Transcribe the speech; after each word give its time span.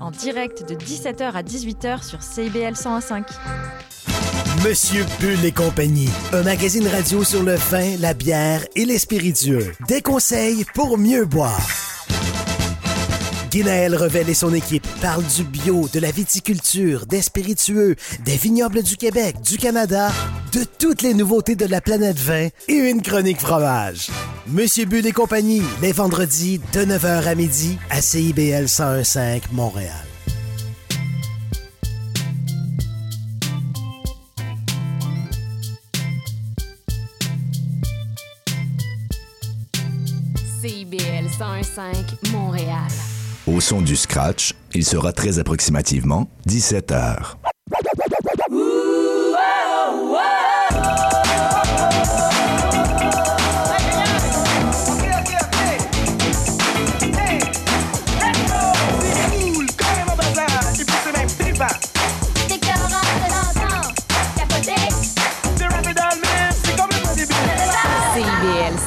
En 0.00 0.10
direct 0.12 0.66
de 0.66 0.74
17h 0.74 1.22
à 1.22 1.42
18h 1.42 2.02
sur 2.02 2.22
CIBL 2.22 2.72
101.5. 2.72 3.24
Monsieur 4.64 5.04
Bull 5.20 5.44
et 5.44 5.52
compagnie, 5.52 6.08
un 6.32 6.42
magazine 6.42 6.88
radio 6.88 7.22
sur 7.22 7.42
le 7.42 7.54
vin, 7.56 7.98
la 8.00 8.14
bière 8.14 8.64
et 8.76 8.86
les 8.86 8.98
spiritueux. 8.98 9.72
Des 9.88 10.00
conseils 10.00 10.64
pour 10.72 10.96
mieux 10.96 11.26
boire. 11.26 11.60
Guinaël 13.50 13.94
Revel 13.94 14.30
et 14.30 14.34
son 14.34 14.54
équipe 14.54 14.86
parlent 15.02 15.22
du 15.36 15.44
bio, 15.44 15.86
de 15.92 16.00
la 16.00 16.10
viticulture, 16.10 17.04
des 17.04 17.20
spiritueux, 17.20 17.94
des 18.24 18.36
vignobles 18.36 18.82
du 18.82 18.96
Québec, 18.96 19.42
du 19.42 19.58
Canada, 19.58 20.12
de 20.56 20.64
toutes 20.64 21.02
les 21.02 21.12
nouveautés 21.12 21.54
de 21.54 21.66
la 21.66 21.82
planète 21.82 22.16
vin 22.16 22.48
et 22.66 22.72
une 22.72 23.02
chronique 23.02 23.40
fromage. 23.40 24.08
Monsieur 24.46 24.86
Bull 24.86 25.06
et 25.06 25.12
compagnie, 25.12 25.60
les 25.82 25.92
vendredis 25.92 26.60
de 26.72 26.80
9h 26.80 27.26
à 27.26 27.34
midi 27.34 27.78
à 27.90 28.00
CIBL 28.00 28.62
1015 28.62 29.52
Montréal. 29.52 29.92
CIBL 40.62 41.26
101.5 41.38 42.32
Montréal. 42.32 42.70
Au 43.46 43.60
son 43.60 43.82
du 43.82 43.94
scratch, 43.94 44.54
il 44.72 44.86
sera 44.86 45.12
très 45.12 45.38
approximativement 45.38 46.30
17 46.46 46.92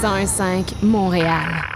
101.5 0.02 0.81
Montréal. 0.81 1.69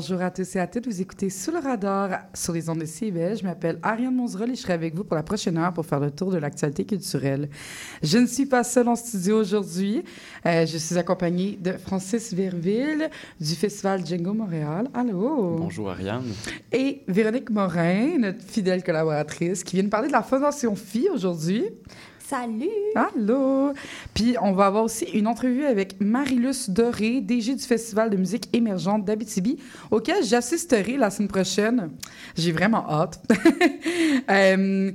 Bonjour 0.00 0.22
à 0.22 0.30
tous 0.30 0.56
et 0.56 0.58
à 0.58 0.66
toutes. 0.66 0.86
Vous 0.86 1.02
écoutez 1.02 1.28
Sous 1.28 1.50
le 1.50 1.58
radar 1.58 2.20
sur 2.32 2.54
les 2.54 2.70
ondes 2.70 2.78
de 2.78 2.86
CIBL. 2.86 3.36
Je 3.36 3.44
m'appelle 3.44 3.78
Ariane 3.82 4.14
Monzerol 4.14 4.48
et 4.48 4.54
je 4.54 4.62
serai 4.62 4.72
avec 4.72 4.94
vous 4.94 5.04
pour 5.04 5.14
la 5.14 5.22
prochaine 5.22 5.58
heure 5.58 5.74
pour 5.74 5.84
faire 5.84 6.00
le 6.00 6.10
tour 6.10 6.30
de 6.30 6.38
l'actualité 6.38 6.86
culturelle. 6.86 7.50
Je 8.02 8.16
ne 8.16 8.24
suis 8.24 8.46
pas 8.46 8.64
seule 8.64 8.88
en 8.88 8.96
studio 8.96 9.38
aujourd'hui. 9.38 10.02
Euh, 10.46 10.64
je 10.64 10.78
suis 10.78 10.96
accompagnée 10.96 11.58
de 11.60 11.72
Francis 11.72 12.32
Verville 12.32 13.10
du 13.38 13.54
Festival 13.54 14.06
Django 14.06 14.32
Montréal. 14.32 14.88
Allô? 14.94 15.56
Bonjour 15.58 15.90
Ariane. 15.90 16.32
Et 16.72 17.02
Véronique 17.06 17.50
Morin, 17.50 18.16
notre 18.20 18.42
fidèle 18.42 18.82
collaboratrice, 18.82 19.62
qui 19.62 19.76
vient 19.76 19.82
nous 19.82 19.90
parler 19.90 20.08
de 20.08 20.12
la 20.12 20.22
Fondation 20.22 20.76
Phi 20.76 21.10
aujourd'hui. 21.12 21.64
Salut! 22.30 22.70
Allô! 22.94 23.72
Puis 24.14 24.36
on 24.40 24.52
va 24.52 24.66
avoir 24.66 24.84
aussi 24.84 25.04
une 25.04 25.26
entrevue 25.26 25.64
avec 25.64 26.00
Marilus 26.00 26.68
Doré, 26.70 27.20
DG 27.20 27.56
du 27.56 27.64
Festival 27.64 28.08
de 28.08 28.16
musique 28.16 28.48
émergente 28.52 29.04
d'Abitibi, 29.04 29.58
auquel 29.90 30.22
j'assisterai 30.22 30.96
la 30.96 31.10
semaine 31.10 31.28
prochaine. 31.28 31.90
J'ai 32.36 32.52
vraiment 32.52 32.88
hâte. 32.88 33.20
Euh, 34.28 34.92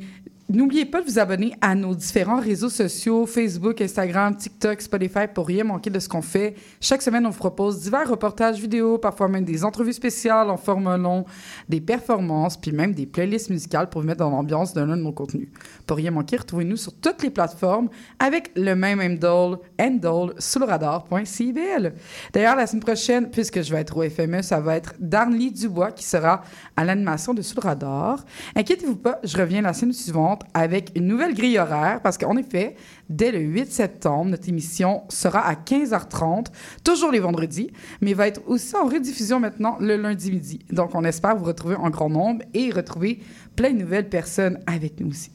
N'oubliez 0.48 0.86
pas 0.86 1.02
de 1.02 1.08
vous 1.08 1.18
abonner 1.18 1.56
à 1.60 1.74
nos 1.74 1.96
différents 1.96 2.40
réseaux 2.40 2.70
sociaux, 2.70 3.26
Facebook, 3.26 3.82
Instagram, 3.82 4.36
TikTok, 4.36 4.80
Spotify, 4.80 5.22
pour 5.34 5.48
rien 5.48 5.64
manquer 5.64 5.90
de 5.90 5.98
ce 5.98 6.08
qu'on 6.08 6.22
fait. 6.22 6.54
Chaque 6.80 7.02
semaine, 7.02 7.26
on 7.26 7.32
vous 7.32 7.40
propose 7.40 7.82
divers 7.82 8.08
reportages 8.08 8.60
vidéo, 8.60 9.00
parfois 9.00 9.28
même 9.28 9.44
des 9.44 9.66
entrevues 9.66 9.94
spéciales 9.94 10.52
en 10.52 10.58
format 10.58 10.98
long, 10.98 11.26
des 11.68 11.82
performances, 11.82 12.58
puis 12.58 12.72
même 12.72 12.94
des 12.94 13.08
playlists 13.08 13.50
musicales 13.50 13.90
pour 13.90 14.02
vous 14.02 14.08
mettre 14.08 14.20
dans 14.20 14.30
l'ambiance 14.30 14.72
de 14.76 14.82
l'un 14.82 14.96
de 14.96 15.02
nos 15.02 15.14
contenus. 15.14 15.48
Pour 15.88 15.98
rien 15.98 16.12
manquer, 16.12 16.38
retrouvez-nous 16.38 16.78
sur 16.78 16.94
toutes 16.94 17.24
les 17.24 17.32
plateformes 17.32 17.90
avec 18.20 18.52
le 18.56 18.76
même 18.76 19.00
handle, 19.00 19.58
handle 19.82 20.36
sous 20.38 20.60
le 20.60 20.66
radar.cibl. 20.66 21.94
D'ailleurs, 22.34 22.56
la 22.56 22.68
semaine 22.68 22.84
prochaine, 22.84 23.32
puisque 23.32 23.64
je 23.64 23.74
vais 23.74 23.82
être 23.82 23.98
au 23.98 24.08
FME, 24.08 24.44
ça 24.44 24.60
va 24.60 24.76
être 24.76 24.94
Darnley 25.00 25.50
Dubois 25.50 25.92
qui 25.92 26.04
sera 26.04 26.44
à 26.78 26.86
l'animation 26.86 27.34
de 27.34 27.42
Sous 27.42 27.56
le 27.56 27.68
radar. 27.68 28.24
Inquiétez-vous 28.56 28.98
pas, 28.98 29.20
je 29.24 29.36
reviens 29.38 29.64
la 29.64 29.74
semaine 29.74 29.94
suivante 29.94 30.35
avec 30.54 30.92
une 30.96 31.08
nouvelle 31.08 31.34
grille 31.34 31.58
horaire 31.58 32.02
parce 32.02 32.18
qu'en 32.18 32.38
effet, 32.38 32.76
dès 33.10 33.32
le 33.32 33.40
8 33.40 33.72
septembre, 33.72 34.32
notre 34.32 34.50
émission 34.50 35.04
sera 35.10 35.40
à 35.40 35.54
15h30, 35.54 36.48
toujours 36.84 37.12
les 37.12 37.20
vendredis, 37.20 37.72
mais 38.02 38.14
va 38.14 38.28
être 38.28 38.42
aussi 38.48 38.76
en 38.76 38.86
rediffusion 38.86 39.40
maintenant 39.40 39.78
le 39.80 39.96
lundi 39.98 40.32
midi. 40.32 40.60
Donc, 40.72 40.92
on 40.94 41.04
espère 41.04 41.36
vous 41.36 41.46
retrouver 41.46 41.76
en 41.76 41.90
grand 41.90 42.10
nombre 42.10 42.44
et 42.54 42.70
retrouver 42.72 43.20
plein 43.56 43.72
de 43.72 43.78
nouvelles 43.78 44.10
personnes 44.10 44.60
avec 44.68 45.00
nous 45.00 45.10
aussi. 45.10 45.32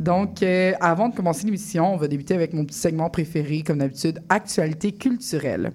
Donc, 0.00 0.42
euh, 0.42 0.72
avant 0.80 1.10
de 1.10 1.14
commencer 1.14 1.44
l'émission, 1.44 1.92
on 1.92 1.98
va 1.98 2.08
débuter 2.08 2.34
avec 2.34 2.54
mon 2.54 2.64
petit 2.64 2.78
segment 2.78 3.10
préféré, 3.10 3.62
comme 3.62 3.78
d'habitude, 3.78 4.22
actualité 4.30 4.92
culturelle. 4.92 5.72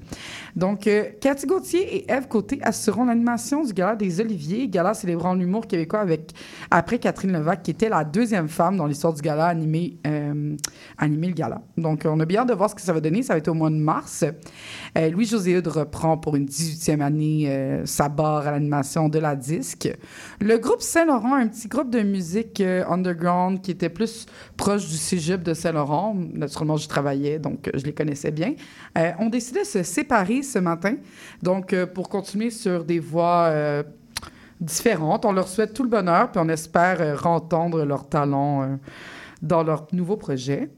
Donc, 0.55 0.87
euh, 0.87 1.05
Cathy 1.21 1.45
Gauthier 1.45 1.97
et 1.97 2.11
Eve 2.11 2.27
Côté 2.27 2.59
assureront 2.63 3.05
l'animation 3.05 3.63
du 3.63 3.71
Gala 3.71 3.95
des 3.95 4.19
Oliviers, 4.19 4.67
gala 4.67 4.95
célébrant 4.95 5.35
l'humour 5.35 5.67
québécois 5.67 5.99
avec, 5.99 6.31
après 6.71 6.97
Catherine 6.97 7.33
Levac, 7.33 7.61
qui 7.61 7.69
était 7.69 7.87
la 7.87 8.03
deuxième 8.03 8.47
femme 8.47 8.77
dans 8.77 8.87
l'histoire 8.87 9.13
du 9.13 9.21
gala 9.21 9.45
à 9.45 9.49
animer, 9.49 9.97
euh, 10.07 10.55
le 10.99 11.31
gala. 11.31 11.61
Donc, 11.77 12.01
on 12.05 12.19
a 12.19 12.25
bien 12.25 12.41
hâte 12.41 12.49
de 12.49 12.53
voir 12.55 12.71
ce 12.71 12.75
que 12.75 12.81
ça 12.81 12.93
va 12.93 13.01
donner. 13.01 13.21
Ça 13.21 13.33
va 13.33 13.37
être 13.37 13.47
au 13.47 13.53
mois 13.53 13.69
de 13.69 13.75
mars. 13.75 14.25
Louis-José 14.95 15.53
Eudes 15.53 15.67
reprend 15.67 16.17
pour 16.17 16.35
une 16.35 16.45
18e 16.45 17.01
année 17.01 17.81
sa 17.85 18.09
barre 18.09 18.47
à 18.47 18.51
l'animation 18.51 19.07
de 19.07 19.19
la 19.19 19.35
disque. 19.35 19.89
Le 20.39 20.57
groupe 20.57 20.81
Saint-Laurent, 20.81 21.35
un 21.35 21.47
petit 21.47 21.67
groupe 21.67 21.89
de 21.89 22.01
musique 22.01 22.61
underground 22.61 23.61
qui 23.61 23.71
était 23.71 23.89
plus 23.89 24.14
proche 24.57 24.87
du 24.87 24.97
cégep 24.97 25.43
de 25.43 25.53
Saint-Laurent. 25.53 26.15
Naturellement, 26.33 26.77
j'y 26.77 26.87
travaillais, 26.87 27.39
donc 27.39 27.67
euh, 27.67 27.71
je 27.75 27.85
les 27.85 27.93
connaissais 27.93 28.31
bien. 28.31 28.53
Euh, 28.97 29.11
ont 29.19 29.29
décidé 29.29 29.61
de 29.61 29.65
se 29.65 29.83
séparer 29.83 30.43
ce 30.43 30.59
matin, 30.59 30.95
donc 31.41 31.73
euh, 31.73 31.85
pour 31.85 32.09
continuer 32.09 32.49
sur 32.49 32.83
des 32.83 32.99
voies 32.99 33.47
euh, 33.49 33.83
différentes. 34.59 35.25
On 35.25 35.31
leur 35.31 35.47
souhaite 35.47 35.73
tout 35.73 35.83
le 35.83 35.89
bonheur, 35.89 36.31
puis 36.31 36.41
on 36.43 36.49
espère 36.49 37.01
euh, 37.01 37.17
entendre 37.23 37.83
leur 37.83 38.07
talent 38.07 38.63
euh, 38.63 38.75
dans 39.41 39.63
leur 39.63 39.87
nouveau 39.91 40.17
projet. 40.17 40.69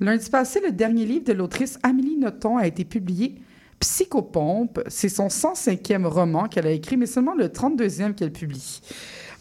Lundi 0.00 0.28
passé, 0.30 0.60
le 0.64 0.72
dernier 0.72 1.04
livre 1.04 1.24
de 1.24 1.32
l'autrice 1.32 1.78
Amélie 1.82 2.16
Nothomb 2.16 2.56
a 2.56 2.66
été 2.66 2.84
publié. 2.84 3.40
Psychopompe, 3.78 4.80
c'est 4.86 5.08
son 5.08 5.26
105e 5.26 6.06
roman 6.06 6.44
qu'elle 6.46 6.66
a 6.66 6.70
écrit, 6.70 6.96
mais 6.96 7.06
seulement 7.06 7.34
le 7.34 7.48
32e 7.48 8.14
qu'elle 8.14 8.32
publie. 8.32 8.80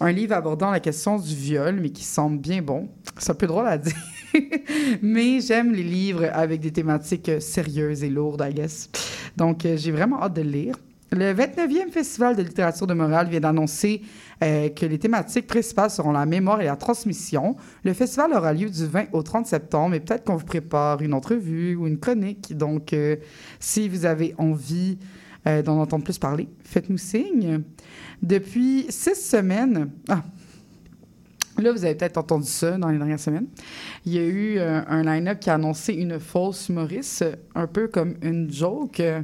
Un 0.03 0.11
livre 0.11 0.33
abordant 0.33 0.71
la 0.71 0.79
question 0.79 1.19
du 1.19 1.35
viol, 1.35 1.77
mais 1.79 1.91
qui 1.91 2.03
semble 2.03 2.39
bien 2.39 2.63
bon. 2.63 2.89
C'est 3.19 3.33
un 3.33 3.35
peu 3.35 3.45
drôle 3.45 3.67
à 3.67 3.77
dire. 3.77 3.93
mais 5.03 5.39
j'aime 5.41 5.73
les 5.73 5.83
livres 5.83 6.27
avec 6.33 6.59
des 6.59 6.71
thématiques 6.71 7.29
euh, 7.29 7.39
sérieuses 7.39 8.03
et 8.03 8.09
lourdes, 8.09 8.43
I 8.43 8.51
guess. 8.51 8.89
Donc, 9.37 9.63
euh, 9.63 9.77
j'ai 9.77 9.91
vraiment 9.91 10.23
hâte 10.23 10.33
de 10.33 10.41
le 10.41 10.49
lire. 10.49 10.75
Le 11.11 11.31
29e 11.35 11.91
Festival 11.91 12.35
de 12.35 12.41
littérature 12.41 12.87
de 12.87 12.95
Montréal 12.95 13.27
vient 13.29 13.41
d'annoncer 13.41 14.01
euh, 14.43 14.69
que 14.69 14.87
les 14.87 14.97
thématiques 14.97 15.45
principales 15.45 15.91
seront 15.91 16.13
la 16.13 16.25
mémoire 16.25 16.61
et 16.61 16.65
la 16.65 16.77
transmission. 16.77 17.55
Le 17.83 17.93
festival 17.93 18.33
aura 18.33 18.53
lieu 18.53 18.71
du 18.71 18.87
20 18.87 19.09
au 19.11 19.21
30 19.21 19.45
septembre 19.45 19.93
et 19.93 19.99
peut-être 19.99 20.23
qu'on 20.23 20.35
vous 20.35 20.45
prépare 20.45 21.03
une 21.03 21.13
entrevue 21.13 21.75
ou 21.75 21.85
une 21.85 21.99
chronique. 21.99 22.57
Donc, 22.57 22.95
si 23.59 23.87
vous 23.87 24.05
avez 24.05 24.33
envie 24.39 24.97
euh, 25.47 25.61
d'en 25.61 25.79
entendre 25.79 26.03
plus 26.03 26.17
parler, 26.17 26.47
faites-nous 26.63 26.97
signe. 26.97 27.61
Depuis 28.21 28.85
six 28.89 29.15
semaines... 29.15 29.89
Ah, 30.09 30.23
Là, 31.61 31.71
vous 31.71 31.83
avez 31.85 31.95
peut-être 31.95 32.17
entendu 32.17 32.47
ça 32.47 32.77
dans 32.77 32.89
les 32.89 32.97
dernières 32.97 33.19
semaines. 33.19 33.45
Il 34.05 34.13
y 34.13 34.17
a 34.17 34.23
eu 34.23 34.57
euh, 34.57 34.81
un 34.87 35.03
line-up 35.03 35.39
qui 35.39 35.49
a 35.49 35.55
annoncé 35.55 35.93
une 35.93 36.19
fausse 36.19 36.69
humoriste, 36.69 37.25
un 37.53 37.67
peu 37.67 37.87
comme 37.87 38.15
une 38.21 38.51
joke. 38.51 38.99
Euh, 38.99 39.21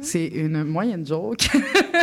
C'est 0.00 0.26
une 0.26 0.64
moyenne 0.64 1.06
joke. 1.06 1.48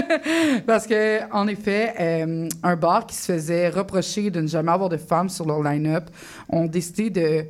Parce 0.68 0.88
que, 0.88 1.30
en 1.34 1.48
effet, 1.48 1.94
euh, 2.00 2.48
un 2.64 2.76
bar 2.76 3.06
qui 3.08 3.16
se 3.16 3.34
faisait 3.34 3.70
reprocher 3.70 4.30
de 4.30 4.40
ne 4.40 4.48
jamais 4.48 4.72
avoir 4.72 4.88
de 4.88 4.98
femmes 4.98 5.30
sur 5.30 5.46
leur 5.46 5.62
line-up 5.62 6.10
ont 6.48 6.66
décidé 6.66 7.10
de 7.10 7.46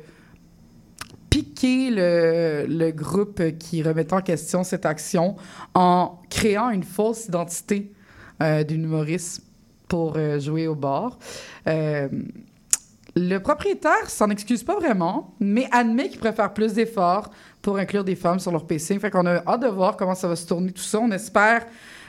piquer 1.40 1.90
le, 1.90 2.66
le 2.68 2.90
groupe 2.90 3.42
qui 3.58 3.82
remettait 3.82 4.12
en 4.12 4.20
question 4.20 4.62
cette 4.62 4.84
action 4.84 5.36
en 5.74 6.20
créant 6.28 6.70
une 6.70 6.82
fausse 6.82 7.26
identité 7.26 7.92
euh, 8.42 8.62
d'une 8.62 8.84
humoriste 8.84 9.42
pour 9.88 10.14
euh, 10.16 10.38
jouer 10.38 10.66
au 10.66 10.74
bar. 10.74 11.18
Euh, 11.66 12.08
le 13.16 13.38
propriétaire 13.38 14.08
s'en 14.08 14.28
excuse 14.30 14.62
pas 14.62 14.76
vraiment, 14.76 15.34
mais 15.40 15.66
admet 15.72 16.08
qu'il 16.08 16.20
préfère 16.20 16.52
plus 16.52 16.74
d'efforts 16.74 17.30
pour 17.62 17.78
inclure 17.78 18.04
des 18.04 18.16
femmes 18.16 18.38
sur 18.38 18.52
leur 18.52 18.66
PC. 18.66 18.98
Fait 18.98 19.10
qu'on 19.10 19.26
a 19.26 19.42
hâte 19.46 19.62
de 19.62 19.68
voir 19.68 19.96
comment 19.96 20.14
ça 20.14 20.28
va 20.28 20.36
se 20.36 20.46
tourner 20.46 20.72
tout 20.72 20.82
ça. 20.82 21.00
On 21.00 21.10
espère 21.10 21.66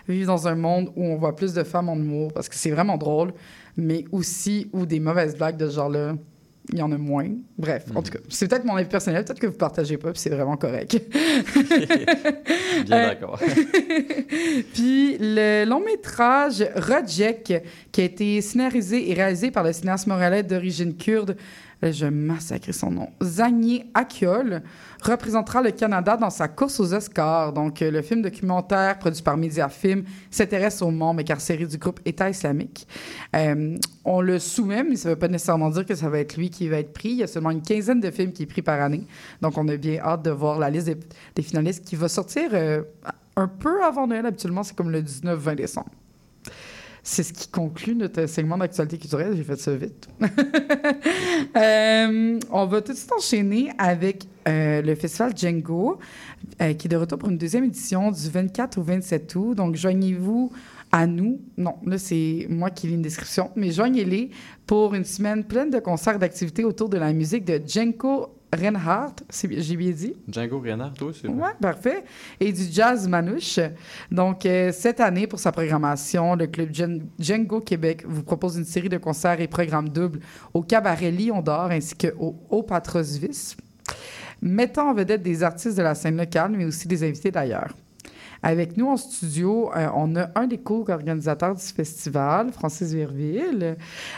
vivre 0.08 0.28
dans 0.28 0.48
un 0.48 0.56
monde 0.56 0.92
où 0.96 1.06
on 1.06 1.16
voit 1.16 1.36
plus 1.36 1.54
de 1.54 1.64
femmes 1.64 1.90
en 1.90 1.96
humour 1.96 2.34
parce 2.34 2.50
que 2.50 2.56
c'est 2.56 2.72
vraiment 2.72 2.98
drôle, 2.98 3.34
mais 3.78 4.06
aussi 4.12 4.70
où 4.74 4.86
des 4.86 5.00
mauvaises 5.00 5.36
blagues 5.38 5.58
de 5.58 5.70
ce 5.70 5.76
genre-là, 5.76 6.16
il 6.72 6.80
y 6.80 6.82
en 6.82 6.92
a 6.92 6.98
moins. 6.98 7.28
Bref, 7.58 7.86
en 7.96 8.02
tout 8.02 8.12
cas, 8.12 8.20
c'est 8.30 8.48
peut-être 8.48 8.66
mon 8.66 8.76
avis 8.76 8.88
personnel, 8.88 9.24
peut-être 9.26 9.40
que 9.40 9.48
vous 9.48 9.58
partagez 9.58 9.98
pas, 9.98 10.12
puis 10.12 10.20
c'est 10.20 10.30
vraiment 10.30 10.58
correct. 10.58 10.98
Bien 12.86 13.08
d'accord. 13.08 13.40
Puis 14.74 15.18
le 15.20 15.66
long 15.66 15.82
métrage 15.84 16.66
Rojek, 16.76 17.62
qui 17.92 18.02
a 18.02 18.04
été 18.04 18.42
scénarisé 18.42 19.10
et 19.10 19.14
réalisé 19.14 19.52
par 19.52 19.64
le 19.64 19.74
cinéaste 19.74 20.08
montréalais 20.08 20.44
d'origine 20.44 20.96
kurde, 20.96 21.36
je 21.84 22.06
massacre 22.06 22.74
son 22.74 22.92
nom, 22.92 23.10
Zagny 23.24 23.84
Akiol, 23.94 24.62
représentera 25.02 25.62
le 25.62 25.72
Canada 25.72 26.16
dans 26.16 26.30
sa 26.30 26.48
course 26.48 26.80
aux 26.80 26.94
Oscars. 26.94 27.54
Donc, 27.54 27.82
euh, 27.82 27.90
le 27.90 28.02
film 28.02 28.22
documentaire 28.22 29.00
produit 29.00 29.22
par 29.24 29.38
Mediafilm 29.38 30.04
s'intéresse 30.30 30.82
aux 30.82 30.92
membres 30.92 31.22
incarcérés 31.22 31.66
du 31.66 31.78
groupe 31.78 32.00
État 32.06 32.30
islamique. 32.30 32.88
Euh, 33.36 33.78
on 34.06 34.22
le 34.22 34.38
soumet, 34.38 34.84
mais 34.84 34.96
ça 34.96 35.10
ne 35.10 35.14
veut 35.16 35.20
pas 35.20 35.28
nécessairement 35.28 35.70
dire 35.70 35.86
que 35.86 35.96
ça 35.96 36.10
va 36.10 36.20
être 36.20 36.38
lui 36.38 36.50
qui 36.50 36.68
va 36.68 36.78
être 36.78 36.94
pris. 36.94 37.10
Il 37.10 37.18
y 37.18 37.24
a 37.24 37.28
seulement 37.28 37.52
une 37.52 37.64
quinzaine 37.64 38.00
de 38.00 38.12
films 38.12 38.32
qui 38.32 38.44
est 38.44 38.48
pris 38.48 38.62
par 38.62 38.80
année. 38.80 39.08
Donc, 39.42 39.58
on 39.58 39.68
a 39.68 39.78
bien 39.78 40.00
hâte 40.00 40.24
de 40.24 40.32
voir 40.32 40.60
la 40.60 40.70
liste 40.70 40.86
des, 40.86 40.98
des 41.36 41.42
finalistes 41.42 41.84
qui 41.84 41.96
va 41.96 42.08
sortir 42.08 42.52
euh, 42.54 42.84
un 43.36 43.48
peu 43.48 43.84
avant 43.84 44.06
Noël. 44.06 44.26
Habituellement, 44.26 44.64
c'est 44.64 44.76
comme 44.76 44.92
le 44.92 45.02
19-20 45.02 45.56
décembre. 45.56 45.90
C'est 47.04 47.24
ce 47.24 47.34
qui 47.34 47.48
conclut 47.48 47.96
notre 47.96 48.28
segment 48.28 48.58
d'actualité 48.58 48.98
culturelle. 48.98 49.36
J'ai 49.36 49.44
fait 49.44 49.60
ça 49.60 49.76
vite. 49.76 50.08
Euh, 51.58 52.40
on 52.52 52.66
va 52.68 52.82
tout 52.82 52.94
de 52.94 52.98
suite 52.98 53.12
enchaîner 53.12 53.72
avec 53.78 54.26
euh, 54.48 54.82
le 54.82 54.96
festival 54.96 55.36
Django, 55.36 56.00
euh, 56.62 56.74
qui 56.74 56.88
est 56.88 56.90
de 56.90 56.96
retour 56.96 57.18
pour 57.18 57.30
une 57.30 57.38
deuxième 57.38 57.66
édition 57.66 58.12
du 58.12 58.30
24 58.30 58.78
au 58.78 58.84
27 58.84 59.36
août. 59.36 59.56
Donc, 59.56 59.76
joignez-vous 59.76 60.52
à 60.92 61.08
nous. 61.08 61.42
Non, 61.58 61.76
là, 61.86 61.98
c'est 61.98 62.46
moi 62.50 62.70
qui 62.70 62.88
lis 62.88 62.94
une 62.94 63.02
description, 63.02 63.52
mais 63.56 63.72
joignez-les 63.72 64.30
pour 64.66 64.94
une 64.94 65.04
semaine 65.04 65.44
pleine 65.44 65.72
de 65.72 65.80
concerts 65.80 66.20
d'activités 66.20 66.64
autour 66.64 66.88
de 66.88 66.98
la 66.98 67.12
musique 67.12 67.44
de 67.44 67.60
Django 67.66 68.30
Reinhardt. 68.54 69.24
J'ai 69.32 69.76
bien 69.76 69.92
dit? 69.92 70.14
Django 70.28 70.60
Reinhardt, 70.60 70.94
toi, 70.98 71.12
c'est 71.14 71.28
Oui, 71.28 71.50
parfait. 71.62 72.04
Et 72.40 72.52
du 72.52 72.64
jazz 72.72 73.08
manouche. 73.08 73.60
Donc, 74.12 74.46
euh, 74.46 74.72
cette 74.74 75.00
année, 75.00 75.28
pour 75.28 75.40
sa 75.40 75.52
programmation, 75.52 76.36
le 76.36 76.48
club 76.48 76.72
Djan- 76.72 77.02
Django 77.20 77.62
Québec 77.62 78.04
vous 78.08 78.24
propose 78.24 78.58
une 78.58 78.66
série 78.66 78.90
de 78.90 78.98
concerts 78.98 79.40
et 79.42 79.48
programmes 79.48 79.90
doubles 79.90 80.20
au 80.54 80.62
Cabaret 80.62 81.12
Lion 81.12 81.42
d'Or 81.42 81.72
ainsi 81.72 81.96
qu'au 81.96 82.36
Haut 82.50 82.64
Patros 82.64 83.18
Vis, 83.20 83.56
mettant 84.42 84.90
en 84.90 84.94
vedette 84.94 85.22
des 85.24 85.44
artistes 85.44 85.78
de 85.78 85.84
la 85.84 85.96
scène 85.96 86.18
locale, 86.18 86.52
mais 86.58 86.66
aussi 86.66 86.88
des 86.88 87.04
invités 87.04 87.32
d'ailleurs. 87.32 87.74
Avec 88.44 88.78
nous 88.78 88.88
en 88.88 88.98
studio, 88.98 89.72
euh, 89.76 89.88
on 89.96 90.16
a 90.16 90.30
un 90.36 90.48
des 90.48 90.58
co-organisateurs 90.58 91.56
du 91.56 91.64
festival, 91.64 92.52
Francis 92.52 92.94
Verville. 92.94 93.78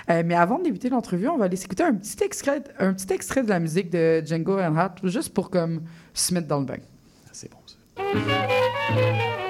Euh, 0.10 0.24
mais 0.26 0.36
avant 0.36 0.60
de 0.60 0.64
débuter 0.64 0.90
l'entrevue, 0.90 1.28
on 1.28 1.38
va 1.38 1.46
aller 1.46 1.58
s'écouter 1.58 1.84
un 1.84 1.94
petit 1.94 2.24
extrait, 2.24 3.44
de 3.44 3.50
la 3.50 3.60
musique 3.60 3.90
de 3.90 4.24
Django 4.26 4.56
Reinhardt, 4.56 4.96
juste 5.04 5.34
pour 5.34 5.50
comme 5.50 5.82
se 6.14 6.34
mettre 6.34 6.48
dans 6.48 6.60
le 6.60 6.66
bain. 6.66 6.78
C'est 7.32 7.50
bon, 7.52 7.58
ça. 7.66 9.43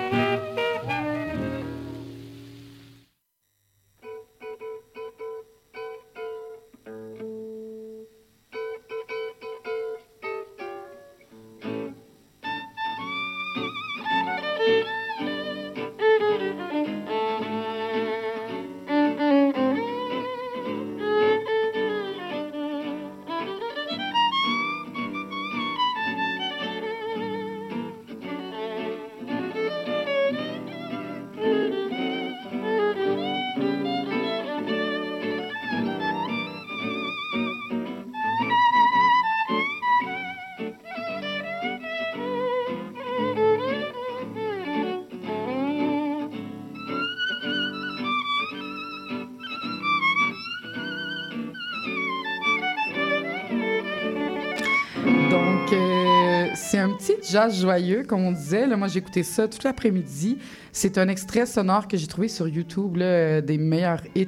Jazz 57.30 57.60
joyeux, 57.62 58.04
comme 58.04 58.22
on 58.26 58.32
disait. 58.32 58.68
Là, 58.68 58.76
moi, 58.78 58.88
j'ai 58.88 59.00
écouté 59.00 59.24
ça 59.24 59.48
tout 59.48 59.60
l'après-midi. 59.64 60.38
C'est 60.72 60.98
un 60.98 61.08
extrait 61.08 61.46
sonore 61.46 61.88
que 61.88 61.98
j'ai 61.98 62.08
trouvé 62.08 62.28
sur 62.28 62.48
YouTube 62.48 62.98
euh, 63.00 63.42
des 63.42 63.58
meilleurs 63.58 64.02
hits 64.16 64.28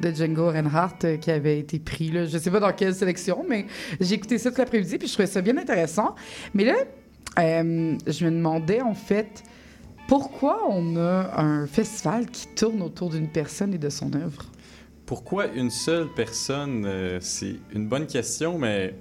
de 0.00 0.10
Django 0.12 0.48
Reinhardt 0.50 1.04
euh, 1.04 1.16
qui 1.16 1.30
avait 1.30 1.58
été 1.58 1.78
pris. 1.78 2.10
Là. 2.10 2.26
Je 2.26 2.38
sais 2.38 2.50
pas 2.50 2.60
dans 2.60 2.72
quelle 2.72 2.94
sélection, 2.94 3.44
mais 3.48 3.66
j'ai 4.00 4.14
écouté 4.14 4.38
ça 4.38 4.50
tout 4.50 4.58
l'après-midi 4.58 4.98
puis 4.98 5.08
je 5.08 5.12
trouvais 5.12 5.26
ça 5.26 5.40
bien 5.40 5.56
intéressant. 5.56 6.14
Mais 6.54 6.64
là, 6.64 6.74
euh, 7.38 7.96
je 8.06 8.24
me 8.24 8.30
demandais 8.30 8.80
en 8.80 8.94
fait 8.94 9.42
pourquoi 10.08 10.68
on 10.70 10.96
a 10.96 11.40
un 11.40 11.66
festival 11.66 12.26
qui 12.26 12.46
tourne 12.54 12.80
autour 12.82 13.10
d'une 13.10 13.28
personne 13.28 13.74
et 13.74 13.78
de 13.78 13.88
son 13.90 14.12
œuvre? 14.14 14.44
Pourquoi 15.06 15.46
une 15.48 15.70
seule 15.70 16.06
personne 16.14 16.88
C'est 17.20 17.56
une 17.74 17.88
bonne 17.88 18.06
question, 18.06 18.58
mais 18.58 18.94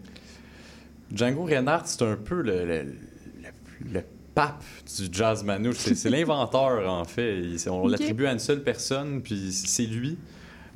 Django 1.13 1.43
Reinhardt, 1.45 1.83
c'est 1.85 2.01
un 2.03 2.15
peu 2.15 2.41
le- 2.41 2.93
le- 3.85 4.03
pape 4.35 4.63
du 4.97 5.07
jazz 5.11 5.43
manouche. 5.43 5.77
C'est, 5.77 6.09
l'inventeur, 6.11 6.87
en 6.91 7.05
fait. 7.05 7.39
Il- 7.39 7.69
on 7.71 7.87
l'attribue 7.87 8.27
à 8.27 8.33
une 8.33 8.39
seule 8.39 8.61
personne, 8.61 9.21
puis 9.23 9.51
c'est 9.51 9.85
lui. 9.87 10.17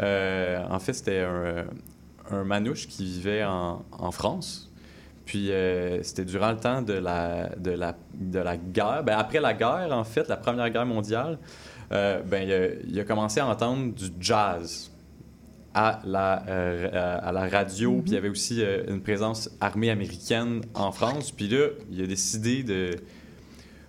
Euh, 0.02 0.64
en 0.70 0.80
fait, 0.80 0.94
c'était 0.94 1.20
un, 1.20 1.66
un 2.32 2.44
manouche 2.44 2.88
qui 2.88 3.04
vivait 3.06 3.44
en, 3.44 3.86
en 3.92 4.12
France. 4.12 4.68
Puis 5.26 5.52
euh, 5.52 6.02
c'était 6.02 6.26
durant 6.26 6.52
le 6.52 6.58
temps 6.58 6.82
de 6.82 6.94
la, 6.94 7.50
de 7.56 7.72
la, 7.72 7.96
de 8.16 8.40
la 8.40 8.58
guerre. 8.58 9.04
Ben, 9.04 9.18
après 9.18 9.40
la 9.40 9.54
guerre, 9.54 9.90
en 9.92 10.04
fait, 10.04 10.28
la 10.28 10.38
Première 10.38 10.70
Guerre 10.72 10.86
mondiale, 10.88 11.38
euh, 11.92 12.22
ben, 12.24 12.42
il, 12.44 12.52
a, 12.52 12.68
il 12.88 13.00
a 13.00 13.04
commencé 13.04 13.40
à 13.40 13.46
entendre 13.48 13.94
du 13.94 14.08
jazz 14.20 14.91
à 15.74 16.02
la, 16.06 16.46
euh, 16.48 17.20
à 17.22 17.32
la 17.32 17.48
radio. 17.48 18.02
Puis 18.02 18.12
il 18.12 18.14
y 18.14 18.18
avait 18.18 18.30
aussi 18.30 18.62
euh, 18.62 18.84
une 18.88 19.02
présence 19.02 19.50
armée 19.60 19.90
américaine 19.90 20.62
en 20.74 20.92
France. 20.92 21.32
Puis 21.32 21.48
là, 21.48 21.68
il 21.92 22.02
a 22.02 22.08
décidé 22.08 22.64
de, 22.64 22.96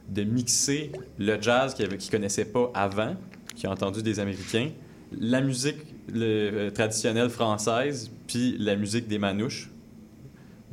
de 0.08 0.24
mixer 0.24 0.92
le 1.18 1.40
jazz 1.40 1.74
qu'il 1.74 1.88
ne 1.88 2.10
connaissait 2.10 2.44
pas 2.44 2.70
avant, 2.74 3.16
qu'il 3.54 3.68
a 3.68 3.72
entendu 3.72 4.02
des 4.02 4.20
Américains, 4.20 4.70
la 5.18 5.40
musique 5.40 5.78
euh, 6.14 6.70
traditionnelle 6.70 7.30
française, 7.30 8.10
puis 8.26 8.56
la 8.58 8.76
musique 8.76 9.08
des 9.08 9.18
manouches. 9.18 9.70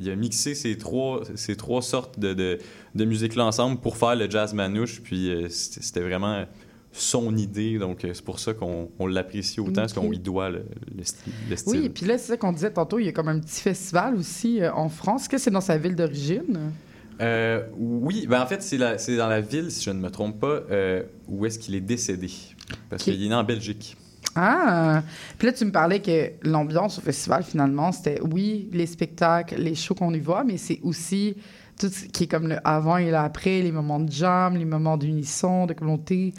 Il 0.02 0.10
a 0.10 0.16
mixé 0.16 0.56
ces 0.56 0.78
trois, 0.78 1.24
ces 1.36 1.58
trois 1.58 1.82
sortes 1.82 2.18
de, 2.18 2.34
de, 2.34 2.60
de 2.96 3.06
musique-là 3.06 3.46
ensemble 3.46 3.82
pour 3.82 3.98
faire 3.98 4.16
le 4.16 4.30
jazz 4.30 4.54
manouche. 4.54 5.02
Puis 5.02 5.30
c'était 5.50 6.00
vraiment 6.00 6.46
son 6.92 7.36
idée. 7.38 7.78
Donc 7.78 8.04
euh, 8.04 8.12
c'est 8.14 8.24
pour 8.24 8.40
ça 8.40 8.54
qu'on 8.54 8.90
on 9.00 9.08
l'apprécie 9.08 9.60
autant, 9.60 9.82
parce 9.82 9.94
qu'on 9.94 10.12
y 10.12 10.20
doit 10.20 10.50
le, 10.50 10.66
le 10.96 11.04
style. 11.04 11.34
le 11.50 11.56
style. 11.56 11.80
Oui, 11.80 11.86
et 11.86 11.90
puis 11.90 12.06
là, 12.06 12.18
c'est 12.18 12.28
ça 12.28 12.38
qu'on 12.38 12.52
disait 12.52 12.72
tantôt, 12.72 13.00
il 13.00 13.06
y 13.06 13.10
a 13.10 13.12
comme 13.12 13.30
un 13.30 13.40
petit 13.40 13.62
festival 13.62 14.16
aussi 14.16 14.62
euh, 14.62 14.74
en 14.74 14.90
France. 14.90 15.24
Est-ce 15.24 15.30
que 15.30 15.38
c'est 15.38 15.52
dans 15.52 15.62
sa 15.62 15.78
ville 15.78 15.96
d'origine? 15.96 16.72
Euh, 17.22 17.64
oui, 17.78 18.28
ben 18.28 18.42
en 18.42 18.46
fait, 18.46 18.62
c'est 18.64 18.78
dans 18.78 19.28
la 19.28 19.42
ville, 19.42 19.72
si 19.72 19.84
je 19.84 19.92
ne 19.92 20.00
me 20.00 20.10
trompe 20.10 20.40
pas, 20.40 20.62
euh, 20.72 21.04
où 21.28 21.46
est-ce 21.46 21.60
qu'il 21.60 21.76
est 21.76 21.82
décédé. 21.82 22.32
Parce 22.90 23.04
qu'il 23.04 23.22
est 23.22 23.28
né 23.28 23.36
en 23.36 23.44
Belgique. 23.44 23.98
Ah! 24.36 25.04
Puis 25.38 25.48
là, 25.48 25.54
tu 25.54 25.66
me 25.66 25.72
parlais 25.72 26.02
que 26.02 26.32
l'ambiance 26.44 26.98
au 26.98 27.02
festival, 27.02 27.44
finalement, 27.44 27.92
c'était, 27.92 28.22
oui, 28.22 28.70
les 28.72 28.86
spectacles, 28.86 29.56
les 29.56 29.76
shows 29.76 29.96
qu'on 29.96 30.14
y 30.14 30.20
voit, 30.20 30.46
mais 30.46 30.58
c'est 30.58 30.80
aussi 30.84 31.36
tout 31.78 31.90
ce 31.90 32.06
qui 32.06 32.24
est 32.24 32.28
comme 32.28 32.48
le 32.48 32.58
avant 32.64 32.98
et 32.98 33.12
l'après, 33.12 33.62
les 33.62 33.72
moments 33.72 34.00
de 34.00 34.12
jam, 34.12 34.56
les 34.56 34.66
moments 34.66 34.98
d'unisson, 34.98 35.66
de 35.66 35.74
communauté 35.74 36.34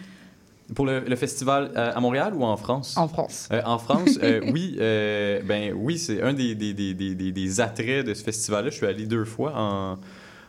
Pour 0.74 0.86
le, 0.86 1.00
le 1.00 1.16
festival 1.16 1.72
euh, 1.76 1.92
à 1.94 2.00
Montréal 2.00 2.34
ou 2.34 2.44
en 2.44 2.56
France? 2.56 2.96
en 2.96 3.08
France. 3.08 3.48
Euh, 3.52 3.60
en 3.64 3.78
France, 3.78 4.18
euh, 4.22 4.40
oui, 4.52 4.76
ben 4.78 5.72
oui, 5.76 5.98
c'est 5.98 6.22
un 6.22 6.32
des, 6.32 6.54
des, 6.54 6.72
des, 6.74 6.94
des, 6.94 7.60
attraits 7.60 8.06
de 8.06 8.14
ce 8.14 8.22
festival-là. 8.22 8.70
Je 8.70 8.76
suis 8.76 8.86
allé 8.86 9.06
deux 9.06 9.24
fois 9.24 9.52
en, 9.56 9.98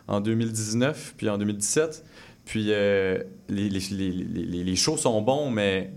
en 0.08 0.20
2019 0.20 1.14
puis 1.16 1.28
en 1.28 1.38
2017. 1.38 2.04
Puis 2.44 2.64
les, 2.64 3.24
les, 3.48 3.68
les, 3.68 4.10
les, 4.10 4.64
les 4.64 4.76
shows 4.76 4.96
sont 4.96 5.22
bons, 5.22 5.50
mais 5.50 5.92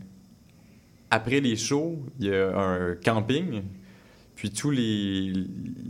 après 1.10 1.40
les 1.40 1.56
shows, 1.56 2.00
il 2.20 2.28
y 2.28 2.34
a 2.34 2.58
un 2.58 2.96
camping. 2.96 3.64
Puis 4.36 4.52
tous 4.52 4.72
les, 4.72 5.34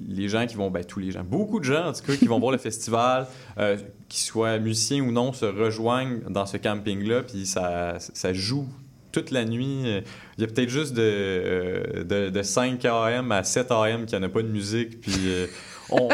les 0.07 0.29
gens 0.29 0.45
qui 0.45 0.55
vont, 0.55 0.69
ben 0.69 0.83
tous 0.83 0.99
les 0.99 1.11
gens, 1.11 1.23
beaucoup 1.23 1.59
de 1.59 1.65
gens 1.65 1.87
en 1.89 1.93
tout 1.93 2.03
cas, 2.05 2.15
qui 2.15 2.27
vont 2.27 2.39
voir 2.39 2.51
le 2.51 2.57
festival, 2.57 3.25
euh, 3.57 3.77
qu'ils 4.07 4.23
soient 4.23 4.59
musiciens 4.59 5.01
ou 5.03 5.11
non, 5.11 5.33
se 5.33 5.45
rejoignent 5.45 6.19
dans 6.29 6.45
ce 6.45 6.57
camping-là, 6.57 7.23
puis 7.23 7.45
ça, 7.45 7.95
ça 7.99 8.33
joue 8.33 8.67
toute 9.11 9.31
la 9.31 9.45
nuit. 9.45 9.83
Il 10.37 10.41
y 10.41 10.43
a 10.43 10.47
peut-être 10.47 10.69
juste 10.69 10.93
de, 10.93 11.01
euh, 11.03 12.03
de, 12.03 12.29
de 12.29 12.41
5 12.43 12.83
AM 12.85 13.31
à 13.31 13.43
7 13.43 13.71
AM 13.71 14.05
qu'il 14.05 14.17
n'y 14.19 14.23
en 14.25 14.27
a 14.27 14.31
pas 14.31 14.43
de 14.43 14.47
musique, 14.49 15.01
puis 15.01 15.13
euh, 15.27 15.47
on, 15.89 16.09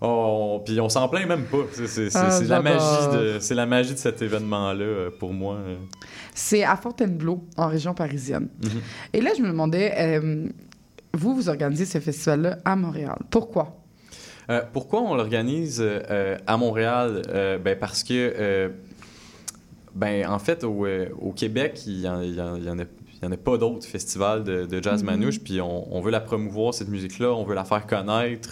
on- 0.00 0.06
on- 0.06 0.60
puis 0.60 0.80
on 0.80 0.88
s'en 0.88 1.08
plaint 1.08 1.26
même 1.28 1.44
pas. 1.44 1.58
C'est 1.72 2.08
Ah, 2.14 2.40
la, 2.46 2.62
magie 2.62 3.16
de- 3.16 3.36
c'est 3.40 3.54
la 3.54 3.66
magie 3.66 3.92
de 3.94 3.98
cet 3.98 4.22
événement-là 4.22 4.84
euh, 4.84 5.10
pour 5.18 5.32
moi. 5.32 5.58
C'est 6.34 6.62
à 6.64 6.76
Fontainebleau, 6.76 7.44
en 7.56 7.68
région 7.68 7.94
parisienne. 7.94 8.48
Mhm. 8.62 8.80
Et 9.12 9.20
là, 9.20 9.30
je 9.36 9.42
me 9.42 9.48
demandais, 9.48 9.92
euh, 9.98 10.48
vous, 11.14 11.34
vous 11.34 11.48
organisez 11.48 11.84
ce 11.86 11.98
festival-là 11.98 12.58
à 12.64 12.76
Montréal. 12.76 13.18
Pourquoi? 13.30 13.76
Euh, 14.50 14.60
pourquoi 14.72 15.00
on 15.00 15.14
l'organise 15.14 15.80
euh, 15.82 16.36
à 16.46 16.56
Montréal? 16.56 17.22
Euh, 17.28 17.58
ben 17.58 17.78
parce 17.78 18.02
que, 18.04 18.70
ben, 19.94 20.26
en 20.28 20.38
fait, 20.38 20.64
au, 20.64 20.86
au 21.20 21.32
Québec, 21.32 21.82
il 21.86 22.00
n'y 22.00 22.08
en, 22.08 22.16
en- 22.18 22.56
il 22.56 22.64
y 22.64 22.70
en 23.26 23.32
a, 23.32 23.36
pas 23.38 23.56
d'autres 23.56 23.86
festivals 23.86 24.44
de, 24.44 24.66
de 24.66 24.82
jazz 24.82 25.02
Mhm. 25.02 25.06
manouche, 25.10 25.40
puis 25.40 25.60
on, 25.62 25.94
on 25.96 26.00
veut 26.02 26.10
la 26.10 26.20
promouvoir, 26.20 26.74
cette 26.74 26.88
musique-là, 26.88 27.32
on 27.32 27.44
veut 27.44 27.54
la 27.54 27.64
faire 27.64 27.86
connaître, 27.86 28.50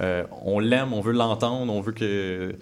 euh, 0.00 0.24
on 0.42 0.58
l'aime, 0.58 0.92
on 0.92 1.00
veut 1.00 1.12
l'entendre, 1.12 1.72
on 1.72 1.80
veut 1.80 1.92
que, 1.92 2.56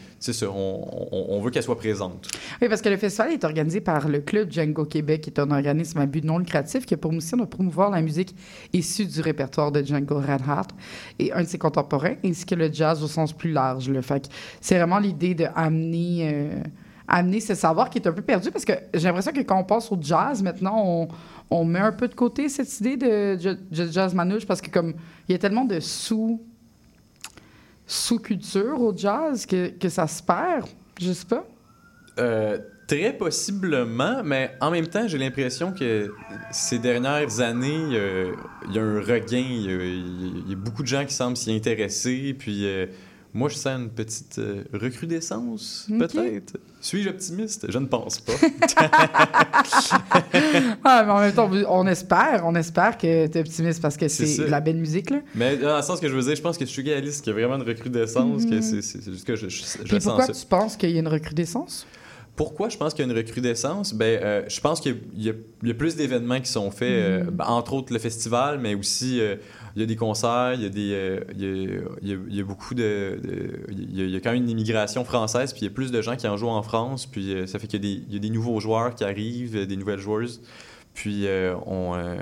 on, 0.51 1.41
veut 1.41 1.51
qu'elle 1.51 1.63
soit 1.63 1.79
présente. 1.79 2.29
Oui, 2.61 2.69
parce 2.69 2.83
que 2.83 2.91
le 2.91 2.99
festival 2.99 3.33
est 3.33 3.45
organisé 3.45 3.81
par 3.81 4.09
le 4.09 4.21
Club 4.21 4.53
Django 4.53 4.85
Québec, 4.85 5.23
qui 5.23 5.31
est 5.31 5.41
un 5.41 5.51
organisme 5.51 5.99
à 5.99 6.07
but 6.07 6.25
non 6.25 6.37
lucratif 6.37 6.85
qui 6.85 6.93
a 6.93 6.99
pour 6.99 7.11
mission 7.11 7.39
de 7.39 7.47
promouvoir 7.47 7.91
la 7.91 8.03
musique 8.03 8.35
issue 8.75 9.07
du 9.07 9.23
répertoire 9.23 9.73
de 9.73 9.83
Django 9.83 10.17
Reinhardt 10.17 10.75
et 11.19 11.33
un 11.33 11.43
de 11.43 11.49
ses 11.49 11.59
contemporains, 11.59 12.17
ainsi 12.23 12.45
que 12.45 12.55
le 12.55 12.71
jazz 12.71 13.03
au 13.03 13.09
sens 13.09 13.33
plus 13.33 13.53
large. 13.53 13.89
Là. 13.89 14.03
Fait 14.03 14.29
c'est 14.61 14.77
vraiment 14.77 14.99
l'idée 14.99 15.35
de 15.35 15.47
amener, 15.55 16.31
euh, 16.35 16.63
amener 17.09 17.41
ce 17.41 17.55
savoir 17.55 17.89
qui 17.89 17.99
est 17.99 18.07
un 18.07 18.13
peu 18.13 18.23
perdu, 18.23 18.51
parce 18.51 18.67
que 18.67 18.75
j'ai 18.93 19.05
l'impression 19.05 19.33
que 19.33 19.41
quand 19.41 19.59
on 19.59 19.65
passe 19.65 19.91
au 19.91 19.97
jazz, 19.99 20.43
maintenant, 20.43 21.09
on, 21.51 21.65
met 21.65 21.79
un 21.79 21.93
peu 21.93 22.09
de 22.09 22.15
côté 22.15 22.51
cette 22.51 22.79
idée 22.81 22.99
de, 22.99 23.39
de 23.71 23.91
jazz 23.91 24.15
manouche, 24.15 24.45
parce 24.45 24.61
que 24.61 24.71
comme 24.71 24.93
il 25.29 25.33
y 25.33 25.35
a 25.35 25.39
tellement 25.39 25.65
de 25.65 25.81
sous 25.81 26.43
sous-culture 27.87 28.81
au 28.81 28.97
jazz 28.97 29.47
que, 29.47 29.89
ça 29.89 30.07
se 30.07 30.23
perd. 30.23 30.69
Je 31.01 31.13
sais 31.13 31.27
pas. 31.27 31.47
Euh, 32.19 32.59
très 32.87 33.13
possiblement, 33.13 34.23
mais 34.23 34.55
en 34.61 34.71
même 34.71 34.87
temps, 34.87 35.09
j'ai 35.09 35.19
l'impression 35.19 35.73
que 35.73 36.13
ces 36.51 36.79
dernières 36.79 37.41
années, 37.41 37.97
euh, 37.97 38.33
il 38.69 38.75
y 38.75 38.79
a 38.79 38.83
un 38.83 39.01
regain. 39.01 39.45
Il 39.49 39.63
y 39.63 39.71
a, 39.71 39.83
il 39.83 40.51
y 40.51 40.53
a 40.53 40.57
beaucoup 40.57 40.83
de 40.83 40.89
gens 40.89 41.05
qui 41.05 41.15
semblent 41.15 41.37
s'y 41.37 41.55
intéresser. 41.55 42.35
Puis 42.39 42.67
euh, 42.67 42.87
moi, 43.35 43.49
je 43.49 43.55
sens 43.55 43.79
une 43.81 43.91
petite 43.91 44.39
euh, 44.39 44.65
recrudescence, 44.73 45.87
peut-être. 45.99 46.59
Suis-je 46.81 47.09
optimiste? 47.09 47.67
Je 47.71 47.79
ne 47.79 47.87
pense 47.87 48.21
pas. 48.21 48.33
Ah, 50.85 51.03
mais 51.05 51.13
en 51.13 51.21
même 51.21 51.33
temps, 51.33 51.51
on 51.69 51.87
espère, 51.87 52.43
on 52.45 52.55
espère 52.55 52.97
que 52.99 53.27
tu 53.27 53.39
es 53.39 53.41
optimiste 53.41 53.81
parce 53.81 53.97
que 53.97 54.09
C'est 54.09 54.45
de 54.45 54.51
la 54.51 54.61
belle 54.61 54.77
musique. 54.77 55.11
Là. 55.11 55.21
mais 55.35 55.57
dans 55.57 55.77
le 55.77 55.83
sens 55.83 56.01
que 56.01 56.09
je 56.09 56.15
veux 56.15 56.23
dire, 56.23 56.35
je 56.37 56.43
pense 56.43 56.59
que 56.59 56.65
réaliste, 56.83 57.23
qu'il 57.25 57.33
y 57.33 57.37
a 57.37 57.39
vraiment 57.39 57.57
une 57.63 57.69
recrudescence, 57.69 58.45
que 58.45 58.61
c'est 58.61 58.83
juste 59.05 59.27
que 59.27 59.37
je, 59.37 59.49
je, 59.49 59.63
je 59.63 59.79
Puis 59.85 60.01
sens 60.01 60.05
pourquoi 60.05 60.27
ça. 60.27 60.33
tu 60.33 60.47
penses 60.47 60.77
qu'il 60.77 60.91
y 60.91 60.97
a 60.97 61.01
une 61.01 61.09
recrudescence? 61.09 61.87
Pourquoi 62.35 62.71
je 62.71 62.79
pense 62.79 62.95
qu'il 62.95 63.05
y 63.05 63.09
a 63.09 63.13
une 63.13 63.17
recrudescence? 63.19 63.93
Ben, 63.93 64.19
euh, 64.23 64.43
je 64.49 64.59
pense 64.61 64.81
qu'il 64.81 64.97
y 65.17 65.29
a- 65.29 65.35
y, 65.63 65.69
y 65.69 65.75
plus 65.75 65.97
d'événements 65.97 66.41
qui 66.41 66.51
sont 66.51 66.71
faits, 66.71 66.89
euh, 66.91 67.25
ben, 67.31 67.45
entre 67.45 67.75
autres 67.75 67.93
le 67.93 67.99
festival, 67.99 68.59
mais 68.59 68.75
aussi 68.75 69.21
euh, 69.21 69.37
il 69.77 69.81
y 69.81 69.83
a 69.83 69.87
des 69.87 69.97
concerts, 69.97 70.55
il 70.55 70.63
y 70.63 70.67
a, 70.67 70.69
des, 70.69 70.93
euh, 70.93 71.21
il 71.35 71.41
y 72.09 72.13
a, 72.13 72.17
il 72.29 72.37
y 72.37 72.43
beaucoup 72.43 72.75
de... 72.75 73.19
de- 73.23 73.61
il, 73.71 73.97
y 73.99 74.03
a, 74.03 74.05
il 74.05 74.11
y 74.11 74.17
a 74.17 74.21
quand 74.21 74.33
même 74.33 74.43
une 74.43 74.51
immigration 74.51 75.05
française, 75.05 75.53
puis 75.53 75.63
il 75.63 75.65
y 75.65 75.69
a 75.69 75.75
plus 75.75 75.91
de 75.91 76.03
gens 76.03 76.17
qui 76.17 76.27
en 76.29 76.37
jouent 76.37 76.49
en 76.49 76.63
France, 76.63 77.07
puis 77.07 77.33
euh, 77.35 77.47
ça 77.47 77.59
fait 77.59 77.67
qu'il 77.67 77.85
y, 77.85 77.89
a 77.89 77.95
des- 77.95 78.03
il 78.09 78.13
y 78.15 78.17
a 78.17 78.21
des 78.21 78.31
nouveaux 78.31 78.61
joueurs 78.61 78.95
qui 78.95 79.05
arrivent, 79.05 79.57
euh, 79.57 79.67
des 79.67 79.77
nouvelles 79.77 80.01
joueuses, 80.01 80.43
puis 80.95 81.27
euh, 81.27 81.55
on... 81.67 81.95
euh, 81.95 82.17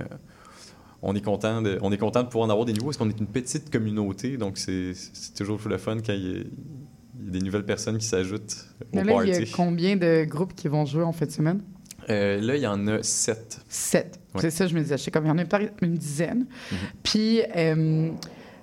on 1.02 1.14
est 1.14 1.22
content 1.24 1.62
de, 1.62 1.78
on 1.80 1.90
est 1.92 1.96
content 1.96 2.22
de 2.22 2.28
pouvoir 2.28 2.46
en 2.46 2.50
avoir 2.50 2.66
des 2.66 2.74
nouveaux 2.74 2.88
parce 2.88 2.98
qu'on 2.98 3.08
est 3.08 3.18
une 3.18 3.26
petite 3.26 3.70
communauté, 3.70 4.36
donc 4.36 4.58
c'est 4.58 4.92
toujours 5.34 5.58
le 5.66 5.78
fun 5.78 5.96
quand 6.04 6.12
il 6.12 6.22
y, 6.22 6.34
a, 6.34 6.38
il 6.40 7.24
y 7.24 7.28
a 7.28 7.30
des 7.30 7.40
nouvelles 7.40 7.64
personnes 7.64 7.96
qui 7.96 8.04
s'ajoutent 8.04 8.66
au 8.92 8.96
Mais 8.96 9.04
là, 9.04 9.24
il 9.24 9.30
y 9.30 9.32
a 9.32 9.38
party. 9.38 9.50
combien 9.52 9.96
de 9.96 10.24
groupes 10.24 10.54
qui 10.54 10.68
vont 10.68 10.84
jouer 10.84 11.02
en 11.02 11.12
fin 11.12 11.24
de 11.24 11.30
semaine? 11.30 11.62
Euh, 12.08 12.40
là, 12.40 12.56
il 12.56 12.62
y 12.62 12.66
en 12.66 12.86
a 12.88 13.02
sept. 13.02 13.60
Sept. 13.68 14.18
Ouais. 14.34 14.40
C'est 14.42 14.50
ça, 14.50 14.66
je 14.66 14.74
me 14.74 14.80
disais. 14.80 14.96
Je 14.96 15.02
sais 15.04 15.10
comme 15.10 15.26
il 15.26 15.28
y 15.28 15.30
en 15.32 15.38
a 15.38 15.44
une 15.82 15.94
dizaine. 15.96 16.46
Mhm. 16.72 16.78
Puis, 17.02 17.42
euh, 17.56 18.10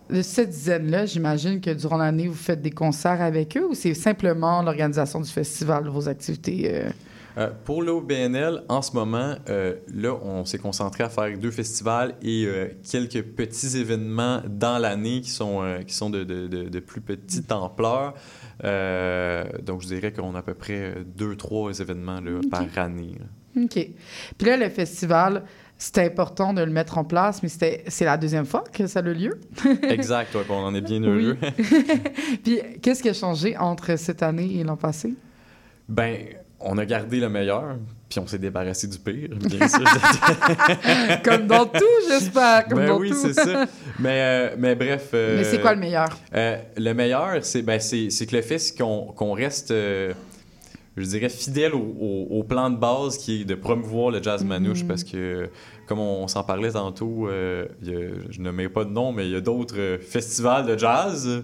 de 0.10 0.22
cette 0.22 0.50
dizaine-là, 0.50 1.06
j'imagine 1.06 1.60
que 1.62 1.70
durant 1.72 1.98
l'année, 1.98 2.28
vous 2.28 2.34
faites 2.34 2.62
des 2.62 2.72
concerts 2.72 3.22
avec 3.22 3.56
eux 3.58 3.66
ou 3.70 3.74
c'est 3.74 3.94
simplement 3.94 4.62
l'organisation 4.62 5.20
du 5.22 5.30
festival, 5.30 5.88
vos 5.88 6.08
activités? 6.10 6.72
euh? 6.74 6.90
Euh, 7.38 7.52
pour 7.66 7.84
l'OBNL, 7.84 8.64
en 8.68 8.82
ce 8.82 8.94
moment, 8.94 9.36
euh, 9.50 9.76
là, 9.94 10.16
on 10.24 10.44
s'est 10.44 10.58
concentré 10.58 11.04
à 11.04 11.10
faire 11.10 11.38
deux 11.38 11.52
festivals 11.52 12.16
et 12.24 12.46
euh, 12.48 12.70
quelques 12.90 13.22
petits 13.22 13.78
événements 13.78 14.42
dans 14.50 14.80
l'année 14.80 15.22
qui 15.22 15.30
sont, 15.30 15.62
qui 15.86 15.94
sont 15.94 16.10
de, 16.10 16.24
de- 16.24 16.48
de- 16.48 16.68
de 16.70 16.80
plus 16.80 17.00
petite 17.00 17.52
ampleur. 17.52 18.16
Euh, 18.64 19.44
donc, 19.64 19.82
je 19.82 19.88
dirais 19.88 20.12
qu'on 20.12 20.36
a 20.36 20.40
à 20.40 20.42
peu 20.42 20.54
près 20.54 20.96
deux, 21.06 21.36
trois 21.36 21.80
événements 21.80 22.22
là, 22.22 22.40
par 22.50 22.66
année. 22.78 23.16
là. 23.20 23.64
OK. 23.64 23.90
Puis 24.38 24.48
là, 24.48 24.58
le 24.58 24.70
festival, 24.70 25.44
c'était 25.78 26.06
important 26.06 26.54
de 26.54 26.62
le 26.62 26.72
mettre 26.72 26.98
en 26.98 27.04
place, 27.04 27.42
mais 27.42 27.50
c'était, 27.50 27.84
c'est 27.88 28.06
la 28.06 28.18
deuxième 28.18 28.46
fois 28.46 28.64
que 28.72 28.88
ça 28.88 29.00
a 29.00 29.02
lieu. 29.02 29.40
exact, 29.84 30.34
ouais, 30.36 30.44
on 30.50 30.66
en 30.66 30.76
est 30.76 30.82
bien 30.82 31.02
heureux. 31.02 31.38
Puis, 32.44 32.60
qu'est-ce 32.82 33.02
qui 33.02 33.10
a 33.10 33.14
changé 33.14 33.58
entre 33.58 33.98
cette 33.98 34.24
année 34.24 34.58
et 34.58 34.64
l'an 34.64 34.78
passé? 34.78 35.14
ben, 35.88 36.18
on 36.60 36.78
a 36.78 36.86
gardé 36.86 37.20
le 37.20 37.30
meilleur, 37.30 37.78
puis 38.10 38.20
on 38.20 38.28
s'est 38.28 38.40
débarrassé 38.40 38.88
du 38.88 38.98
pire, 39.00 39.30
bien 39.40 39.68
sûr. 39.68 39.82
Comme 41.24 41.48
dans 41.48 41.66
tout, 41.66 41.84
j'espère. 42.10 42.66
Comme 42.68 42.80
ben 42.80 42.88
dans 42.88 43.00
oui, 43.00 43.12
c'est 43.14 43.34
ça. 43.34 43.66
Mais, 44.00 44.22
euh, 44.22 44.56
mais 44.58 44.76
bref. 44.76 45.10
Mais 45.14 45.44
c'est 45.44 45.58
euh, 45.60 45.62
quoi 45.62 45.74
le 45.74 45.80
meilleur? 45.80 46.08
Euh, 46.34 46.58
le 46.78 46.94
meilleur, 46.94 47.44
c'est 47.44 47.62
ben, 47.62 47.80
c'est 47.80 48.08
que 48.26 48.36
le 48.36 48.42
fait, 48.42 48.60
c'est 48.60 48.78
qu'on 48.78 49.34
reste, 49.34 49.72
euh, 49.72 50.14
je 50.96 51.04
dirais, 51.04 51.30
fidèle 51.30 51.74
au, 51.76 51.80
au- 52.00 52.28
au 52.40 52.44
plan 52.44 52.70
de 52.70 52.78
base 52.78 53.18
qui 53.18 53.42
est 53.42 53.46
de 53.46 53.56
promouvoir 53.56 54.12
le 54.12 54.22
jazz 54.24 54.44
manouche 54.44 54.82
Mhm. 54.84 54.88
parce 54.88 55.04
que, 55.04 55.50
comme 55.88 56.00
on, 56.00 56.28
s'en 56.28 56.44
parlait 56.44 56.72
tantôt, 56.72 57.28
euh, 57.28 57.66
y 57.84 57.90
a- 57.94 58.10
je 58.30 58.40
ne 58.42 58.52
mets 58.52 58.70
pas 58.70 58.84
de 58.86 58.90
nom, 58.90 59.12
mais 59.12 59.26
il 59.26 59.32
y 59.32 59.36
a 59.36 59.42
d'autres 59.42 59.78
euh, 59.78 59.98
festivals 60.00 60.66
de 60.66 60.78
jazz 60.78 61.44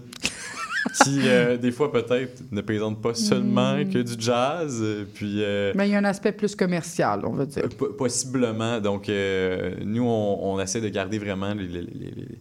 qui, 1.02 1.20
euh, 1.28 1.56
des 1.56 1.72
fois, 1.72 1.90
peut-être, 1.92 2.42
ne 2.52 2.60
présentent 2.60 3.00
pas 3.00 3.14
seulement 3.14 3.76
Mhm. 3.76 3.92
que 3.92 3.98
du 3.98 4.14
jazz. 4.18 4.78
euh, 4.82 5.04
Puis. 5.14 5.42
euh, 5.42 5.72
Mais 5.74 5.88
il 5.88 5.92
y 5.92 5.94
a 5.94 5.98
un 5.98 6.04
aspect 6.04 6.32
plus 6.32 6.54
commercial, 6.54 7.20
on 7.24 7.32
va 7.32 7.46
dire. 7.46 7.68
po- 7.78 7.92
Possiblement. 7.92 8.80
Donc, 8.80 9.08
euh, 9.08 9.74
nous, 9.84 10.04
on, 10.04 10.54
on 10.54 10.60
essaie 10.60 10.80
de 10.80 10.88
garder 10.88 11.18
vraiment 11.18 11.54
les- 11.54 11.66
les- 11.68 11.80
les- 11.80 12.14
les- 12.16 12.38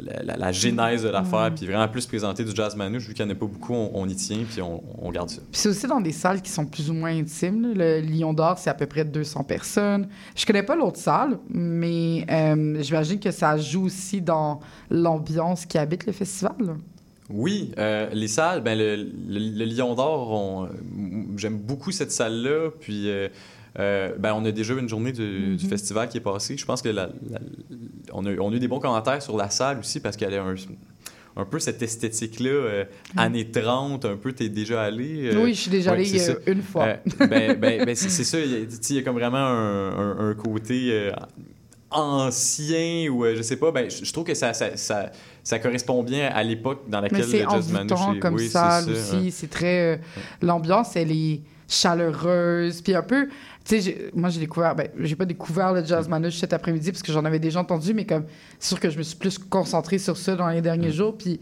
la, 0.00 0.22
la- 0.24 0.36
la 0.36 0.50
genèse 0.50 1.04
de 1.04 1.08
l'affaire, 1.08 1.52
puis 1.54 1.66
vraiment 1.66 1.86
plus 1.86 2.04
présenter 2.04 2.42
du 2.42 2.50
jazz 2.52 2.74
manouche. 2.74 3.06
Vu 3.06 3.14
qu'il 3.14 3.24
n'y 3.24 3.30
en 3.30 3.34
a 3.36 3.38
pas 3.38 3.46
beaucoup, 3.46 3.74
on, 3.74 3.92
on 3.94 4.08
y 4.08 4.16
tient, 4.16 4.40
puis 4.50 4.60
on, 4.60 4.82
on 5.00 5.10
garde 5.12 5.30
ça. 5.30 5.40
Puis 5.52 5.60
c'est 5.60 5.68
aussi 5.68 5.86
dans 5.86 6.00
des 6.00 6.10
salles 6.10 6.42
qui 6.42 6.50
sont 6.50 6.66
plus 6.66 6.90
ou 6.90 6.94
moins 6.94 7.16
intimes. 7.16 7.62
là. 7.62 8.00
Le 8.00 8.00
Lion 8.00 8.32
d'Or, 8.34 8.58
c'est 8.58 8.70
à 8.70 8.74
peu 8.74 8.86
près 8.86 9.04
200 9.04 9.44
personnes. 9.44 10.08
Je 10.34 10.44
connais 10.44 10.64
pas 10.64 10.74
l'autre 10.74 10.98
salle, 10.98 11.38
mais 11.48 12.26
j'imagine 12.82 13.20
que 13.20 13.30
ça 13.30 13.56
joue 13.56 13.84
aussi 13.84 14.20
dans 14.20 14.58
l'ambiance 14.90 15.64
qui 15.64 15.78
habite 15.78 16.06
le 16.06 16.12
festival. 16.12 16.54
là. 16.58 16.72
Oui, 17.30 17.72
euh, 17.78 18.08
les 18.12 18.28
salles, 18.28 18.62
ben 18.62 18.76
le, 18.78 18.96
le- 18.96 19.58
le 19.58 19.64
Lion 19.64 19.94
d'Or, 19.94 20.64
euh, 20.64 20.68
j'aime 21.36 21.56
beaucoup 21.58 21.90
cette 21.90 22.12
salle-là. 22.12 22.70
Puis, 22.80 23.08
euh, 23.08 23.28
euh, 23.78 24.12
ben, 24.18 24.34
on 24.36 24.44
a 24.44 24.52
déjà 24.52 24.74
eu 24.74 24.78
une 24.78 24.88
journée 24.88 25.12
du, 25.12 25.56
du 25.56 25.64
Mhm. 25.64 25.70
festival 25.70 26.08
qui 26.08 26.18
est 26.18 26.20
passée. 26.20 26.56
Je 26.56 26.64
pense 26.66 26.82
que 26.82 26.90
la- 26.90 27.10
la- 27.30 27.40
on, 28.12 28.26
a, 28.26 28.34
on 28.36 28.52
a 28.52 28.56
eu 28.56 28.58
des 28.60 28.68
bons 28.68 28.78
commentaires 28.78 29.22
sur 29.22 29.36
la 29.36 29.48
salle 29.50 29.78
aussi 29.78 30.00
parce 30.00 30.16
qu'elle 30.16 30.34
a 30.34 30.42
un, 30.42 30.54
un 31.36 31.44
peu 31.46 31.58
cette 31.58 31.82
esthétique-là, 31.82 32.50
euh, 32.50 32.84
années 33.16 33.50
30, 33.50 34.04
un 34.04 34.16
peu, 34.16 34.32
t'es 34.34 34.48
déjà 34.50 34.82
allé. 34.82 35.30
oui, 35.34 35.54
je 35.54 35.60
suis 35.62 35.70
déjà 35.70 35.92
ouais, 35.92 36.04
euh, 36.30 36.52
une 36.52 36.62
fois. 36.62 36.88
Ben, 37.18 37.58
ben, 37.58 37.84
ben, 37.86 37.96
c'est 37.96 38.08
ça, 38.10 38.38
il 38.38 38.52
y, 38.52 38.54
a, 38.54 38.66
tu 38.66 38.72
sais, 38.72 38.78
il 38.90 38.96
y 38.96 38.98
a 38.98 39.02
comme 39.02 39.16
vraiment 39.18 39.38
un, 39.38 39.98
un- 39.98 40.30
un 40.30 40.34
côté 40.34 41.10
ancien 41.94 43.08
ou 43.08 43.24
euh, 43.24 43.34
je 43.36 43.42
sais 43.42 43.56
pas, 43.56 43.70
ben, 43.72 43.90
je, 43.90 44.04
je 44.04 44.12
trouve 44.12 44.24
que 44.24 44.34
ça, 44.34 44.52
ça, 44.52 44.76
ça, 44.76 45.10
ça 45.42 45.58
correspond 45.58 46.02
bien 46.02 46.28
à 46.28 46.42
l'époque 46.42 46.82
dans 46.88 47.00
laquelle 47.00 47.30
le 47.30 47.38
jazz 47.50 47.72
manouche 47.72 48.20
comme 48.20 48.34
oui, 48.34 48.48
ça, 48.48 48.80
aussi. 48.86 49.30
C'est 49.30 49.48
très... 49.48 49.94
euh, 49.94 49.96
L'ambiance, 50.42 50.96
elle 50.96 51.12
est 51.12 51.40
chaleureuse. 51.68 52.82
Puis 52.82 52.94
un 52.94 53.02
peu... 53.02 53.28
Tu 53.64 53.80
sais, 53.80 54.10
moi, 54.14 54.28
j'ai 54.28 54.40
découvert... 54.40 54.74
Ben, 54.74 54.88
j'ai 54.98 55.16
pas 55.16 55.24
découvert 55.24 55.72
le 55.72 55.84
jazz 55.84 56.08
manouche 56.08 56.36
cet 56.36 56.52
après-midi 56.52 56.92
parce 56.92 57.02
que 57.02 57.12
j'en 57.12 57.24
avais 57.24 57.38
déjà 57.38 57.60
entendu, 57.60 57.94
mais 57.94 58.04
comme... 58.04 58.24
C'est 58.58 58.68
sûr 58.68 58.80
que 58.80 58.90
je 58.90 58.98
me 58.98 59.02
suis 59.02 59.16
plus 59.16 59.38
concentrée 59.38 59.98
sur 59.98 60.16
ça 60.16 60.36
dans 60.36 60.48
les 60.48 60.60
derniers 60.60 60.88
Mm. 60.88 60.92
jours. 60.92 61.16
Puis 61.16 61.40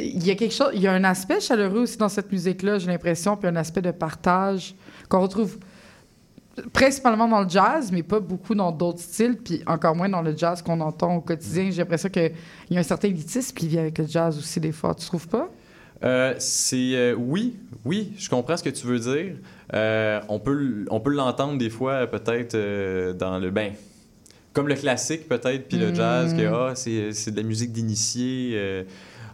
il 0.00 0.26
y 0.26 0.30
a 0.30 0.34
quelque 0.34 0.54
chose... 0.54 0.70
Il 0.74 0.80
y 0.80 0.86
a 0.88 0.92
un 0.92 1.04
aspect 1.04 1.40
chaleureux 1.40 1.82
aussi 1.82 1.96
dans 1.96 2.08
cette 2.08 2.32
musique-là, 2.32 2.78
j'ai 2.78 2.88
l'impression, 2.88 3.36
puis 3.36 3.48
un 3.48 3.56
aspect 3.56 3.82
de 3.82 3.90
partage 3.92 4.74
qu'on 5.08 5.20
retrouve 5.20 5.58
principalement 6.72 7.28
dans 7.28 7.42
le 7.42 7.48
jazz, 7.48 7.90
mais 7.92 8.02
pas 8.02 8.20
beaucoup 8.20 8.54
dans 8.54 8.72
d'autres 8.72 9.00
styles, 9.00 9.36
puis 9.36 9.62
encore 9.66 9.94
moins 9.94 10.08
dans 10.08 10.22
le 10.22 10.36
jazz 10.36 10.62
qu'on 10.62 10.80
entend 10.80 11.16
au 11.16 11.20
quotidien. 11.20 11.70
J'ai 11.70 11.78
l'impression 11.78 12.08
qu'il 12.08 12.32
y 12.70 12.76
a 12.76 12.80
un 12.80 12.84
certain 12.84 13.08
élitisme 13.08 13.54
qui 13.56 13.68
vient 13.68 13.82
avec 13.82 13.98
le 13.98 14.06
jazz 14.06 14.38
aussi, 14.38 14.60
des 14.60 14.72
fois. 14.72 14.94
Tu 14.94 15.06
trouves 15.06 15.28
pas? 15.28 15.48
Euh, 16.04 16.34
c'est 16.38 16.94
euh, 16.94 17.14
oui, 17.16 17.56
oui, 17.84 18.12
je 18.18 18.28
comprends 18.28 18.56
ce 18.56 18.62
que 18.62 18.70
tu 18.70 18.86
veux 18.86 18.98
dire. 18.98 19.36
Euh, 19.72 20.20
on 20.28 20.38
peut, 20.38 20.84
on 20.90 21.00
peut 21.00 21.12
l'entendre 21.12 21.56
des 21.58 21.70
fois 21.70 22.06
peut-être 22.06 22.56
dans 23.16 23.38
le 23.38 23.50
ben, 23.50 23.72
comme 24.52 24.68
le 24.68 24.76
classique 24.76 25.28
peut-être, 25.28 25.68
puis 25.68 25.78
le 25.78 25.90
Mm. 25.90 25.94
jazz 25.94 26.34
que 26.34 26.46
ah 26.46 26.72
c'est 26.74 27.12
c'est 27.12 27.32
de 27.32 27.36
la 27.36 27.42
musique 27.42 27.72
d'initié 27.72 28.52
euh, 28.54 28.82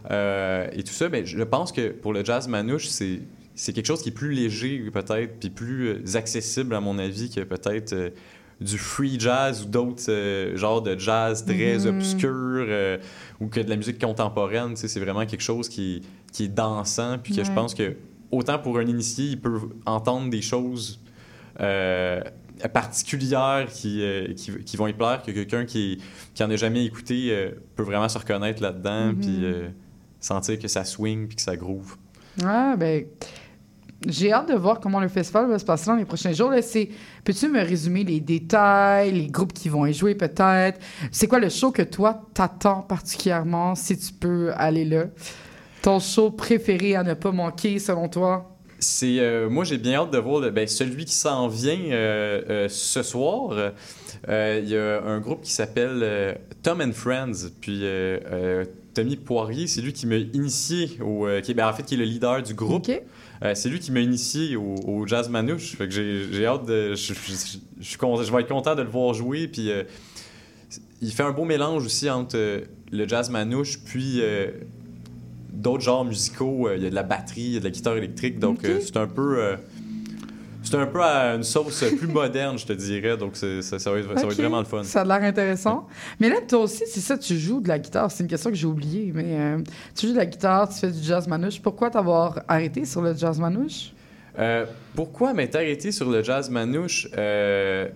euh, 0.09 0.67
et 0.73 0.83
tout 0.83 0.93
ça. 0.93 1.09
Mais 1.09 1.25
je 1.25 1.43
pense 1.43 1.71
que 1.71 1.89
pour 1.89 2.11
le 2.11 2.25
jazz 2.25 2.47
manouche 2.47 2.87
c'est 2.87 3.19
c'est 3.61 3.73
quelque 3.73 3.85
chose 3.85 4.01
qui 4.01 4.09
est 4.09 4.11
plus 4.11 4.31
léger 4.31 4.79
peut-être, 4.91 5.39
puis 5.39 5.51
plus 5.51 5.89
euh, 5.89 6.17
accessible 6.17 6.73
à 6.73 6.79
mon 6.79 6.97
avis 6.97 7.29
que 7.29 7.41
peut-être 7.41 7.93
euh, 7.93 8.09
du 8.59 8.79
free 8.79 9.19
jazz 9.19 9.61
ou 9.61 9.65
d'autres 9.67 10.09
euh, 10.09 10.57
genres 10.57 10.81
de 10.81 10.97
jazz 10.97 11.45
très 11.45 11.77
Mhm. 11.77 11.95
obscurs 11.95 12.65
euh, 12.67 12.97
ou 13.39 13.49
que 13.49 13.59
de 13.59 13.69
la 13.69 13.75
musique 13.75 14.01
contemporaine. 14.01 14.75
C'est 14.75 14.99
vraiment 14.99 15.27
quelque 15.27 15.43
chose 15.43 15.69
qui, 15.69 16.01
qui 16.33 16.45
est 16.45 16.47
dansant, 16.47 17.19
puis 17.19 17.35
que 17.35 17.43
je 17.43 17.51
pense 17.51 17.75
que 17.75 17.97
autant 18.31 18.57
pour 18.57 18.79
un 18.79 18.85
initié, 18.87 19.25
il 19.25 19.39
peut 19.39 19.59
entendre 19.85 20.31
des 20.31 20.41
choses 20.41 20.99
particulières 22.73 23.67
qui, 23.71 24.03
qui, 24.37 24.51
qui 24.63 24.77
vont 24.77 24.87
y 24.87 24.93
plaire, 24.93 25.21
que 25.23 25.31
quelqu'un 25.31 25.65
qui, 25.65 25.99
qui 26.33 26.43
en 26.43 26.49
a 26.49 26.55
jamais 26.55 26.83
écouté 26.85 27.51
peut 27.75 27.83
vraiment 27.83 28.09
se 28.09 28.17
reconnaître 28.17 28.61
là-dedans, 28.61 29.13
puis 29.19 29.45
euh, 29.45 29.67
sentir 30.19 30.57
que 30.57 30.67
ça 30.67 30.83
swing, 30.83 31.27
puis 31.27 31.35
que 31.35 31.41
ça 31.43 31.55
groove. 31.55 31.95
Ah, 32.43 32.75
ben. 32.77 33.05
J'ai 34.07 34.31
hâte 34.33 34.49
de 34.49 34.55
voir 34.55 34.79
comment 34.79 34.99
le 34.99 35.07
festival 35.07 35.47
va 35.47 35.59
se 35.59 35.65
passer 35.65 35.85
dans 35.87 35.95
les 35.95 36.05
prochains 36.05 36.33
jours. 36.33 36.51
Peux-tu 37.23 37.47
me 37.49 37.59
résumer 37.59 38.03
les 38.03 38.19
détails, 38.19 39.11
les 39.11 39.27
groupes 39.27 39.53
qui 39.53 39.69
vont 39.69 39.85
y 39.85 39.93
jouer 39.93 40.15
peut-être? 40.15 40.79
C'est 41.11 41.27
quoi 41.27 41.39
le 41.39 41.49
show 41.49 41.71
que 41.71 41.83
toi 41.83 42.23
t'attends 42.33 42.81
particulièrement 42.81 43.75
si 43.75 43.97
tu 43.97 44.11
peux 44.13 44.51
aller 44.55 44.85
là? 44.85 45.05
Ton 45.83 45.99
show 45.99 46.31
préféré 46.31 46.95
à 46.95 47.03
ne 47.03 47.13
pas 47.13 47.31
manquer 47.31 47.77
selon 47.77 48.07
toi? 48.09 48.47
C'est 48.79 49.19
euh, 49.19 49.47
moi 49.47 49.63
j'ai 49.63 49.77
bien 49.77 49.99
hâte 49.99 50.11
de 50.11 50.17
voir 50.17 50.41
le- 50.41 50.49
ben, 50.49 50.67
celui 50.67 51.05
qui 51.05 51.13
s'en 51.13 51.47
vient 51.47 51.77
euh, 51.91 52.41
euh, 52.49 52.67
ce 52.69 53.03
soir. 53.03 53.53
Il 54.27 54.67
y 54.69 54.75
a 54.75 55.03
un 55.03 55.19
groupe 55.19 55.41
qui 55.41 55.51
s'appelle 55.51 56.39
Tom 56.63 56.81
and 56.81 56.93
Friends. 56.93 57.49
Puis 57.61 57.83
Tommy 58.95 59.15
Poirier, 59.15 59.67
c'est 59.67 59.81
lui 59.81 59.93
qui 59.93 60.07
m'a 60.07 60.15
initié 60.15 60.97
au 61.01 61.27
qui 61.43 61.51
est- 61.51 61.53
ben, 61.53 61.67
en 61.67 61.73
fait 61.73 61.83
qui 61.83 61.93
est 61.93 61.97
le 61.97 62.03
leader 62.05 62.41
du 62.41 62.55
groupe. 62.55 62.87
OK? 62.89 63.01
Euh, 63.43 63.55
c'est 63.55 63.69
lui 63.69 63.79
qui 63.79 63.91
m'a 63.91 64.01
initié 64.01 64.55
au, 64.55 64.75
au 64.85 65.07
jazz 65.07 65.29
manouche. 65.29 65.75
Fait 65.75 65.87
que 65.87 65.93
j'ai 65.93 66.45
hâte 66.45 66.65
de 66.65 66.93
je, 66.93 67.13
vais 67.13 68.41
être 68.41 68.47
content 68.47 68.75
de 68.75 68.81
le 68.83 68.89
voir 68.89 69.13
jouer 69.13 69.47
puis 69.47 69.71
euh, 69.71 69.83
il 71.01 71.11
fait 71.11 71.23
un 71.23 71.31
beau 71.31 71.45
mélange 71.45 71.85
aussi 71.85 72.09
entre 72.09 72.37
euh, 72.37 72.61
le 72.91 73.07
jazz 73.07 73.29
manouche 73.31 73.79
puis 73.83 74.21
d'autres 75.51 75.83
genres 75.83 76.05
musicaux. 76.05 76.69
Il 76.75 76.83
y 76.83 76.85
a 76.85 76.89
de 76.89 76.95
la 76.95 77.03
batterie, 77.03 77.41
il 77.41 77.53
y 77.53 77.57
a 77.57 77.59
de 77.59 77.65
la 77.65 77.71
guitare 77.71 77.97
électrique. 77.97 78.39
Donc, 78.39 78.59
c'est 78.63 78.97
un 78.97 79.07
peu. 79.07 79.55
C'est 80.71 80.77
un 80.77 80.85
peu 80.87 81.01
à 81.03 81.35
une 81.35 81.43
sauce 81.43 81.83
plus 81.97 82.07
moderne, 82.07 82.57
je 82.57 82.65
te 82.65 82.73
dirais. 82.73 83.17
Donc, 83.17 83.35
ça, 83.35 83.61
ça 83.61 83.91
va 83.91 83.99
être, 83.99 84.07
ça 84.07 84.13
va 84.13 84.21
être 84.21 84.25
Ok. 84.31 84.33
vraiment 84.33 84.59
le 84.59 84.65
fun. 84.65 84.83
Ça 84.83 85.01
a 85.01 85.05
l'air 85.05 85.23
intéressant. 85.23 85.87
Mais 86.19 86.29
là, 86.29 86.37
toi 86.47 86.59
aussi, 86.61 86.83
c'est 86.87 86.99
ça, 87.01 87.17
tu 87.17 87.37
joues 87.37 87.59
de 87.61 87.67
la 87.67 87.77
guitare. 87.79 88.09
C'est 88.11 88.23
une 88.23 88.29
question 88.29 88.49
que 88.49 88.55
j'ai 88.55 88.67
oubliée, 88.67 89.11
mais 89.13 89.25
euh, 89.39 89.57
tu 89.95 90.07
joues 90.07 90.13
de 90.13 90.17
la 90.17 90.25
guitare, 90.25 90.69
tu 90.69 90.79
fais 90.79 90.91
du 90.91 91.01
jazz 91.03 91.27
manouche. 91.27 91.61
Pourquoi 91.61 91.89
t'avoir 91.89 92.41
arrêté 92.47 92.85
sur 92.85 93.01
le 93.01 93.15
jazz 93.15 93.39
manouche? 93.39 93.91
Euh, 94.39 94.65
pourquoi 94.95 95.33
m'être 95.33 95.55
arrêté 95.55 95.91
sur 95.91 96.09
le 96.09 96.23
jazz 96.23 96.49
manouche? 96.49 97.07
Euh, 97.17 97.89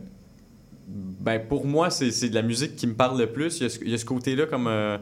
ben 0.87 1.39
pour 1.39 1.65
moi, 1.65 1.89
c'est 1.89 2.29
de 2.29 2.35
la 2.35 2.41
musique 2.41 2.75
qui 2.75 2.87
me 2.87 2.93
parle 2.93 3.17
le 3.19 3.27
plus. 3.27 3.59
Il 3.59 3.63
y 3.63 3.65
a 3.65 3.69
ce, 3.69 3.97
ce 3.97 4.05
côté-là, 4.05 4.45
comme, 4.45 4.67
euh, 4.67 4.97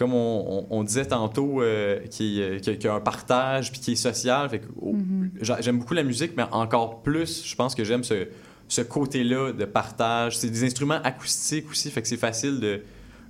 comme 0.00 0.14
on, 0.14 0.66
on- 0.70 0.78
on 0.78 0.82
disait 0.82 1.04
tantôt, 1.04 1.60
euh, 1.62 2.00
qui, 2.10 2.40
euh, 2.42 2.58
qui, 2.58 2.76
qui 2.78 2.88
a 2.88 2.94
un 2.94 3.00
partage 3.00 3.70
puis 3.70 3.80
qui 3.80 3.92
est 3.92 3.96
social. 3.96 4.48
Fait 4.48 4.60
que, 4.60 4.66
oh, 4.80 4.96
j'a- 5.42 5.60
J'aime 5.60 5.78
beaucoup 5.78 5.92
la 5.94 6.02
musique, 6.02 6.32
mais 6.36 6.44
encore 6.50 7.02
plus, 7.02 7.44
je 7.46 7.54
pense 7.54 7.74
que 7.74 7.84
j'aime 7.84 8.02
ce, 8.02 8.26
ce 8.66 8.80
côté-là 8.80 9.52
de 9.52 9.64
partage. 9.66 10.38
C'est 10.38 10.48
des 10.50 10.64
instruments 10.64 11.00
acoustiques 11.04 11.68
aussi, 11.70 11.90
fait 11.90 12.00
que 12.02 12.08
c'est 12.08 12.16
facile 12.16 12.60
de 12.60 12.80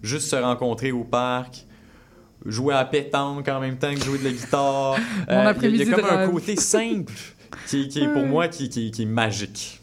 juste 0.02 0.28
se 0.28 0.36
rencontrer 0.36 0.92
au 0.92 1.02
parc. 1.04 1.66
Jouer 2.46 2.72
à 2.72 2.78
la 2.78 2.84
pétanque 2.86 3.48
en 3.48 3.60
même 3.60 3.76
temps 3.76 3.92
que 3.92 4.00
jouer 4.02 4.18
de 4.18 4.24
la 4.24 4.30
guitare. 4.30 4.96
Mon 5.28 5.34
Euh, 5.34 5.34
il 5.34 5.34
y 5.34 5.36
a- 5.36 5.42
il 5.42 5.46
après-midi 5.48 5.84
y 5.84 5.92
a 5.92 5.96
comme 5.96 6.04
un 6.06 6.16
rêve. 6.18 6.30
côté 6.30 6.56
simple 6.56 7.12
qui, 7.66 7.88
qui 7.88 8.00
est 8.00 8.08
pour 8.08 8.24
moi 8.24 8.48
qui, 8.48 8.68
qui- 8.70 8.90
qui 8.92 9.02
est 9.02 9.06
magique. 9.06 9.80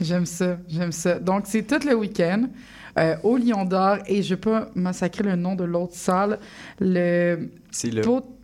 J'aime 0.00 0.26
ça, 0.26 0.58
j'aime 0.68 0.92
ça. 0.92 1.18
Donc, 1.18 1.44
c'est 1.46 1.62
tout 1.66 1.86
le 1.88 1.94
week-end 1.94 2.48
euh, 2.98 3.16
au 3.22 3.36
Lion 3.36 3.64
d'Or 3.64 3.98
et 4.06 4.22
je 4.22 4.34
peux 4.34 4.60
massacrer 4.74 5.22
le 5.24 5.36
nom 5.36 5.54
de 5.54 5.64
l'autre 5.64 5.94
salle, 5.94 6.38
le 6.80 7.48
C'est 7.70 7.90
le, 7.90 8.02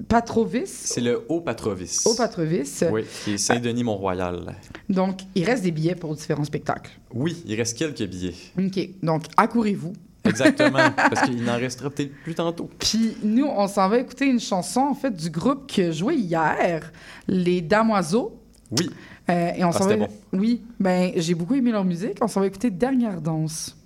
Patrovis. 0.08 0.66
c'est 0.66 1.00
le 1.00 1.22
Haut 1.28 1.40
Patrovis. 1.40 2.06
Au 2.06 2.14
Patrovis. 2.14 2.84
Oui, 2.90 3.04
qui 3.24 3.32
est 3.34 3.38
Saint-Denis-Mont-Royal. 3.38 4.54
Donc, 4.88 5.20
il 5.34 5.44
reste 5.44 5.62
des 5.62 5.70
billets 5.72 5.94
pour 5.94 6.14
différents 6.14 6.44
spectacles. 6.44 6.90
Oui, 7.12 7.42
il 7.46 7.54
reste 7.56 7.76
quelques 7.76 8.06
billets. 8.08 8.34
OK. 8.58 8.88
Donc, 9.02 9.24
accourez-vous. 9.36 9.92
Exactement, 10.24 10.90
parce 10.96 11.22
qu'il 11.22 11.42
n'en 11.44 11.56
restera 11.56 11.88
peut-être 11.90 12.12
plus 12.24 12.34
tantôt. 12.34 12.68
Puis 12.78 13.16
nous, 13.22 13.46
on 13.46 13.66
s'en 13.68 13.88
va 13.88 13.98
écouter 13.98 14.26
une 14.26 14.40
chanson, 14.40 14.80
en 14.80 14.94
fait, 14.94 15.14
du 15.14 15.30
groupe 15.30 15.66
qui 15.66 15.82
a 15.82 15.90
joué 15.92 16.16
hier, 16.16 16.90
les 17.26 17.60
Damoiseaux. 17.60 18.38
Oui, 18.78 18.90
Euh, 19.30 19.50
et 19.56 19.62
on 19.64 19.68
Ah, 19.68 19.72
s'en 19.72 19.86
va... 19.86 19.96
bon. 19.96 20.08
Oui, 20.32 20.62
ben 20.80 21.12
j'ai 21.16 21.34
beaucoup 21.34 21.54
aimé 21.54 21.70
leur 21.70 21.84
musique. 21.84 22.16
On 22.22 22.28
s'en 22.28 22.40
va 22.40 22.46
écouter 22.46 22.70
Dernière 22.70 23.20
danse. 23.20 23.76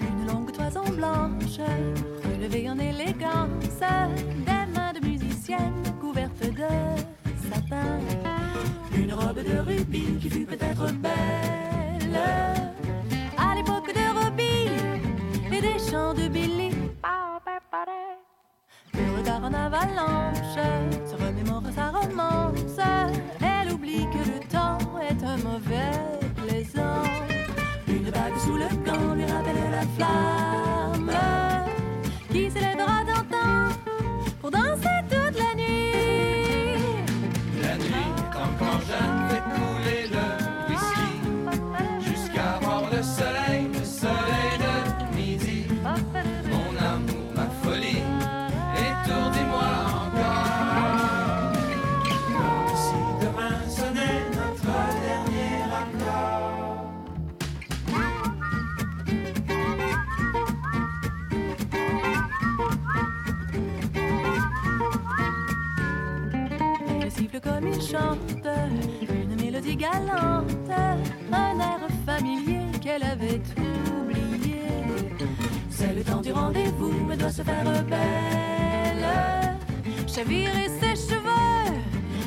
Une 0.00 0.26
longue 0.26 0.52
toison 0.52 0.84
blanche, 0.90 1.58
relevée 2.24 2.70
en 2.70 2.78
élégance, 2.78 3.48
des 4.46 4.66
mains 4.74 4.92
de 4.92 5.04
musicienne 5.06 5.82
couvertes 6.00 6.40
de 6.40 6.68
satin. 7.50 7.98
Une 8.96 9.12
robe 9.12 9.42
de 9.42 9.58
rubis 9.58 10.18
qui 10.20 10.30
fut 10.30 10.46
peut-être 10.46 10.92
belle 10.92 12.20
à 13.36 13.54
l'époque 13.54 13.92
de 13.92 14.24
Robbie 14.24 14.70
et 15.52 15.60
des 15.60 15.78
chants 15.90 16.14
de 16.14 16.28
Billy. 16.28 16.70
En 19.42 19.54
avalanche 19.54 20.36
se 21.06 21.16
remémore 21.16 21.62
sa 21.74 21.88
romance. 21.88 22.78
Elle 23.40 23.72
oublie 23.72 24.06
que 24.12 24.18
le 24.18 24.38
temps 24.48 24.78
est 25.00 25.24
un 25.24 25.36
mauvais 25.38 25.92
plaisant. 26.36 27.02
Une 27.88 28.10
bague 28.10 28.38
sous 28.38 28.56
le 28.56 28.68
gant 28.84 29.14
lui 29.14 29.24
rappelle 29.24 29.70
la 29.70 29.86
flamme 29.96 31.10
qui 32.30 32.50
s'élèvera 32.50 33.04
d'antan 33.04 33.74
pour 34.40 34.50
danser 34.50 34.89
Chavirer 80.20 80.68
ses 80.68 81.14
cheveux, 81.14 81.80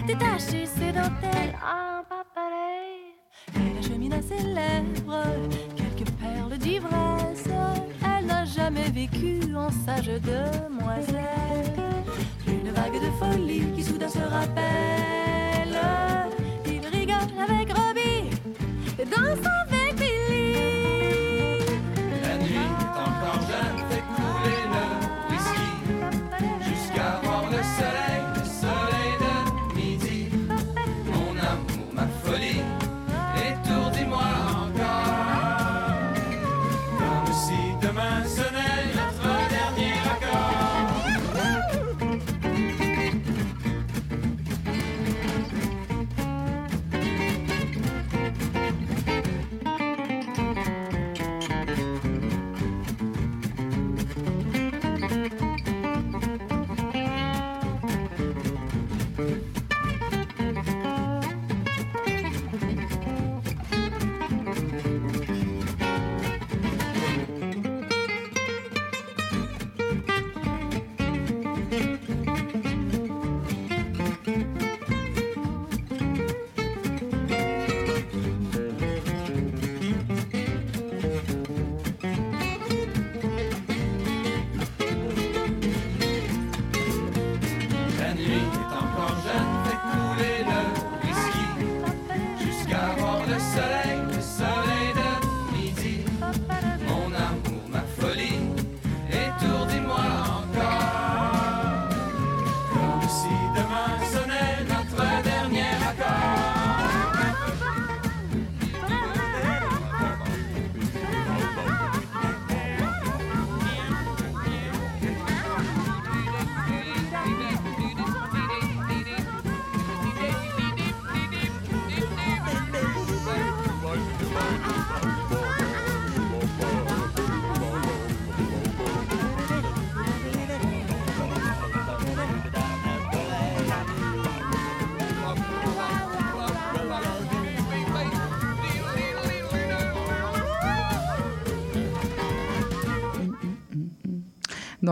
détacher 0.07 0.65
ses 0.65 0.91
dentelles. 0.91 1.55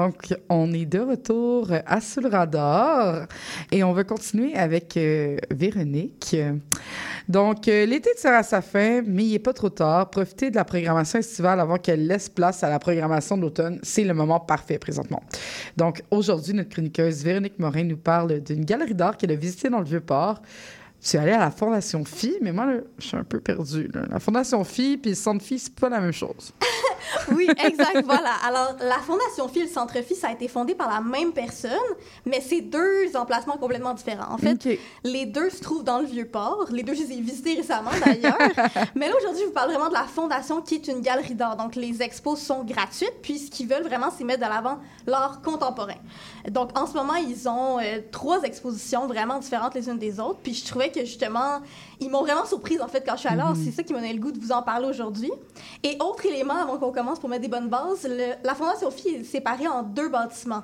Donc, 0.01 0.33
on 0.49 0.73
est 0.73 0.87
de 0.87 0.97
retour 0.97 1.67
à 1.85 2.01
Sous 2.01 2.27
radar 2.27 3.27
et 3.71 3.83
on 3.83 3.93
va 3.93 4.03
continuer 4.03 4.55
avec 4.55 4.97
euh, 4.97 5.37
Véronique. 5.51 6.35
Donc, 7.29 7.67
euh, 7.67 7.85
l'été 7.85 8.09
tire 8.17 8.31
à 8.31 8.41
sa 8.41 8.63
fin, 8.63 9.03
mais 9.05 9.25
il 9.25 9.31
n'est 9.33 9.37
pas 9.37 9.53
trop 9.53 9.69
tard. 9.69 10.09
Profitez 10.09 10.49
de 10.49 10.55
la 10.55 10.65
programmation 10.65 11.19
estivale 11.19 11.59
avant 11.59 11.77
qu'elle 11.77 12.07
laisse 12.07 12.29
place 12.29 12.63
à 12.63 12.69
la 12.69 12.79
programmation 12.79 13.37
d'automne. 13.37 13.79
C'est 13.83 14.03
le 14.03 14.15
moment 14.15 14.39
parfait 14.39 14.79
présentement. 14.79 15.21
Donc, 15.77 16.01
aujourd'hui, 16.09 16.55
notre 16.55 16.69
chroniqueuse 16.69 17.23
Véronique 17.23 17.59
Morin 17.59 17.83
nous 17.83 17.97
parle 17.97 18.39
d'une 18.39 18.65
galerie 18.65 18.95
d'art 18.95 19.17
qu'elle 19.17 19.31
a 19.33 19.35
visitée 19.35 19.69
dans 19.69 19.79
le 19.79 19.85
Vieux-Port. 19.85 20.41
Je 21.01 21.07
suis 21.07 21.17
allée 21.17 21.31
à 21.31 21.39
la 21.39 21.51
Fondation 21.51 22.05
Phi, 22.05 22.37
mais 22.41 22.51
moi, 22.51 22.67
là, 22.67 22.79
je 22.99 23.07
suis 23.07 23.17
un 23.17 23.23
peu 23.23 23.39
perdue. 23.39 23.89
là. 23.91 24.01
La 24.09 24.19
Fondation 24.19 24.63
Phi 24.63 24.97
puis 24.97 25.11
le 25.11 25.15
Centre 25.15 25.43
Phi, 25.43 25.57
c'est 25.57 25.73
pas 25.73 25.89
la 25.89 25.99
même 25.99 26.13
chose. 26.13 26.53
Oui, 27.31 27.47
exact, 27.63 28.03
voilà. 28.05 28.33
Alors, 28.45 28.75
la 28.79 28.99
Fondation 28.99 29.47
Phi 29.47 29.59
et 29.59 29.63
le 29.63 29.69
Centre 29.69 30.01
Phi, 30.01 30.15
ça 30.15 30.29
a 30.29 30.31
été 30.31 30.47
fondé 30.47 30.75
par 30.75 30.89
la 30.89 31.01
même 31.01 31.33
personne, 31.33 31.71
mais 32.25 32.41
c'est 32.41 32.61
deux 32.61 33.15
emplacements 33.15 33.57
complètement 33.57 33.93
différents. 33.93 34.31
En 34.33 34.37
fait, 34.37 34.79
les 35.03 35.25
deux 35.25 35.49
se 35.49 35.61
trouvent 35.61 35.83
dans 35.83 35.99
le 35.99 36.05
Vieux-Port. 36.05 36.67
Les 36.71 36.83
deux, 36.83 36.93
je 36.93 37.01
les 37.03 37.13
ai 37.13 37.21
visités 37.21 37.55
récemment, 37.55 37.91
d'ailleurs. 38.05 38.37
mais 38.95 39.09
là, 39.09 39.15
aujourd'hui, 39.17 39.41
je 39.41 39.47
vous 39.47 39.53
parle 39.53 39.71
vraiment 39.71 39.89
de 39.89 39.93
la 39.93 40.03
Fondation, 40.03 40.61
qui 40.61 40.75
est 40.75 40.87
une 40.87 41.01
galerie 41.01 41.35
d'art. 41.35 41.57
Donc, 41.57 41.75
les 41.75 42.01
expos 42.01 42.39
sont 42.39 42.63
gratuites, 42.63 43.15
puis 43.21 43.39
ce 43.39 43.49
qu'ils 43.51 43.67
veulent 43.67 43.83
vraiment, 43.83 44.09
c'est 44.15 44.23
mettre 44.23 44.43
de 44.45 44.49
l'avant 44.49 44.79
l'art 45.05 45.41
contemporain. 45.41 45.97
Donc, 46.49 46.77
en 46.77 46.85
ce 46.87 46.93
moment, 46.93 47.15
ils 47.15 47.49
ont 47.49 47.79
euh, 47.79 47.99
trois 48.11 48.43
expositions 48.43 49.07
vraiment 49.07 49.39
différentes 49.39 49.75
les 49.75 49.89
unes 49.89 49.97
des 49.97 50.19
autres, 50.19 50.39
puis 50.43 50.53
je 50.53 50.65
trouvais 50.65 50.90
que, 50.91 51.01
justement, 51.01 51.59
ils 51.99 52.09
m'ont 52.09 52.21
vraiment 52.21 52.45
surprise, 52.45 52.81
en 52.81 52.87
fait, 52.87 53.03
quand 53.05 53.13
je 53.15 53.19
suis 53.21 53.29
allée. 53.29 53.41
Alors, 53.41 53.55
C'est 53.55 53.71
ça 53.71 53.83
qui 53.83 53.93
m'a 53.93 53.99
donné 53.99 54.13
le 54.13 54.19
goût 54.19 54.31
de 54.31 54.39
vous 54.39 54.51
en 54.51 54.61
parler 54.61 54.87
aujourd'hui. 54.87 55.31
Et 55.83 55.97
autre 55.99 56.25
élément, 56.25 56.55
avant 56.55 56.77
qu'on 56.77 56.91
commence 56.91 57.19
pour 57.19 57.29
mettre 57.29 57.41
des 57.43 57.47
bonnes 57.47 57.69
bases, 57.69 58.03
le- 58.07 58.33
la 58.43 58.53
Fondation 58.55 58.91
Phi 58.91 59.09
est 59.09 59.23
séparée 59.23 59.67
en 59.67 59.83
deux 59.83 60.09
bâtiments. 60.09 60.63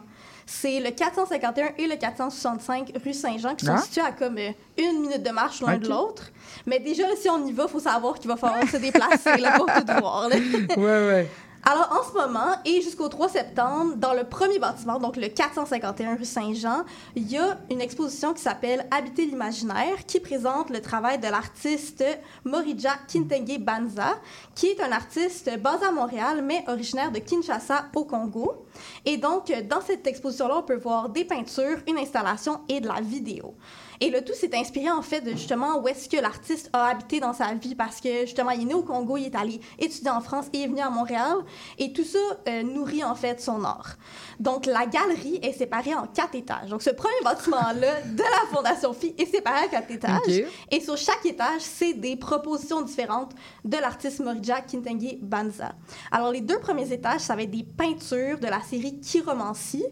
C'est 0.49 0.79
le 0.79 0.91
451 0.91 1.71
et 1.77 1.87
le 1.87 1.97
465 1.97 2.93
rue 3.03 3.13
Saint-Jean 3.13 3.53
qui 3.55 3.65
sont 3.65 3.73
Ah. 3.75 3.81
situés 3.81 3.99
à 4.01 4.11
comme 4.13 4.37
euh, 4.37 4.51
une 4.77 5.01
minute 5.01 5.21
de 5.21 5.29
marche 5.31 5.61
l'un 5.61 5.77
de 5.77 5.89
l'autre. 5.89 6.23
Mais 6.65 6.79
déjà, 6.79 7.03
si 7.19 7.29
on 7.29 7.45
y 7.45 7.51
va, 7.51 7.63
il 7.63 7.69
faut 7.69 7.79
savoir 7.81 8.17
qu'il 8.17 8.29
va 8.29 8.37
falloir 8.37 8.63
se 8.69 8.77
déplacer 8.77 9.35
là, 9.41 9.57
pour 9.57 9.65
tout 9.65 9.99
voir. 9.99 10.29
là. 10.29 10.35
Ouais, 10.77 10.83
ouais. 10.85 11.27
Alors, 11.69 11.89
en 11.91 12.09
ce 12.09 12.13
moment, 12.13 12.55
et 12.63 12.81
jusqu'au 12.81 13.09
3 13.09 13.27
septembre, 13.27 13.95
dans 13.97 14.13
le 14.13 14.23
premier 14.23 14.57
bâtiment, 14.57 14.99
donc 14.99 15.17
le 15.17 15.27
451 15.27 16.15
rue 16.15 16.23
Saint-Jean, 16.23 16.85
il 17.13 17.29
y 17.29 17.37
a 17.37 17.57
une 17.69 17.81
exposition 17.81 18.33
qui 18.33 18.41
s'appelle 18.41 18.87
Habiter 18.89 19.25
l'imaginaire, 19.25 20.05
qui 20.07 20.21
présente 20.21 20.69
le 20.69 20.79
travail 20.79 21.19
de 21.19 21.27
l'artiste 21.27 22.05
Morija 22.45 22.91
Kintenge 23.11 23.59
Banza, 23.59 24.15
qui 24.55 24.67
est 24.67 24.79
un 24.79 24.93
artiste 24.93 25.51
basé 25.59 25.87
à 25.87 25.91
Montréal, 25.91 26.41
mais 26.41 26.63
originaire 26.69 27.11
de 27.11 27.19
Kinshasa, 27.19 27.87
au 27.95 28.05
Congo. 28.05 28.65
Et 29.03 29.17
donc, 29.17 29.51
dans 29.67 29.81
cette 29.81 30.07
exposition-là, 30.07 30.59
on 30.59 30.63
peut 30.63 30.77
voir 30.77 31.09
des 31.09 31.25
peintures, 31.25 31.79
une 31.85 31.97
installation 31.97 32.61
et 32.69 32.79
de 32.79 32.87
la 32.87 33.01
vidéo. 33.01 33.55
Et 33.99 34.09
le 34.09 34.23
tout 34.23 34.33
s'est 34.33 34.55
inspiré 34.55 34.89
en 34.89 35.01
fait 35.01 35.21
de 35.21 35.31
justement 35.31 35.79
où 35.79 35.87
est-ce 35.87 36.07
que 36.07 36.17
l'artiste 36.17 36.69
a 36.73 36.85
habité 36.85 37.19
dans 37.19 37.33
sa 37.33 37.53
vie 37.53 37.75
parce 37.75 37.99
que 37.99 38.21
justement 38.21 38.51
il 38.51 38.61
est 38.61 38.65
né 38.65 38.73
au 38.73 38.83
Congo, 38.83 39.17
il 39.17 39.25
est 39.25 39.35
allé 39.35 39.59
étudier 39.79 40.11
en 40.11 40.21
France 40.21 40.45
et 40.53 40.59
il 40.59 40.63
est 40.63 40.67
venu 40.67 40.81
à 40.81 40.89
Montréal 40.89 41.37
et 41.77 41.93
tout 41.93 42.03
ça 42.03 42.19
euh, 42.47 42.63
nourrit 42.63 43.03
en 43.03 43.15
fait 43.15 43.41
son 43.41 43.63
art. 43.63 43.97
Donc 44.39 44.65
la 44.65 44.85
galerie 44.85 45.39
est 45.41 45.53
séparée 45.53 45.95
en 45.95 46.07
quatre 46.07 46.35
étages. 46.35 46.69
Donc 46.69 46.81
ce 46.81 46.91
premier 46.91 47.21
bâtiment-là 47.23 48.01
de 48.01 48.23
la 48.23 48.55
Fondation 48.55 48.93
Phi 48.93 49.15
est 49.17 49.25
séparé 49.25 49.65
en 49.65 49.69
quatre 49.69 49.91
étages 49.91 50.43
et 50.71 50.79
sur 50.79 50.97
chaque 50.97 51.25
étage 51.25 51.61
c'est 51.61 51.93
des 51.93 52.15
propositions 52.15 52.81
différentes 52.81 53.33
de 53.65 53.77
l'artiste 53.77 54.19
Morija 54.19 54.61
Kintenge 54.61 55.17
Banza. 55.21 55.73
Alors 56.11 56.31
les 56.31 56.41
deux 56.41 56.59
premiers 56.59 56.91
étages 56.91 57.21
ça 57.21 57.35
va 57.35 57.43
être 57.43 57.51
des 57.51 57.63
peintures 57.63 58.39
de 58.39 58.47
la 58.47 58.61
série 58.61 58.99
Chiromancie 58.99 59.85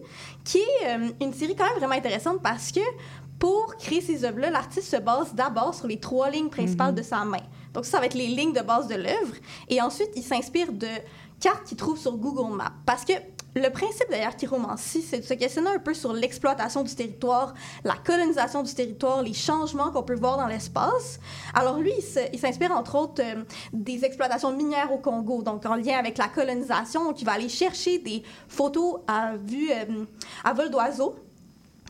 qui 0.44 0.60
est 0.60 0.88
euh, 0.88 1.10
une 1.22 1.34
série 1.34 1.56
quand 1.56 1.65
même 1.65 1.78
vraiment 1.78 1.96
intéressante 1.96 2.41
parce 2.41 2.72
que 2.72 2.80
pour 3.39 3.76
créer 3.78 4.02
ces 4.02 4.24
œuvres-là, 4.24 4.50
l'artiste 4.50 4.89
se 4.89 4.98
base 4.98 5.34
d'abord 5.34 5.74
sur 5.74 5.88
les 5.88 6.00
trois 6.00 6.30
lignes 6.30 6.50
principales 6.50 6.95
de 6.95 7.02
sa 7.02 7.26
main. 7.26 7.43
Donc, 7.74 7.86
ça, 7.86 7.91
ça 7.91 8.00
va 8.00 8.06
être 8.06 8.13
les 8.13 8.28
lignes 8.28 8.54
de 8.54 8.62
base 8.62 8.88
de 8.88 8.95
l'œuvre. 8.95 9.36
Et 9.67 9.82
ensuite, 9.82 10.10
il 10.15 10.24
s'inspire 10.24 10.71
de 10.71 10.88
cartes 11.39 11.65
qu'il 11.65 11.78
trouve 11.78 11.98
sur 11.98 12.15
Google 12.17 12.56
Maps. 12.56 12.71
Parce 12.86 13.04
que 13.04 13.13
le 13.56 13.69
principe 13.69 14.10
d'ailleurs 14.10 14.36
Chiromancie, 14.36 15.02
c'est 15.02 15.19
de 15.19 15.24
se 15.24 15.34
questionner 15.34 15.69
un 15.69 15.80
peu 15.80 15.93
sur 15.93 16.12
l'exploitation 16.12 16.84
du 16.84 16.93
territoire, 16.93 17.54
la 17.86 17.93
colonisation 17.93 18.63
du 18.63 18.74
territoire, 18.74 19.24
les 19.24 19.34
changements 19.34 19.91
qu'on 19.91 20.04
peut 20.04 20.15
voir 20.15 20.38
dans 20.38 20.48
l'espace. 20.48 21.21
Alors 21.54 21.80
lui, 21.80 21.93
il 22.34 22.39
s'inspire 22.39 22.71
entre 22.71 22.95
autres 22.95 23.24
euh, 23.24 23.43
des 23.71 24.04
exploitations 24.04 24.52
minières 24.52 24.91
au 24.91 24.98
Congo, 24.98 25.41
donc 25.41 25.65
en 25.65 25.76
lien 25.76 25.98
avec 25.98 26.17
la 26.17 26.28
colonisation. 26.28 27.06
Donc 27.06 27.21
il 27.21 27.26
va 27.26 27.34
aller 27.34 27.48
chercher 27.48 28.00
des 28.00 28.24
photos 28.50 29.00
à 29.08 29.38
vue, 29.38 29.71
euh, 29.71 30.04
à 30.43 30.54
vol 30.54 30.69
d'oiseau 30.69 31.15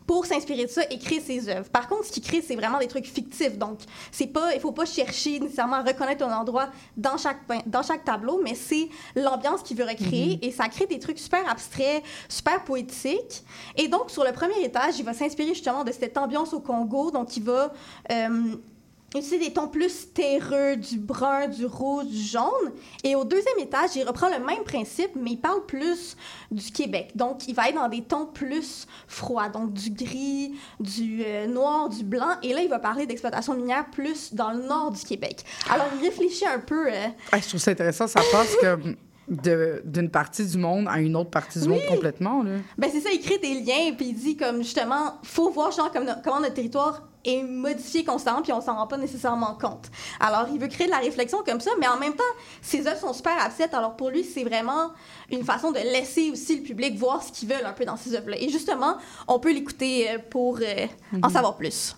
pour 0.07 0.25
s'inspirer 0.25 0.65
de 0.65 0.69
ça 0.69 0.83
et 0.89 0.97
créer 0.99 1.19
ses 1.19 1.49
œuvres. 1.49 1.69
Par 1.69 1.87
contre, 1.87 2.05
ce 2.05 2.11
qu'il 2.11 2.23
crée, 2.23 2.41
c'est 2.41 2.55
vraiment 2.55 2.79
des 2.79 2.87
trucs 2.87 3.05
fictifs. 3.05 3.57
Donc, 3.57 3.79
c'est 4.11 4.27
pas, 4.27 4.53
il 4.53 4.59
faut 4.59 4.71
pas 4.71 4.85
chercher 4.85 5.39
nécessairement 5.39 5.77
à 5.77 5.83
reconnaître 5.83 6.23
un 6.25 6.37
endroit 6.37 6.69
dans 6.95 7.17
chaque, 7.17 7.39
dans 7.65 7.83
chaque 7.83 8.03
tableau, 8.03 8.39
mais 8.43 8.55
c'est 8.55 8.89
l'ambiance 9.15 9.63
qu'il 9.63 9.77
veut 9.77 9.85
recréer 9.85 10.39
et 10.41 10.51
ça 10.51 10.67
crée 10.69 10.85
des 10.85 10.99
trucs 10.99 11.19
super 11.19 11.49
abstraits, 11.49 12.03
super 12.29 12.63
poétiques. 12.63 13.43
Et 13.75 13.87
donc, 13.87 14.11
sur 14.11 14.23
le 14.23 14.31
premier 14.31 14.63
étage, 14.63 14.99
il 14.99 15.05
va 15.05 15.13
s'inspirer 15.13 15.49
justement 15.49 15.83
de 15.83 15.91
cette 15.91 16.17
ambiance 16.17 16.53
au 16.53 16.59
Congo. 16.59 17.11
Donc, 17.11 17.35
il 17.37 17.43
va 17.43 17.73
euh, 18.11 18.55
utiliser 19.11 19.39
des 19.39 19.53
tons 19.53 19.67
plus 19.67 20.11
terreux, 20.13 20.75
du 20.75 20.97
brun, 20.99 21.47
du 21.47 21.65
rouge, 21.65 22.05
du 22.07 22.17
jaune. 22.21 22.71
Et 23.03 23.15
au 23.15 23.23
deuxième 23.23 23.57
étage, 23.59 23.91
il 23.95 24.03
reprend 24.03 24.27
le 24.29 24.43
même 24.43 24.63
principe, 24.65 25.11
mais 25.15 25.31
il 25.31 25.37
parle 25.39 25.65
plus 25.65 26.17
du 26.51 26.71
Québec. 26.71 27.11
Donc, 27.15 27.47
il 27.47 27.55
va 27.55 27.69
être 27.69 27.75
dans 27.75 27.87
des 27.87 28.01
tons 28.03 28.25
plus 28.25 28.87
froids, 29.07 29.47
donc 29.49 29.71
du 29.73 29.89
gris, 29.91 30.53
du 30.79 31.23
euh, 31.25 31.47
noir, 31.47 31.87
du 31.89 32.03
blanc. 32.03 32.35
Et 32.43 32.53
là, 32.53 32.61
il 32.61 32.69
va 32.69 32.79
parler 32.79 33.05
d'exploitation 33.05 33.53
minière 33.53 33.85
plus 33.89 34.33
dans 34.33 34.51
le 34.51 34.63
nord 34.63 34.91
du 34.91 35.01
Québec. 35.03 35.43
Alors, 35.69 35.87
il 35.97 36.05
réfléchit 36.05 36.45
un 36.47 36.59
peu... 36.59 36.87
euh, 36.91 37.07
Ah, 37.31 37.39
je 37.39 37.47
trouve 37.47 37.59
ça 37.61 37.71
intéressant. 37.71 38.07
Ça 38.07 38.19
comme 38.59 38.81
de- 38.81 38.97
d'une 39.27 40.09
partie 40.09 40.45
du 40.45 40.57
monde 40.57 40.87
à 40.89 40.99
une 40.99 41.15
autre 41.15 41.31
partie 41.31 41.59
du 41.59 41.67
monde 41.67 41.81
complètement. 41.89 42.43
Là. 42.43 42.51
Ben 42.77 42.89
c'est 42.91 42.99
ça, 43.01 43.09
il 43.11 43.19
crée 43.19 43.37
des 43.39 43.55
liens, 43.61 43.93
puis 43.97 44.07
il 44.09 44.13
dit 44.13 44.37
comme 44.37 44.57
justement, 44.61 45.15
faut 45.23 45.49
voir 45.49 45.71
genre 45.71 45.91
comme 45.91 46.05
no- 46.05 46.13
comment 46.23 46.39
notre 46.39 46.53
territoire 46.53 47.03
est 47.23 47.41
modifié 47.41 48.03
constamment, 48.03 48.43
puis 48.43 48.53
on 48.53 48.61
s'en 48.61 48.75
rend 48.75 48.85
pas 48.85 48.97
nécessairement 48.97 49.55
compte. 49.59 49.89
Alors, 50.19 50.45
il 50.53 50.59
veut 50.59 50.67
créer 50.67 50.85
de 50.85 50.91
la 50.91 50.99
réflexion 50.99 51.39
comme 51.43 51.59
ça, 51.59 51.71
mais 51.79 51.87
en 51.87 51.97
même 51.97 52.13
temps, 52.13 52.23
ses 52.61 52.85
œuvres 52.85 52.99
sont 52.99 53.13
super 53.13 53.33
abstraites. 53.43 53.73
Alors 53.73 53.95
pour 53.95 54.11
lui, 54.11 54.23
c'est 54.23 54.43
vraiment 54.43 54.91
une 55.31 55.43
façon 55.43 55.71
de 55.71 55.79
laisser 55.79 56.29
aussi 56.29 56.57
le 56.57 56.61
public 56.61 56.95
voir 56.95 57.23
ce 57.23 57.31
qu'ils 57.31 57.49
veulent 57.49 57.65
un 57.65 57.73
peu 57.73 57.83
dans 57.83 57.97
ces 57.97 58.13
œuvres-là. 58.13 58.37
Et 58.39 58.49
justement, 58.49 58.97
on 59.27 59.39
peut 59.39 59.51
l'écouter 59.51 60.07
euh, 60.11 60.17
pour 60.29 60.59
euh, 60.61 60.85
en 61.23 61.29
savoir 61.29 61.55
plus. 61.55 61.95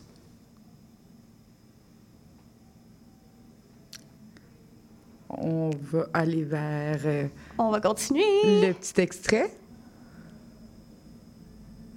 On 5.29 5.69
va 5.91 6.07
aller 6.13 6.43
vers 6.43 6.99
euh, 7.05 7.27
On 7.57 7.69
va 7.69 7.81
continuer. 7.81 8.23
le 8.67 8.73
petit 8.73 9.01
extrait. 9.01 9.51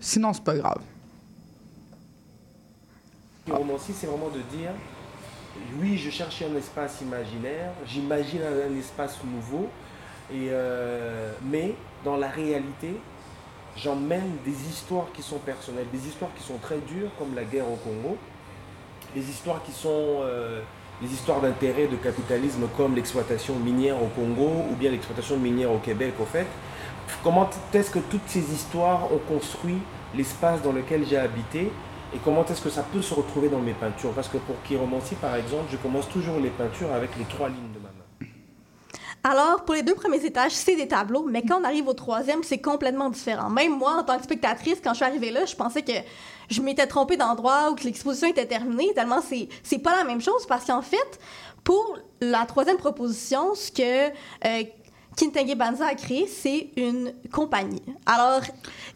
Sinon, 0.01 0.33
c'est 0.33 0.43
pas 0.45 0.57
grave. 0.57 0.81
Le 3.47 3.55
romancier, 3.55 3.95
c'est 3.97 4.07
vraiment 4.07 4.29
de 4.31 4.41
dire, 4.57 4.71
oui, 5.81 5.97
je 5.99 6.11
cherchais 6.11 6.47
un 6.47 6.57
espace 6.57 7.01
imaginaire, 7.03 7.73
j'imagine 7.87 8.41
un, 8.43 8.71
un 8.73 8.79
espace 8.79 9.19
nouveau, 9.25 9.69
et, 10.33 10.49
euh, 10.51 11.33
mais 11.45 11.75
dans 12.05 12.17
la 12.17 12.29
réalité, 12.29 12.95
j'emmène 13.77 14.37
des 14.45 14.69
histoires 14.69 15.11
qui 15.13 15.23
sont 15.23 15.39
personnelles, 15.39 15.87
des 15.93 16.07
histoires 16.07 16.31
qui 16.37 16.43
sont 16.43 16.59
très 16.59 16.79
dures, 16.79 17.11
comme 17.19 17.35
la 17.35 17.45
guerre 17.45 17.69
au 17.71 17.77
Congo, 17.77 18.17
des 19.15 19.29
histoires 19.29 19.63
qui 19.65 19.73
sont 19.73 20.21
euh, 20.23 20.61
des 21.01 21.13
histoires 21.13 21.41
d'intérêt, 21.41 21.87
de 21.87 21.97
capitalisme, 21.97 22.69
comme 22.77 22.95
l'exploitation 22.95 23.55
minière 23.57 23.97
au 24.03 24.07
Congo, 24.09 24.65
ou 24.71 24.75
bien 24.75 24.91
l'exploitation 24.91 25.39
minière 25.39 25.73
au 25.73 25.79
Québec, 25.79 26.15
au 26.21 26.25
fait. 26.25 26.47
Comment 27.23 27.49
est-ce 27.75 27.91
que 27.91 27.99
toutes 27.99 28.27
ces 28.27 28.53
histoires 28.53 29.13
ont 29.13 29.21
construit 29.29 29.79
l'espace 30.15 30.63
dans 30.63 30.73
lequel 30.73 31.07
j'ai 31.07 31.19
habité 31.19 31.71
et 32.13 32.19
comment 32.25 32.45
est-ce 32.45 32.61
que 32.61 32.71
ça 32.71 32.83
peut 32.83 33.03
se 33.03 33.15
retrouver 33.15 33.49
dans 33.49 33.61
mes 33.61 33.73
peintures? 33.73 34.11
Parce 34.11 34.29
que 34.29 34.39
pour 34.39 34.57
Chiromancie, 34.65 35.15
par 35.15 35.37
exemple, 35.37 35.67
je 35.71 35.77
commence 35.77 36.09
toujours 36.09 36.39
les 36.41 36.51
peintures 36.51 36.93
avec 36.93 37.17
les 37.17 37.25
trois 37.25 37.49
lignes 37.49 37.73
de 37.73 37.79
ma. 37.79 37.90
Alors, 39.23 39.65
pour 39.65 39.75
les 39.75 39.83
deux 39.83 39.95
premiers 39.95 40.25
étages, 40.25 40.53
c'est 40.53 40.77
des 40.77 40.89
tableaux, 40.89 41.27
mais 41.29 41.43
quand 41.43 41.61
on 41.61 41.65
arrive 41.65 41.87
au 41.89 41.93
troisième, 41.93 42.43
c'est 42.43 42.59
complètement 42.59 43.11
différent. 43.11 43.51
Même 43.51 43.77
moi, 43.77 43.97
en 43.99 44.03
tant 44.03 44.17
que 44.17 44.25
spectatrice, 44.25 44.79
quand 44.83 44.91
je 44.91 44.97
suis 44.97 45.05
arrivée 45.05 45.31
là, 45.31 45.45
je 45.45 45.55
pensais 45.55 45.83
que 45.83 45.93
je 46.49 46.63
m'étais 46.63 46.87
trompée 46.87 47.19
d'endroit 47.19 47.71
ou 47.71 47.75
que 47.75 47.85
l'exposition 47.85 48.29
était 48.29 48.47
terminée, 48.47 48.95
tellement 48.95 49.21
c'est, 49.21 49.49
c'est 49.63 49.79
pas 49.79 49.95
la 49.95 50.05
même 50.05 50.23
chose, 50.23 50.47
parce 50.47 50.65
qu'en 50.65 50.81
fait, 50.81 51.21
pour 51.65 51.99
la 52.23 52.47
troisième 52.47 52.79
proposition, 52.79 53.55
ce 53.55 53.71
que 53.71 54.09
euh, 54.09 54.65
Kintange 55.17 55.55
Banza 55.55 55.87
a 55.87 55.95
créé, 55.95 56.27
c'est 56.27 56.69
une 56.77 57.13
compagnie. 57.33 57.83
Alors, 58.07 58.41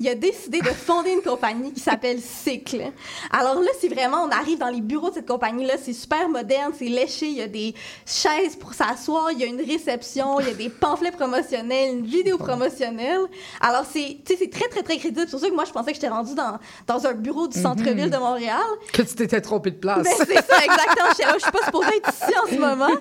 il 0.01 0.09
a 0.09 0.15
décidé 0.15 0.61
de 0.61 0.69
fonder 0.69 1.11
une 1.13 1.23
compagnie 1.23 1.73
qui 1.73 1.81
s'appelle 1.81 2.19
Cycle. 2.21 2.93
Alors 3.31 3.61
là, 3.61 3.69
c'est 3.81 3.89
vraiment, 3.89 4.23
on 4.25 4.31
arrive 4.31 4.59
dans 4.59 4.71
les 4.71 4.81
bureaux 4.81 5.11
de 5.11 5.15
cette 5.17 5.29
compagnie-là, 5.29 5.75
c'est 5.83 5.93
super 5.93 6.29
moderne, 6.29 6.73
c'est 6.79 6.87
léché, 6.87 7.27
il 7.27 7.37
y 7.37 7.43
a 7.43 7.49
des 7.49 7.75
chaises 8.07 8.57
pour 8.57 8.73
s'asseoir, 8.75 9.33
il 9.33 9.41
y 9.41 9.45
a 9.45 9.47
une 9.47 9.61
réception, 9.61 10.41
il 10.41 10.47
y 10.47 10.51
a 10.51 10.55
des 10.55 10.71
pamphlets 10.71 11.11
promotionnels, 11.11 11.99
une 11.99 12.07
vidéo 12.07 12.39
promotionnelle. 12.39 13.21
Alors, 13.61 13.85
c'est, 13.91 14.19
tu 14.25 14.33
sais, 14.33 14.39
c'est 14.39 14.51
très, 14.51 14.69
très, 14.69 14.83
très 14.83 14.97
crédible. 14.97 15.23
C'est 15.27 15.33
pour 15.33 15.41
ça 15.41 15.49
que 15.49 15.55
moi, 15.55 15.65
je 15.65 15.73
pensais 15.73 15.91
que 15.91 15.97
j'étais 15.97 16.09
rendue 16.09 16.35
dans, 16.35 16.59
dans 16.87 17.07
un 17.07 17.13
bureau 17.13 17.49
du 17.49 17.61
centre-ville 17.61 18.11
de 18.11 18.17
Montréal. 18.17 18.63
Que 18.93 19.03
tu 19.03 19.15
t'étais 19.15 19.41
trompé 19.41 19.73
de 19.73 19.77
place. 19.77 20.05
Ben, 20.05 20.13
c'est 20.17 20.47
ça, 20.47 20.65
exactement. 20.65 21.35
Je 21.37 21.43
suis 21.43 21.53
pas 21.53 21.65
supposée 21.65 21.97
être 21.97 22.11
ici 22.13 22.35
en 22.43 22.51
ce 22.51 22.55
moment. 22.59 22.95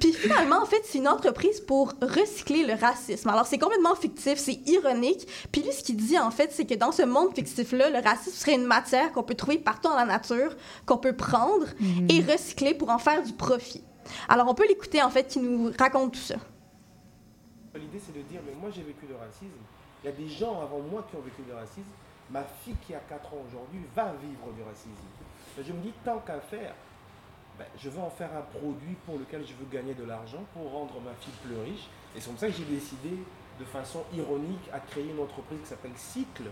Puis 0.00 0.12
finalement, 0.12 0.62
en 0.62 0.66
fait, 0.66 0.82
c'est 0.84 0.98
une 0.98 1.08
entreprise 1.08 1.60
pour 1.60 1.92
recycler 2.00 2.43
le 2.50 2.74
racisme. 2.78 3.28
Alors, 3.28 3.46
c'est 3.46 3.58
complètement 3.58 3.94
fictif, 3.94 4.38
c'est 4.38 4.60
ironique. 4.66 5.26
Puis 5.50 5.62
lui, 5.62 5.72
ce 5.72 5.82
qu'il 5.82 5.96
dit, 5.96 6.18
en 6.18 6.30
fait, 6.30 6.52
c'est 6.52 6.66
que 6.66 6.74
dans 6.74 6.92
ce 6.92 7.02
monde 7.02 7.34
fictif-là, 7.34 7.90
le 7.90 7.98
racisme 7.98 8.36
serait 8.36 8.54
une 8.54 8.66
matière 8.66 9.12
qu'on 9.12 9.22
peut 9.22 9.34
trouver 9.34 9.58
partout 9.58 9.88
dans 9.88 9.96
la 9.96 10.04
nature, 10.04 10.54
qu'on 10.86 10.98
peut 10.98 11.16
prendre 11.16 11.66
et 12.08 12.20
recycler 12.20 12.74
pour 12.74 12.90
en 12.90 12.98
faire 12.98 13.22
du 13.22 13.32
profit. 13.32 13.82
Alors, 14.28 14.48
on 14.48 14.54
peut 14.54 14.68
l'écouter, 14.68 15.02
en 15.02 15.10
fait, 15.10 15.26
qui 15.26 15.38
nous 15.40 15.72
raconte 15.78 16.12
tout 16.12 16.20
ça. 16.20 16.36
L'idée, 17.74 18.00
c'est 18.04 18.14
de 18.14 18.22
dire, 18.22 18.40
mais 18.46 18.54
moi, 18.60 18.70
j'ai 18.70 18.82
vécu 18.82 19.06
le 19.08 19.16
racisme. 19.16 19.58
Il 20.02 20.06
y 20.06 20.12
a 20.12 20.12
des 20.12 20.28
gens 20.28 20.60
avant 20.60 20.80
moi 20.80 21.04
qui 21.10 21.16
ont 21.16 21.22
vécu 21.22 21.42
le 21.48 21.54
racisme. 21.54 21.90
Ma 22.30 22.44
fille 22.62 22.76
qui 22.86 22.94
a 22.94 23.00
4 23.00 23.34
ans 23.34 23.44
aujourd'hui 23.48 23.80
va 23.96 24.12
vivre 24.20 24.52
du 24.54 24.62
racisme. 24.62 24.90
Je 25.56 25.72
me 25.72 25.80
dis, 25.82 25.92
tant 26.04 26.18
qu'à 26.18 26.40
faire, 26.40 26.74
ben, 27.58 27.66
je 27.78 27.88
veux 27.88 28.00
en 28.00 28.10
faire 28.10 28.30
un 28.36 28.42
produit 28.58 28.96
pour 29.06 29.18
lequel 29.18 29.46
je 29.46 29.52
veux 29.54 29.66
gagner 29.70 29.94
de 29.94 30.04
l'argent 30.04 30.42
pour 30.52 30.72
rendre 30.72 30.94
ma 31.04 31.14
fille 31.20 31.34
plus 31.44 31.56
riche. 31.60 31.88
Et 32.14 32.20
c'est 32.20 32.26
comme 32.26 32.38
ça 32.38 32.46
que 32.48 32.54
j'ai 32.54 32.64
décidé, 32.64 33.10
de 33.58 33.64
façon 33.64 34.04
ironique, 34.14 34.68
à 34.72 34.80
créer 34.80 35.08
une 35.10 35.20
entreprise 35.20 35.60
qui 35.60 35.66
s'appelle 35.66 35.96
Cycle, 35.96 36.50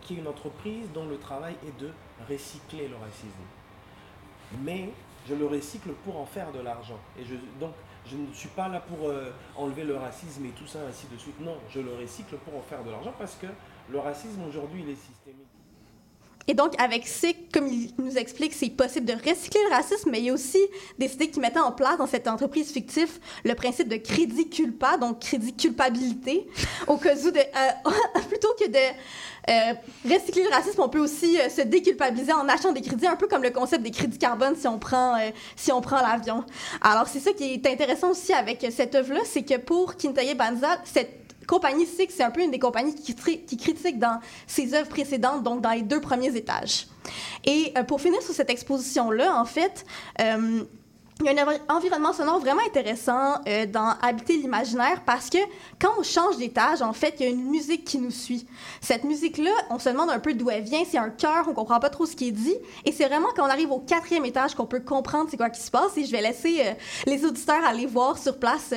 qui 0.00 0.14
est 0.14 0.18
une 0.18 0.28
entreprise 0.28 0.86
dont 0.92 1.06
le 1.06 1.18
travail 1.18 1.56
est 1.66 1.80
de 1.80 1.90
recycler 2.28 2.88
le 2.88 2.96
racisme. 2.96 3.44
Mais 4.62 4.90
je 5.28 5.34
le 5.34 5.46
recycle 5.46 5.90
pour 6.04 6.18
en 6.18 6.26
faire 6.26 6.52
de 6.52 6.60
l'argent. 6.60 6.98
Et 7.18 7.24
donc, 7.58 7.72
je 8.06 8.16
ne 8.16 8.32
suis 8.32 8.50
pas 8.50 8.68
là 8.68 8.80
pour 8.80 9.08
euh, 9.08 9.30
enlever 9.56 9.84
le 9.84 9.96
racisme 9.96 10.44
et 10.44 10.50
tout 10.50 10.66
ça, 10.66 10.80
ainsi 10.88 11.06
de 11.10 11.16
suite. 11.16 11.40
Non, 11.40 11.56
je 11.70 11.80
le 11.80 11.94
recycle 11.94 12.36
pour 12.36 12.56
en 12.56 12.62
faire 12.62 12.84
de 12.84 12.90
l'argent 12.90 13.14
parce 13.18 13.34
que 13.36 13.46
le 13.90 13.98
racisme 13.98 14.42
aujourd'hui, 14.46 14.84
il 14.86 14.96
systémique. 14.96 15.23
Et 16.46 16.54
donc, 16.54 16.80
avec 16.80 17.06
SIC, 17.06 17.52
comme 17.52 17.66
il 17.68 17.90
nous 17.98 18.18
explique, 18.18 18.52
c'est 18.52 18.68
possible 18.68 19.06
de 19.06 19.14
recycler 19.14 19.60
le 19.68 19.74
racisme, 19.74 20.10
mais 20.10 20.18
il 20.18 20.26
y 20.26 20.30
a 20.30 20.34
aussi 20.34 20.58
décidé 20.98 21.30
qu'il 21.30 21.40
mettait 21.40 21.60
en 21.60 21.72
place 21.72 21.96
dans 21.96 22.06
cette 22.06 22.28
entreprise 22.28 22.70
fictive 22.70 23.18
le 23.44 23.54
principe 23.54 23.88
de 23.88 23.96
crédit 23.96 24.48
culpa, 24.50 24.96
donc 24.98 25.20
crédit 25.20 25.54
culpabilité, 25.54 26.46
au 26.86 26.96
cas 26.96 27.16
où 27.16 27.30
de, 27.30 27.38
euh, 27.38 27.90
plutôt 28.28 28.54
que 28.60 28.68
de 28.68 28.78
euh, 29.48 29.74
recycler 30.04 30.44
le 30.44 30.50
racisme, 30.50 30.80
on 30.82 30.88
peut 30.88 31.00
aussi 31.00 31.38
euh, 31.40 31.48
se 31.48 31.62
déculpabiliser 31.62 32.32
en 32.32 32.46
achetant 32.48 32.72
des 32.72 32.82
crédits, 32.82 33.06
un 33.06 33.16
peu 33.16 33.26
comme 33.26 33.42
le 33.42 33.50
concept 33.50 33.82
des 33.82 33.90
crédits 33.90 34.18
carbone 34.18 34.54
si 34.56 34.68
on 34.68 34.78
prend, 34.78 35.16
si 35.56 35.72
on 35.72 35.80
prend 35.80 36.00
l'avion. 36.00 36.44
Alors, 36.82 37.08
c'est 37.08 37.20
ça 37.20 37.32
qui 37.32 37.54
est 37.54 37.66
intéressant 37.66 38.10
aussi 38.10 38.32
avec 38.32 38.66
cette 38.70 38.94
œuvre-là, 38.94 39.20
c'est 39.24 39.42
que 39.42 39.56
pour 39.56 39.96
Kintaye 39.96 40.34
Banza, 40.34 40.80
cette 40.84 41.23
compagnie 41.46 41.86
Six, 41.86 42.08
c'est 42.10 42.22
un 42.22 42.30
peu 42.30 42.42
une 42.42 42.50
des 42.50 42.58
compagnies 42.58 42.94
qui, 42.94 43.14
critique 43.14 43.98
dans 43.98 44.20
ses 44.46 44.74
œuvres 44.74 44.88
précédentes, 44.88 45.42
donc 45.42 45.60
dans 45.60 45.70
les 45.70 45.82
deux 45.82 46.00
premiers 46.00 46.34
étages. 46.36 46.86
Et 47.44 47.72
euh, 47.76 47.82
pour 47.82 48.00
finir 48.00 48.22
sur 48.22 48.34
cette 48.34 48.50
exposition-là, 48.50 49.38
en 49.38 49.44
fait, 49.44 49.84
euh, 50.20 50.64
il 51.20 51.26
y 51.26 51.28
a 51.28 51.32
un 51.32 51.46
envi- 51.46 51.60
environnement 51.68 52.12
sonore 52.12 52.40
vraiment 52.40 52.62
intéressant 52.66 53.36
euh, 53.46 53.66
dans 53.66 53.94
Habiter 54.02 54.36
l'imaginaire 54.36 55.02
parce 55.06 55.30
que 55.30 55.38
quand 55.80 55.90
on 55.96 56.02
change 56.02 56.38
d'étage, 56.38 56.82
en 56.82 56.92
fait, 56.92 57.14
il 57.20 57.24
y 57.24 57.28
a 57.28 57.30
une 57.30 57.44
musique 57.44 57.84
qui 57.84 57.98
nous 57.98 58.10
suit. 58.10 58.46
Cette 58.80 59.04
musique-là, 59.04 59.52
on 59.70 59.78
se 59.78 59.90
demande 59.90 60.10
un 60.10 60.18
peu 60.18 60.34
d'où 60.34 60.50
elle 60.50 60.64
vient. 60.64 60.82
C'est 60.90 60.98
un 60.98 61.10
chœur, 61.10 61.46
on 61.48 61.54
comprend 61.54 61.78
pas 61.78 61.90
trop 61.90 62.04
ce 62.04 62.16
qui 62.16 62.28
est 62.28 62.32
dit. 62.32 62.56
Et 62.84 62.90
c'est 62.90 63.06
vraiment 63.06 63.28
quand 63.36 63.46
on 63.46 63.50
arrive 63.50 63.70
au 63.70 63.78
quatrième 63.78 64.24
étage 64.24 64.56
qu'on 64.56 64.66
peut 64.66 64.80
comprendre 64.80 65.28
c'est 65.30 65.36
quoi 65.36 65.50
qui 65.50 65.60
se 65.60 65.70
passe. 65.70 65.96
Et 65.96 66.04
je 66.04 66.10
vais 66.10 66.20
laisser 66.22 66.74
les 67.06 67.24
auditeurs 67.24 67.64
aller 67.64 67.86
voir 67.86 68.18
sur 68.18 68.36
place 68.36 68.74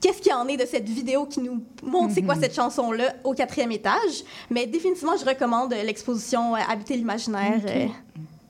qu'est-ce 0.00 0.18
qu'il 0.22 0.30
y 0.32 0.34
en 0.34 0.46
est 0.48 0.56
de 0.56 0.66
cette 0.66 0.88
vidéo 0.88 1.26
qui 1.26 1.40
nous 1.40 1.62
montre 1.82 2.14
c'est 2.14 2.22
quoi 2.22 2.34
cette 2.36 2.54
chanson-là 2.54 3.14
au 3.24 3.34
quatrième 3.34 3.72
étage? 3.72 4.24
Mais 4.50 4.66
définitivement, 4.66 5.16
je 5.16 5.24
recommande 5.24 5.72
euh, 5.72 5.82
l'exposition 5.82 6.54
euh, 6.54 6.60
Habiter 6.68 6.96
l'imaginaire. 6.96 7.60
euh, 7.66 7.86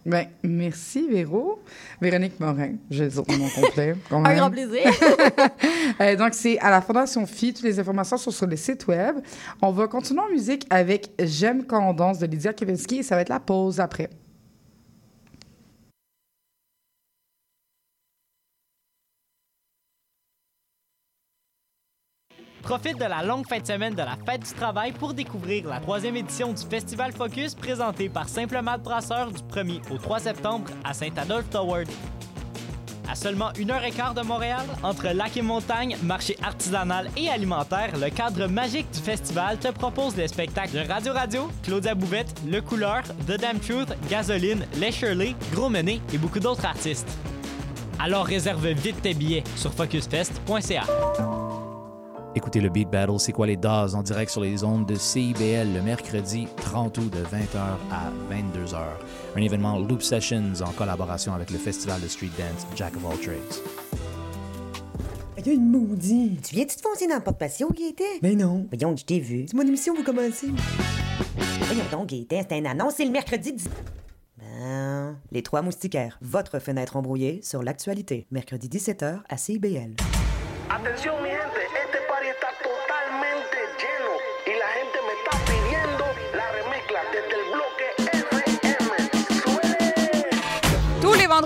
Ben, 0.06 0.26
merci, 0.42 1.06
Véro. 1.08 1.60
Véronique 2.00 2.38
Morin, 2.40 2.72
je 2.90 3.04
vais 3.04 3.10
dire 3.10 3.22
ton 3.24 3.36
nom 3.36 3.48
complet. 3.50 3.94
quand 4.10 4.18
un 4.24 4.28
même. 4.28 4.36
grand 4.38 4.50
plaisir. 4.50 4.82
Euh, 6.00 6.14
donc, 6.14 6.34
c'est 6.34 6.58
à 6.60 6.70
la 6.70 6.80
Fondation 6.80 7.26
Phi. 7.26 7.52
Toutes 7.52 7.64
les 7.64 7.80
informations 7.80 8.16
sont 8.18 8.30
sur 8.30 8.46
le 8.46 8.56
site 8.56 8.86
web. 8.86 9.16
On 9.60 9.72
va 9.72 9.88
continuer 9.88 10.20
en 10.20 10.28
musique 10.28 10.64
avec 10.70 11.10
J'aime 11.18 11.64
quand 11.64 11.82
on 11.88 11.92
danse 11.92 12.18
de 12.20 12.26
Lydia 12.26 12.52
Kevinski 12.52 12.98
et 12.98 13.02
ça 13.02 13.16
va 13.16 13.22
être 13.22 13.28
la 13.30 13.40
pause 13.40 13.80
après. 13.80 14.08
Profite 22.68 22.98
de 22.98 23.04
la 23.06 23.22
longue 23.22 23.48
fin 23.48 23.60
de 23.60 23.66
semaine 23.66 23.94
de 23.94 24.02
la 24.02 24.18
Fête 24.26 24.46
du 24.46 24.52
Travail 24.52 24.92
pour 24.92 25.14
découvrir 25.14 25.66
la 25.66 25.80
troisième 25.80 26.16
édition 26.16 26.52
du 26.52 26.62
Festival 26.62 27.12
Focus 27.12 27.54
présenté 27.54 28.10
par 28.10 28.28
Simple 28.28 28.60
Malte 28.60 28.82
Brasseur 28.82 29.32
du 29.32 29.40
1er 29.40 29.80
au 29.90 29.96
3 29.96 30.18
septembre 30.18 30.66
à 30.84 30.92
Saint-Adolphe 30.92 31.48
Toward. 31.48 31.86
À 33.10 33.14
seulement 33.14 33.54
une 33.58 33.70
heure 33.70 33.82
et 33.84 33.90
quart 33.90 34.12
de 34.12 34.20
Montréal, 34.20 34.66
entre 34.82 35.08
lac 35.14 35.34
et 35.38 35.40
montagne, 35.40 35.96
marché 36.02 36.36
artisanal 36.42 37.08
et 37.16 37.30
alimentaire, 37.30 37.96
le 37.98 38.10
cadre 38.10 38.46
magique 38.48 38.90
du 38.90 39.00
festival 39.00 39.58
te 39.58 39.68
propose 39.68 40.14
les 40.14 40.28
spectacles 40.28 40.74
de 40.74 40.86
Radio 40.86 41.14
Radio, 41.14 41.50
Claudia 41.62 41.94
Bouvette, 41.94 42.34
Le 42.46 42.60
Couleur, 42.60 43.02
The 43.26 43.40
Damn 43.40 43.60
Truth, 43.60 43.96
Gasoline, 44.10 44.66
Les 44.76 44.92
Shirley, 44.92 45.34
Gros 45.54 45.70
Menet 45.70 46.02
et 46.12 46.18
beaucoup 46.18 46.38
d'autres 46.38 46.66
artistes. 46.66 47.08
Alors 47.98 48.26
réserve 48.26 48.68
vite 48.72 49.00
tes 49.00 49.14
billets 49.14 49.44
sur 49.56 49.72
focusfest.ca. 49.72 50.84
Écoutez 52.38 52.60
le 52.60 52.68
Beat 52.68 52.88
Battle, 52.88 53.18
c'est 53.18 53.32
quoi 53.32 53.48
les 53.48 53.56
Daz 53.56 53.96
en 53.96 54.02
direct 54.04 54.30
sur 54.30 54.42
les 54.42 54.62
ondes 54.62 54.86
de 54.86 54.94
CIBL 54.94 55.74
le 55.74 55.82
mercredi 55.82 56.46
30 56.58 56.96
août 56.98 57.12
de 57.12 57.24
20h 57.24 57.58
à 57.90 58.12
22h. 58.32 58.78
Un 59.34 59.42
événement 59.42 59.76
Loop 59.80 60.02
Sessions 60.02 60.52
en 60.64 60.70
collaboration 60.70 61.34
avec 61.34 61.50
le 61.50 61.58
festival 61.58 62.00
de 62.00 62.06
street 62.06 62.30
dance 62.38 62.64
Jack 62.76 62.94
of 62.94 63.04
All 63.06 63.18
Trades. 63.18 63.38
Il 65.36 65.46
y 65.48 65.50
a 65.50 65.52
une 65.52 65.68
maudite. 65.68 66.48
Tu 66.48 66.54
viens-tu 66.54 66.76
te 66.76 66.80
foncer 66.80 67.08
dans 67.08 67.16
le 67.16 67.22
porte-patio, 67.22 67.72
Gaëtan? 67.72 68.04
Mais 68.22 68.36
non. 68.36 68.68
Voyons, 68.70 68.96
je 68.96 69.04
t'ai 69.04 69.18
vu. 69.18 69.46
C'est 69.48 69.56
mon 69.56 69.66
émission, 69.66 69.94
vous 69.96 70.04
commencez. 70.04 70.46
Voyons 71.62 71.82
donc, 71.90 72.06
Gaëtan, 72.06 72.46
c'est 72.48 72.56
un 72.56 72.64
annonce, 72.66 72.94
c'est 72.98 73.04
le 73.04 73.10
mercredi 73.10 73.52
10... 73.52 73.68
Ben, 74.36 75.16
les 75.32 75.42
trois 75.42 75.62
moustiquaires, 75.62 76.16
votre 76.22 76.60
fenêtre 76.60 76.94
embrouillée 76.94 77.40
sur 77.42 77.64
l'actualité. 77.64 78.28
Mercredi 78.30 78.68
17h 78.68 79.22
à 79.28 79.36
CIBL. 79.36 79.96
Atención 80.70 81.22
mi 81.22 81.30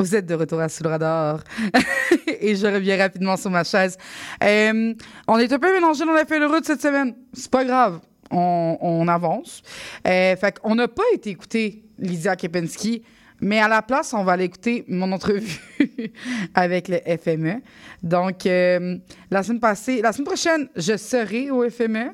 Vous 0.00 0.16
êtes 0.16 0.24
de 0.24 0.34
retour 0.34 0.58
à 0.60 0.70
Sous 0.70 0.82
le 0.82 0.88
radar. 0.88 1.44
Et 2.40 2.56
je 2.56 2.66
reviens 2.66 2.96
rapidement 2.96 3.36
sur 3.36 3.50
ma 3.50 3.64
chaise. 3.64 3.98
Euh, 4.42 4.94
on 5.28 5.38
est 5.38 5.52
un 5.52 5.58
peu 5.58 5.70
mélangé 5.74 6.06
dans 6.06 6.14
la 6.14 6.24
feuille 6.24 6.40
de 6.40 6.46
route 6.46 6.64
cette 6.64 6.80
semaine. 6.80 7.14
C'est 7.34 7.50
pas 7.50 7.66
grave. 7.66 8.00
On, 8.30 8.78
on 8.80 9.06
avance. 9.08 9.60
Euh, 10.08 10.36
fait 10.36 10.58
qu'on 10.58 10.74
n'a 10.74 10.88
pas 10.88 11.02
été 11.12 11.28
écouter 11.28 11.84
Lydia 11.98 12.34
Kepinski, 12.34 13.02
mais 13.40 13.58
à 13.60 13.68
la 13.68 13.82
place, 13.82 14.12
on 14.14 14.22
va 14.24 14.32
aller 14.32 14.44
écouter 14.44 14.84
mon 14.88 15.10
entrevue 15.12 15.60
avec 16.54 16.88
le 16.88 16.98
FME. 17.18 17.60
Donc, 18.02 18.46
euh, 18.46 18.98
la 19.30 19.42
semaine 19.42 19.60
passée, 19.60 20.00
la 20.02 20.12
semaine 20.12 20.26
prochaine, 20.26 20.68
je 20.76 20.96
serai 20.96 21.50
au 21.50 21.68
FME. 21.68 22.10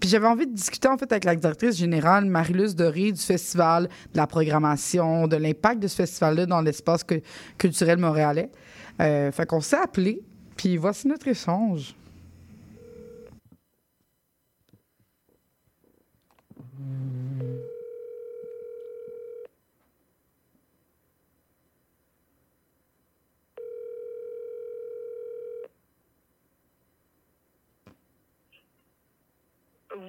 Puis 0.00 0.08
j'avais 0.08 0.26
envie 0.28 0.46
de 0.46 0.52
discuter 0.54 0.86
en 0.86 0.96
fait 0.96 1.10
avec 1.10 1.24
la 1.24 1.34
directrice 1.34 1.76
générale 1.76 2.24
Marie-Luce 2.26 2.76
Doré 2.76 3.10
du 3.10 3.20
festival, 3.20 3.88
de 4.12 4.16
la 4.16 4.26
programmation, 4.28 5.26
de 5.26 5.36
l'impact 5.36 5.80
de 5.80 5.88
ce 5.88 5.96
festival-là 5.96 6.46
dans 6.46 6.60
l'espace 6.60 7.02
cu- 7.02 7.20
culturel 7.58 7.98
montréalais. 7.98 8.48
Euh, 9.00 9.32
fait 9.32 9.46
qu'on 9.46 9.60
s'est 9.60 9.76
appelé, 9.76 10.20
puis 10.56 10.76
voici 10.76 11.08
notre 11.08 11.26
échange. 11.26 11.94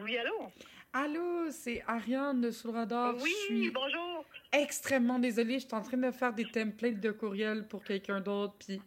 Oui, 0.09 0.17
allô? 0.17 0.51
Allô, 0.91 1.51
c'est 1.51 1.83
Ariane 1.85 2.41
de 2.41 2.49
Sous. 2.49 2.71
Oui, 2.71 3.21
Je 3.21 3.27
suis 3.45 3.69
bonjour. 3.69 4.25
extrêmement 4.51 5.19
désolée. 5.19 5.59
Je 5.59 5.67
suis 5.67 5.75
en 5.75 5.83
train 5.83 5.97
de 5.97 6.09
faire 6.09 6.33
des 6.33 6.45
templates 6.45 6.99
de 6.99 7.11
courriel 7.11 7.67
pour 7.67 7.83
quelqu'un 7.83 8.19
d'autre, 8.19 8.55
puis 8.57 8.81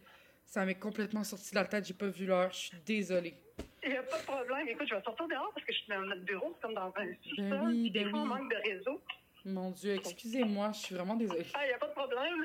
ça 0.45 0.65
m'est 0.65 0.75
complètement 0.75 1.23
sorti 1.23 1.51
de 1.51 1.55
la 1.55 1.63
tête. 1.63 1.87
J'ai 1.87 1.93
pas 1.93 2.07
vu 2.07 2.25
l'heure. 2.25 2.51
Je 2.51 2.57
suis 2.57 2.77
désolée. 2.85 3.35
Il 3.85 3.91
n'y 3.91 3.95
a 3.95 4.03
pas 4.03 4.19
de 4.19 4.25
problème. 4.25 4.67
Écoute, 4.67 4.85
je 4.89 4.95
vais 4.95 5.01
sortir 5.01 5.25
dehors 5.29 5.49
parce 5.53 5.65
que 5.65 5.71
je 5.71 5.77
suis 5.77 5.87
dans 5.87 6.01
notre 6.01 6.25
bureau, 6.25 6.53
comme 6.61 6.73
dans 6.73 6.91
un 6.93 7.13
sous-sol. 7.23 7.49
Ben 7.49 7.67
oui, 7.67 7.89
Des 7.89 8.03
ben 8.03 8.09
fois, 8.09 8.19
on 8.19 8.23
oui. 8.23 8.29
manque 8.29 8.51
de 8.51 8.57
réseau. 8.69 9.01
Mon 9.45 9.71
Dieu, 9.71 9.93
excusez-moi, 9.93 10.71
je 10.73 10.79
suis 10.79 10.95
vraiment 10.95 11.15
désolée. 11.15 11.45
Ah, 11.53 11.59
il 11.63 11.67
n'y 11.69 11.73
a 11.73 11.77
pas 11.77 11.87
de 11.87 11.93
problème. 11.93 12.43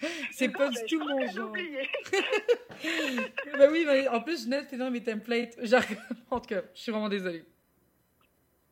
C'est 0.32 0.50
pas 0.50 0.68
du 0.68 0.78
ben, 0.78 0.86
tout 0.86 0.98
mon 0.98 1.26
genre. 1.28 1.52
ben 3.58 3.70
oui, 3.70 3.84
mais 3.86 4.06
en 4.08 4.20
plus, 4.20 4.40
je 4.40 4.44
venais 4.44 4.64
de 4.64 4.66
finir 4.66 4.90
mes 4.90 5.02
templates. 5.02 5.56
J'arrive. 5.62 5.98
En 6.30 6.40
tout 6.40 6.48
cas, 6.48 6.60
je 6.74 6.80
suis 6.80 6.92
vraiment 6.92 7.08
désolée. 7.08 7.44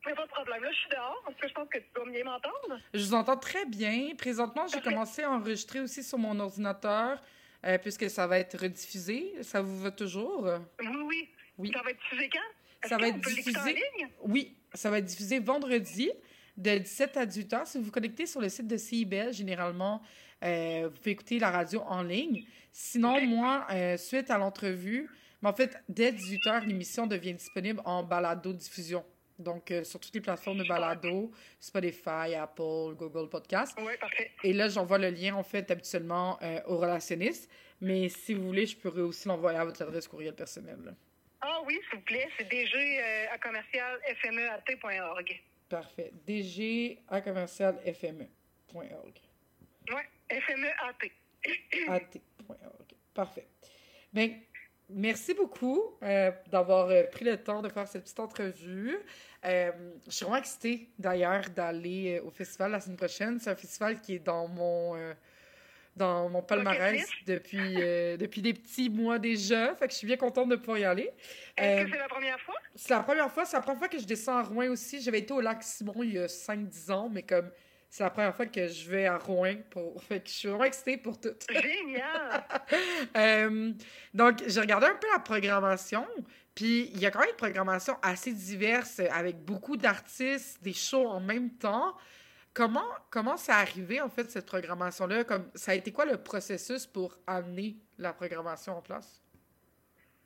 Pas 0.02 0.10
de 0.12 0.28
problème. 0.30 0.62
Là, 0.62 0.70
je 0.72 0.76
suis 0.76 0.88
dehors 0.90 1.22
parce 1.24 1.36
que 1.36 1.48
je 1.48 1.52
pense 1.54 1.68
que 1.68 1.78
tu 1.78 1.84
dois 1.94 2.10
bien 2.10 2.24
m'entendre. 2.24 2.80
Je 2.94 3.04
vous 3.04 3.14
entends 3.14 3.36
très 3.36 3.66
bien. 3.66 4.14
Présentement, 4.16 4.66
j'ai 4.66 4.80
commencé 4.80 5.22
à 5.22 5.30
enregistrer 5.30 5.80
aussi 5.80 6.02
sur 6.02 6.18
mon 6.18 6.38
ordinateur, 6.40 7.22
euh, 7.66 7.78
puisque 7.78 8.08
ça 8.08 8.26
va 8.26 8.38
être 8.38 8.58
rediffusé. 8.58 9.34
Ça 9.42 9.60
vous 9.60 9.78
va 9.80 9.90
toujours? 9.90 10.48
Oui, 10.80 10.86
oui. 11.04 11.28
Oui. 11.58 11.72
Ça 11.74 11.82
va 11.82 11.90
être 11.90 11.98
diffusé 12.00 12.30
quand? 12.30 12.38
Est-ce 12.82 12.88
Ça 12.88 12.96
va 12.96 13.08
être 13.08 13.16
l'écouter 13.16 13.40
en 13.58 13.62
diffusé. 13.64 13.74
ligne? 13.74 14.08
Oui, 14.22 14.56
ça 14.72 14.90
va 14.90 14.98
être 14.98 15.04
diffusé 15.04 15.38
vendredi 15.38 16.10
de 16.56 16.78
17 16.78 17.16
à 17.18 17.26
18 17.26 17.52
heures. 17.52 17.66
Si 17.66 17.76
vous 17.78 17.84
vous 17.84 17.90
connectez 17.90 18.24
sur 18.26 18.40
le 18.40 18.48
site 18.48 18.66
de 18.66 18.76
CIBL, 18.78 19.32
généralement, 19.34 20.00
euh, 20.42 20.88
vous 20.90 20.96
pouvez 20.98 21.10
écouter 21.10 21.38
la 21.38 21.50
radio 21.50 21.82
en 21.86 22.02
ligne. 22.02 22.46
Sinon, 22.72 23.20
moi, 23.26 23.66
euh, 23.70 23.98
suite 23.98 24.30
à 24.30 24.38
l'entrevue, 24.38 25.10
mais 25.42 25.50
en 25.50 25.52
fait, 25.52 25.76
dès 25.88 26.12
18 26.12 26.46
heures, 26.46 26.64
l'émission 26.64 27.06
devient 27.06 27.34
disponible 27.34 27.82
en 27.84 28.02
balado-diffusion. 28.02 29.04
Donc, 29.40 29.70
euh, 29.70 29.84
sur 29.84 29.98
toutes 29.98 30.14
les 30.14 30.20
plateformes 30.20 30.58
de 30.58 30.68
balado, 30.68 31.32
Spotify, 31.58 32.34
Apple, 32.38 32.94
Google 32.94 33.28
Podcast. 33.28 33.76
Oui, 33.80 33.92
parfait. 33.98 34.30
Et 34.44 34.52
là, 34.52 34.68
j'envoie 34.68 34.98
le 34.98 35.10
lien, 35.10 35.34
en 35.34 35.42
fait, 35.42 35.70
habituellement 35.70 36.38
euh, 36.42 36.60
au 36.66 36.78
relationniste. 36.78 37.50
Mais 37.80 38.08
si 38.08 38.34
vous 38.34 38.46
voulez, 38.46 38.66
je 38.66 38.76
pourrais 38.76 39.00
aussi 39.00 39.26
l'envoyer 39.26 39.58
à 39.58 39.64
votre 39.64 39.82
adresse 39.82 40.06
courriel 40.06 40.34
personnelle. 40.34 40.94
Ah 41.40 41.62
oui, 41.66 41.80
s'il 41.88 41.98
vous 41.98 42.04
plaît. 42.04 42.28
C'est 42.36 42.48
dg 42.48 42.74
euh, 42.74 43.26
à 43.32 43.38
commercial 43.38 43.98
fmeat.org. 44.22 45.40
Parfait. 45.70 46.12
DG 46.26 46.98
à 47.08 47.20
commercial 47.20 47.78
FME.org. 47.84 49.14
Oui, 49.88 50.02
FMEAT. 50.28 51.12
AT.org. 51.88 52.94
Parfait. 53.14 53.46
Ben, 54.12 54.40
merci 54.88 55.32
beaucoup 55.32 55.96
euh, 56.02 56.32
d'avoir 56.48 56.88
euh, 56.88 57.04
pris 57.04 57.24
le 57.24 57.36
temps 57.36 57.62
de 57.62 57.68
faire 57.68 57.86
cette 57.86 58.02
petite 58.02 58.20
entrevue. 58.20 58.98
Euh, 59.44 59.70
je 60.06 60.10
suis 60.10 60.24
vraiment 60.24 60.38
excitée, 60.38 60.88
d'ailleurs, 60.98 61.48
d'aller 61.50 62.18
euh, 62.18 62.26
au 62.26 62.30
festival 62.30 62.72
la 62.72 62.80
semaine 62.80 62.96
prochaine. 62.96 63.38
C'est 63.40 63.50
un 63.50 63.56
festival 63.56 64.00
qui 64.00 64.16
est 64.16 64.18
dans 64.18 64.46
mon, 64.48 64.96
euh, 64.96 65.14
dans 65.96 66.28
mon 66.28 66.42
palmarès 66.42 67.06
depuis, 67.26 67.76
euh, 67.78 68.16
depuis 68.16 68.42
des 68.42 68.52
petits 68.52 68.90
mois 68.90 69.18
déjà. 69.18 69.74
Fait 69.76 69.86
que 69.86 69.92
je 69.92 69.98
suis 69.98 70.06
bien 70.06 70.16
contente 70.16 70.48
de 70.50 70.56
pouvoir 70.56 70.78
y 70.78 70.84
aller. 70.84 71.10
Est-ce 71.56 71.84
que 71.84 71.90
c'est 71.90 71.98
la 71.98 72.08
première 72.08 72.40
fois? 72.40 72.54
c'est 72.74 72.94
la 72.94 73.00
première 73.00 73.30
fois, 73.30 73.44
c'est 73.44 73.56
la 73.56 73.62
première 73.62 73.78
fois 73.78 73.88
que 73.88 73.98
je 73.98 74.06
descends 74.06 74.36
à 74.36 74.42
Rouen 74.42 74.68
aussi. 74.68 75.00
J'avais 75.00 75.20
été 75.20 75.32
au 75.32 75.40
lac 75.40 75.62
Simon 75.62 76.02
il 76.02 76.14
y 76.14 76.18
a 76.18 76.26
5-10 76.26 76.92
ans, 76.92 77.08
mais 77.10 77.22
comme 77.22 77.50
c'est 77.90 78.04
la 78.04 78.10
première 78.10 78.34
fois 78.36 78.46
que 78.46 78.68
je 78.68 78.88
vais 78.88 79.06
à 79.06 79.18
Rouen. 79.18 79.56
Pour... 79.68 80.00
Fait 80.08 80.20
que 80.20 80.28
je 80.28 80.34
suis 80.34 80.48
vraiment 80.48 80.64
excitée 80.64 80.96
pour 80.96 81.20
tout. 81.20 81.34
Génial! 81.50 82.44
Euh, 83.16 83.72
donc, 84.14 84.42
j'ai 84.46 84.60
regardé 84.60 84.86
un 84.86 84.94
peu 84.94 85.06
la 85.12 85.18
programmation. 85.18 86.06
Puis, 86.60 86.90
il 86.92 87.00
y 87.00 87.06
a 87.06 87.10
quand 87.10 87.20
même 87.20 87.30
une 87.30 87.36
programmation 87.36 87.96
assez 88.02 88.34
diverse 88.34 89.00
avec 89.00 89.36
beaucoup 89.46 89.78
d'artistes, 89.78 90.62
des 90.62 90.74
shows 90.74 91.06
en 91.08 91.18
même 91.18 91.56
temps. 91.56 91.96
Comment, 92.52 92.84
comment 93.08 93.38
c'est 93.38 93.50
arrivé, 93.52 93.98
en 94.02 94.10
fait, 94.10 94.30
cette 94.30 94.44
programmation-là? 94.44 95.24
Comme, 95.24 95.50
ça 95.54 95.70
a 95.70 95.74
été 95.74 95.90
quoi 95.90 96.04
le 96.04 96.22
processus 96.22 96.86
pour 96.86 97.16
amener 97.26 97.76
la 97.96 98.12
programmation 98.12 98.76
en 98.76 98.82
place? 98.82 99.22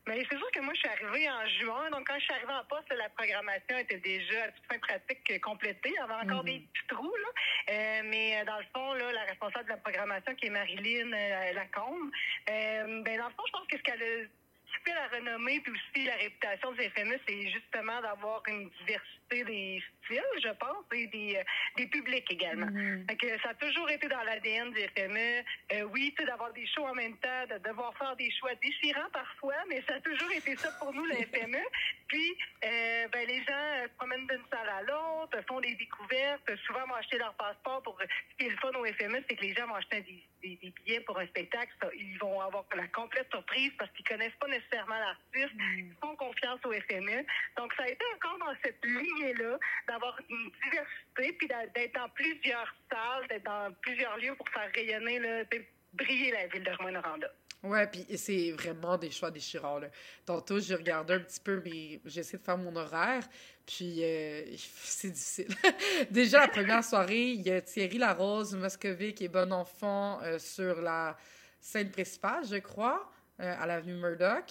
Mais 0.08 0.26
c'est 0.28 0.36
sûr 0.36 0.50
que 0.50 0.58
moi, 0.60 0.74
je 0.74 0.80
suis 0.80 0.88
arrivée 0.88 1.30
en 1.30 1.46
juin. 1.60 1.90
Donc, 1.90 2.04
quand 2.08 2.18
je 2.18 2.24
suis 2.24 2.34
arrivée 2.34 2.52
en 2.52 2.64
poste, 2.64 2.92
la 2.92 3.08
programmation 3.10 3.78
était 3.78 4.00
déjà 4.00 4.42
à 4.42 4.48
toute 4.50 4.66
fin 4.66 4.78
pratique 4.80 5.30
euh, 5.30 5.38
complétée. 5.38 5.90
Il 5.90 5.94
y 5.94 5.98
avait 5.98 6.14
encore 6.14 6.42
Mhm. 6.42 6.50
des 6.50 6.58
petits 6.58 6.86
trous. 6.88 7.14
Là. 7.16 7.28
Euh, 7.70 8.02
mais 8.06 8.40
euh, 8.40 8.44
dans 8.44 8.58
le 8.58 8.64
fond, 8.74 8.92
là, 8.94 9.12
la 9.12 9.22
responsable 9.22 9.66
de 9.66 9.70
la 9.70 9.76
programmation, 9.76 10.34
qui 10.34 10.46
est 10.46 10.50
Marilyn 10.50 11.12
euh, 11.12 11.52
Lacombe, 11.52 12.10
euh, 12.50 13.02
ben, 13.04 13.18
dans 13.18 13.28
le 13.28 13.34
fond, 13.34 13.44
je 13.46 13.52
pense 13.52 13.66
que 13.68 13.78
ce 13.78 13.82
qu'elle 13.84 14.02
a 14.02 14.26
la 14.92 15.08
renommée 15.08 15.60
puis 15.60 15.72
aussi 15.72 16.04
la 16.04 16.16
réputation 16.16 16.72
du 16.72 16.82
FME, 16.90 17.18
c'est 17.26 17.48
justement 17.50 18.00
d'avoir 18.02 18.42
une 18.48 18.68
diversité 18.80 19.23
des 19.30 19.82
styles, 20.04 20.22
je 20.42 20.50
pense, 20.50 20.84
et 20.94 21.06
des, 21.08 21.36
euh, 21.36 21.42
des 21.76 21.86
publics 21.86 22.30
également. 22.30 22.66
Mhm. 22.66 23.06
Fait 23.08 23.16
que 23.16 23.38
ça 23.40 23.50
a 23.50 23.54
toujours 23.54 23.90
été 23.90 24.06
dans 24.08 24.22
l'ADN 24.22 24.70
du 24.72 24.80
FME. 24.96 25.42
Euh, 25.72 25.82
oui, 25.92 26.12
tu 26.16 26.22
sais, 26.22 26.28
d'avoir 26.28 26.52
des 26.52 26.66
shows 26.66 26.86
en 26.86 26.94
même 26.94 27.16
temps, 27.18 27.46
de 27.50 27.58
devoir 27.68 27.96
faire 27.96 28.14
des 28.16 28.30
choix 28.32 28.54
déchirants 28.56 29.10
parfois, 29.12 29.54
mais 29.68 29.82
ça 29.88 29.94
a 29.94 30.00
toujours 30.00 30.30
été 30.32 30.54
ça 30.56 30.70
pour 30.78 30.92
nous, 30.92 31.04
le 31.04 31.14
FME. 31.14 31.58
Puis, 32.08 32.36
euh, 32.64 33.08
ben, 33.08 33.26
les 33.26 33.42
gens 33.44 33.52
euh, 33.52 33.84
se 33.88 33.94
promènent 33.96 34.26
d'une 34.26 34.44
salle 34.52 34.68
à 34.68 34.82
l'autre, 34.82 35.38
font 35.48 35.60
des 35.60 35.74
découvertes, 35.74 36.54
souvent 36.66 36.86
vont 36.86 36.94
acheter 36.94 37.18
leur 37.18 37.34
passeport 37.34 37.82
pour... 37.82 37.98
Ce 38.00 38.36
qui 38.36 38.46
est 38.46 38.50
le 38.50 38.56
fun 38.58 38.70
au 38.78 38.84
FME, 38.84 39.24
c'est 39.28 39.36
que 39.36 39.42
les 39.42 39.54
gens 39.54 39.66
vont 39.66 39.74
acheter 39.76 40.02
des, 40.02 40.22
des- 40.42 40.56
des 40.56 40.70
billets 40.70 41.00
pour 41.00 41.18
un 41.18 41.26
spectacle. 41.26 41.72
Ça, 41.80 41.88
ils 41.96 42.18
vont 42.18 42.40
avoir 42.40 42.64
la 42.76 42.86
complète 42.88 43.28
surprise 43.30 43.72
parce 43.78 43.90
qu'ils 43.92 44.04
connaissent 44.06 44.36
pas 44.38 44.48
nécessairement 44.48 44.98
l'artiste. 44.98 45.54
Ils 45.76 45.92
font 46.00 46.14
confiance 46.16 46.60
au 46.64 46.72
FME. 46.72 47.24
Donc, 47.56 47.72
ça 47.74 47.84
a 47.84 47.88
été 47.88 48.04
encore 48.14 48.38
dans 48.38 48.54
cette 48.62 48.80
lignée-là 49.14 49.58
d'avoir 49.88 50.18
une 50.28 50.50
diversité, 50.64 51.32
puis 51.38 51.48
d'être 51.48 51.94
dans 51.94 52.08
plusieurs 52.10 52.74
salles, 52.90 53.26
d'être 53.28 53.44
dans 53.44 53.72
plusieurs 53.80 54.16
lieux 54.18 54.34
pour 54.36 54.48
faire 54.48 54.70
rayonner, 54.74 55.18
là, 55.18 55.44
briller 55.92 56.32
la 56.32 56.46
ville 56.48 56.64
de 56.64 56.70
Rouen-Noranda. 56.70 57.30
Ouais, 57.64 57.86
puis 57.86 58.04
c'est 58.18 58.50
vraiment 58.52 58.98
des 58.98 59.10
choix 59.10 59.30
déchirants. 59.30 59.78
Là. 59.78 59.88
Tantôt, 60.26 60.60
j'ai 60.60 60.74
regardé 60.74 61.14
un 61.14 61.20
petit 61.20 61.40
peu, 61.40 61.62
mais 61.64 61.98
j'essaie 62.04 62.36
de 62.36 62.42
faire 62.42 62.58
mon 62.58 62.76
horaire, 62.76 63.26
puis 63.66 64.04
euh, 64.04 64.42
c'est 64.56 65.10
difficile. 65.10 65.48
Déjà, 66.10 66.40
la 66.40 66.48
première 66.48 66.84
soirée, 66.84 67.30
il 67.30 67.40
y 67.40 67.50
a 67.50 67.62
Thierry 67.62 67.96
Larose, 67.96 68.54
Moscovic 68.54 69.22
et 69.22 69.28
Bon 69.28 69.50
Enfant 69.50 70.20
euh, 70.22 70.38
sur 70.38 70.82
la 70.82 71.16
scène 71.58 71.90
principale, 71.90 72.44
je 72.46 72.56
crois, 72.56 73.10
euh, 73.40 73.54
à 73.58 73.66
l'avenue 73.66 73.94
Murdoch. 73.94 74.44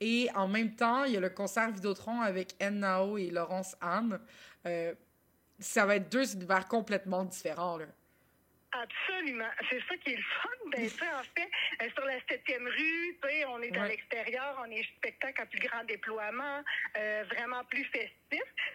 Et 0.00 0.28
en 0.34 0.48
même 0.48 0.74
temps, 0.74 1.04
il 1.04 1.12
y 1.12 1.16
a 1.16 1.20
le 1.20 1.28
concert 1.30 1.70
Vidéotron 1.70 2.20
avec 2.22 2.54
Nao 2.62 3.18
et 3.18 3.30
Laurence 3.30 3.76
Anne. 3.80 4.18
Euh, 4.66 4.94
ça 5.58 5.84
va 5.84 5.96
être 5.96 6.10
deux 6.10 6.34
univers 6.34 6.66
complètement 6.68 7.24
différents. 7.24 7.76
Là. 7.76 7.84
Absolument. 8.72 9.48
C'est 9.68 9.80
ça 9.88 9.96
qui 9.98 10.12
est 10.12 10.16
le 10.16 10.22
fun. 10.22 10.48
Ben, 10.70 10.88
sais, 10.88 11.04
en 11.08 11.22
fait, 11.36 11.50
euh, 11.82 11.88
sur 11.94 12.04
la 12.04 12.18
7e 12.20 12.66
rue, 12.68 13.18
on 13.48 13.60
est 13.60 13.76
à 13.76 13.82
Ouais. 13.82 13.88
l'extérieur, 13.88 14.62
on 14.64 14.70
est 14.70 14.84
spectacle 14.96 15.42
à 15.42 15.46
plus 15.46 15.58
grand 15.58 15.84
déploiement, 15.84 16.62
euh, 16.96 17.24
vraiment 17.34 17.64
plus 17.64 17.84
festif. 17.86 18.16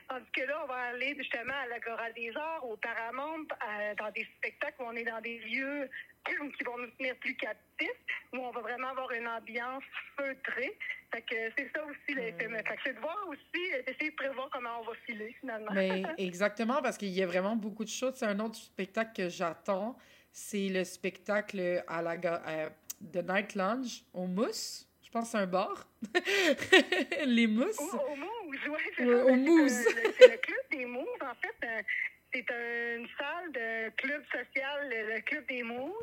Tandis 0.08 0.32
que 0.36 0.41
là, 0.41 0.62
on 0.64 0.68
va 0.68 0.76
aller 0.93 1.16
justement 1.18 1.53
à 1.64 1.68
l'Agora 1.68 2.12
des 2.12 2.32
Arts, 2.36 2.66
au 2.68 2.78
Paramount, 2.78 3.45
à- 3.60 3.95
dans 3.95 4.12
des 4.12 4.26
spectacles 4.38 4.82
où 4.82 4.86
on 4.86 4.95
est 4.95 5.03
dans 5.03 5.22
des 5.22 5.39
lieux 5.39 5.89
qui 6.58 6.64
vont 6.64 6.78
nous 6.78 6.89
tenir 6.97 7.16
plus 7.18 7.36
captifs, 7.36 7.89
où 8.34 8.38
on 8.38 8.51
va 8.51 8.62
vraiment 8.62 8.89
avoir 8.89 9.12
une 9.12 9.28
ambiance 9.28 9.84
feutrée. 10.18 10.78
Fait 11.14 11.22
que 11.22 11.36
c'est 11.58 11.72
ça 11.76 11.84
aussi, 11.86 12.14
FME. 12.38 12.58
Fait 12.58 12.64
que 12.76 12.82
c'est 12.86 12.93
de 12.93 12.99
voir 12.99 13.18
aussi, 13.28 13.74
euh, 13.74 13.82
d'essayer 13.84 14.12
de 14.12 14.16
prévoir 14.16 14.49
comment 14.51 14.82
on 14.82 14.84
va 14.86 14.93
filer, 15.06 15.36
finalement. 15.39 15.72
Mais 15.74 16.03
exactement, 16.18 16.82
parce 16.82 16.97
qu'il 16.97 17.10
y 17.10 17.24
a 17.24 17.28
vraiment 17.28 17.56
beaucoup 17.56 17.84
de 17.84 17.89
choses. 17.89 18.16
C'est 18.16 18.26
un 18.26 18.39
autre 18.39 18.56
spectacle 18.56 19.12
que 19.16 19.30
j'attends. 19.30 19.95
C'est 20.32 20.68
le 20.70 20.84
spectacle 20.84 21.84
à 21.88 22.01
la 22.01 22.12
à- 22.12 22.70
de 23.01 23.22
Night 23.22 23.56
Lounge 23.56 24.03
au 24.14 24.26
Mousse. 24.26 24.88
Je 25.03 25.10
pense 25.12 25.26
que 25.26 25.32
c'est 25.32 25.38
un 25.43 25.47
bar. 25.47 25.88
Les 27.26 27.47
mousses. 27.47 27.80
Au 27.80 28.16
Moose, 28.16 28.30
c'est 28.64 28.70
Ouais, 28.70 28.80
c'est 28.97 29.06
le- 29.06 30.12
C'est 30.18 30.32
le 30.32 30.38
club 30.38 30.60
des 30.72 30.86
Mooses, 30.86 31.22
en 31.22 31.36
fait. 31.36 31.86
C'est 32.34 32.49
une 32.97 33.08
salle 33.18 33.49
de 33.53 33.95
club 33.95 34.22
social, 34.26 34.89
le, 34.91 35.22
club 35.22 35.45
des 35.47 35.64
Mooses. 35.64 35.93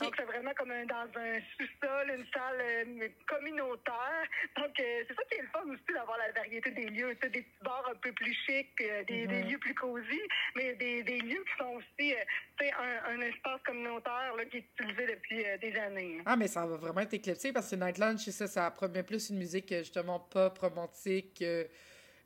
Donc, 0.00 0.14
c'est 0.16 0.24
vraiment 0.24 0.52
comme 0.56 0.70
un- 0.70 0.86
dans 0.86 1.04
un 1.16 1.38
sous-sol, 1.58 2.14
une 2.16 2.24
salle 2.32 2.60
euh, 2.62 3.08
communautaire. 3.28 4.24
Donc, 4.56 4.70
euh, 4.80 5.04
c'est 5.06 5.14
ça 5.14 5.22
qui 5.30 5.38
est 5.38 5.42
le 5.42 5.48
fun 5.48 5.64
aussi 5.68 5.92
d'avoir 5.92 6.16
la 6.16 6.32
variété 6.32 6.70
des 6.70 6.86
lieux. 6.86 7.14
Tu 7.16 7.26
sais, 7.26 7.30
des 7.30 7.42
petits 7.42 7.62
bars 7.62 7.86
un 7.90 7.96
peu 7.96 8.10
plus 8.12 8.32
chics, 8.46 8.72
euh, 8.80 9.04
des, 9.04 9.26
des 9.26 9.42
lieux 9.42 9.58
plus 9.58 9.74
cosy, 9.74 10.20
mais 10.56 10.72
des, 10.76 11.02
des 11.02 11.18
lieux 11.18 11.44
qui 11.44 11.56
sont 11.58 11.74
aussi 11.74 12.14
tu 12.58 12.64
sais, 12.64 12.72
un, 12.72 13.10
un 13.14 13.20
espace 13.20 13.60
communautaire 13.66 14.34
là, 14.34 14.44
qui 14.46 14.58
est 14.58 14.64
utilisé 14.78 15.06
depuis 15.14 15.44
euh, 15.44 15.58
des 15.58 15.76
années. 15.76 16.18
Ah, 16.24 16.36
mais 16.36 16.48
ça 16.48 16.64
va 16.64 16.76
vraiment 16.76 17.00
être 17.02 17.12
éclairci 17.12 17.52
parce 17.52 17.70
que 17.70 17.76
Night 17.76 17.98
c'est 18.18 18.30
ça, 18.32 18.46
ça 18.46 18.70
promet 18.70 19.02
plus 19.02 19.28
une 19.28 19.36
musique 19.38 19.68
justement 19.74 20.20
pop, 20.20 20.58
romantique, 20.58 21.42
euh, 21.42 21.64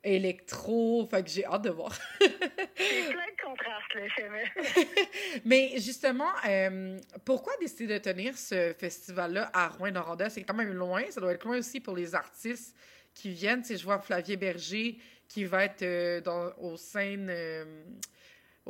électro. 0.03 1.07
Fait 1.09 1.23
que 1.23 1.29
j'ai 1.29 1.45
hâte 1.45 1.63
de 1.63 1.69
voir. 1.69 1.97
C'est 2.19 3.09
plein 3.09 3.25
de 3.25 3.41
contrastes, 3.43 3.93
le 3.95 4.09
FME. 4.09 4.95
Mais 5.45 5.73
justement, 5.77 6.29
euh, 6.47 6.97
pourquoi 7.25 7.53
décider 7.59 7.99
de 7.99 8.03
tenir 8.03 8.37
ce 8.37 8.73
festival-là 8.77 9.49
à 9.53 9.67
Rouen-Noranda? 9.69 10.29
C'est 10.29 10.43
quand 10.43 10.53
même 10.53 10.73
loin. 10.73 11.03
Ça 11.09 11.21
doit 11.21 11.33
être 11.33 11.45
loin 11.45 11.57
aussi 11.57 11.79
pour 11.79 11.95
les 11.95 12.15
artistes 12.15 12.75
qui 13.13 13.29
viennent. 13.29 13.61
Tu 13.61 13.69
sais, 13.69 13.77
je 13.77 13.83
vois 13.83 13.99
Flavie 13.99 14.37
Berger 14.37 14.97
qui 15.27 15.43
va 15.43 15.65
être 15.65 15.83
euh, 15.83 16.21
dans, 16.21 16.51
aux 16.59 16.77
scènes, 16.77 17.29
euh, 17.29 17.65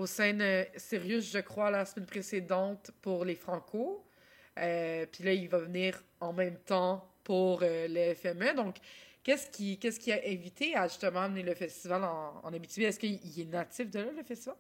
scènes 0.06 0.42
euh, 0.42 0.64
Sirius, 0.76 1.32
je 1.32 1.40
crois, 1.40 1.70
la 1.70 1.86
semaine 1.86 2.08
précédente 2.08 2.92
pour 3.02 3.26
les 3.26 3.36
Franco. 3.36 4.06
Euh, 4.58 5.06
Puis 5.12 5.24
là, 5.24 5.34
il 5.34 5.48
va 5.50 5.60
venir 5.60 6.02
en 6.20 6.34
même 6.34 6.58
temps 6.58 7.08
pour 7.24 7.60
le 7.62 8.14
FME. 8.16 8.56
Donc, 8.56 8.78
qu'est-ce 9.28 9.52
qui, 9.52 9.78
qu'est-ce 9.78 10.00
qui 10.00 10.12
a 10.14 10.24
évité 10.24 10.76
à 10.78 10.88
justement 10.88 11.24
amener 11.24 11.44
le 11.44 11.54
festival 11.54 12.02
en, 12.06 12.40
en 12.44 12.54
Abitibi? 12.54 12.86
Est-ce 12.86 12.98
qu'il 13.00 13.20
il 13.24 13.42
est 13.42 13.46
natif 13.52 13.90
de 13.92 14.00
là, 14.00 14.12
le 14.16 14.24
festival? 14.24 14.56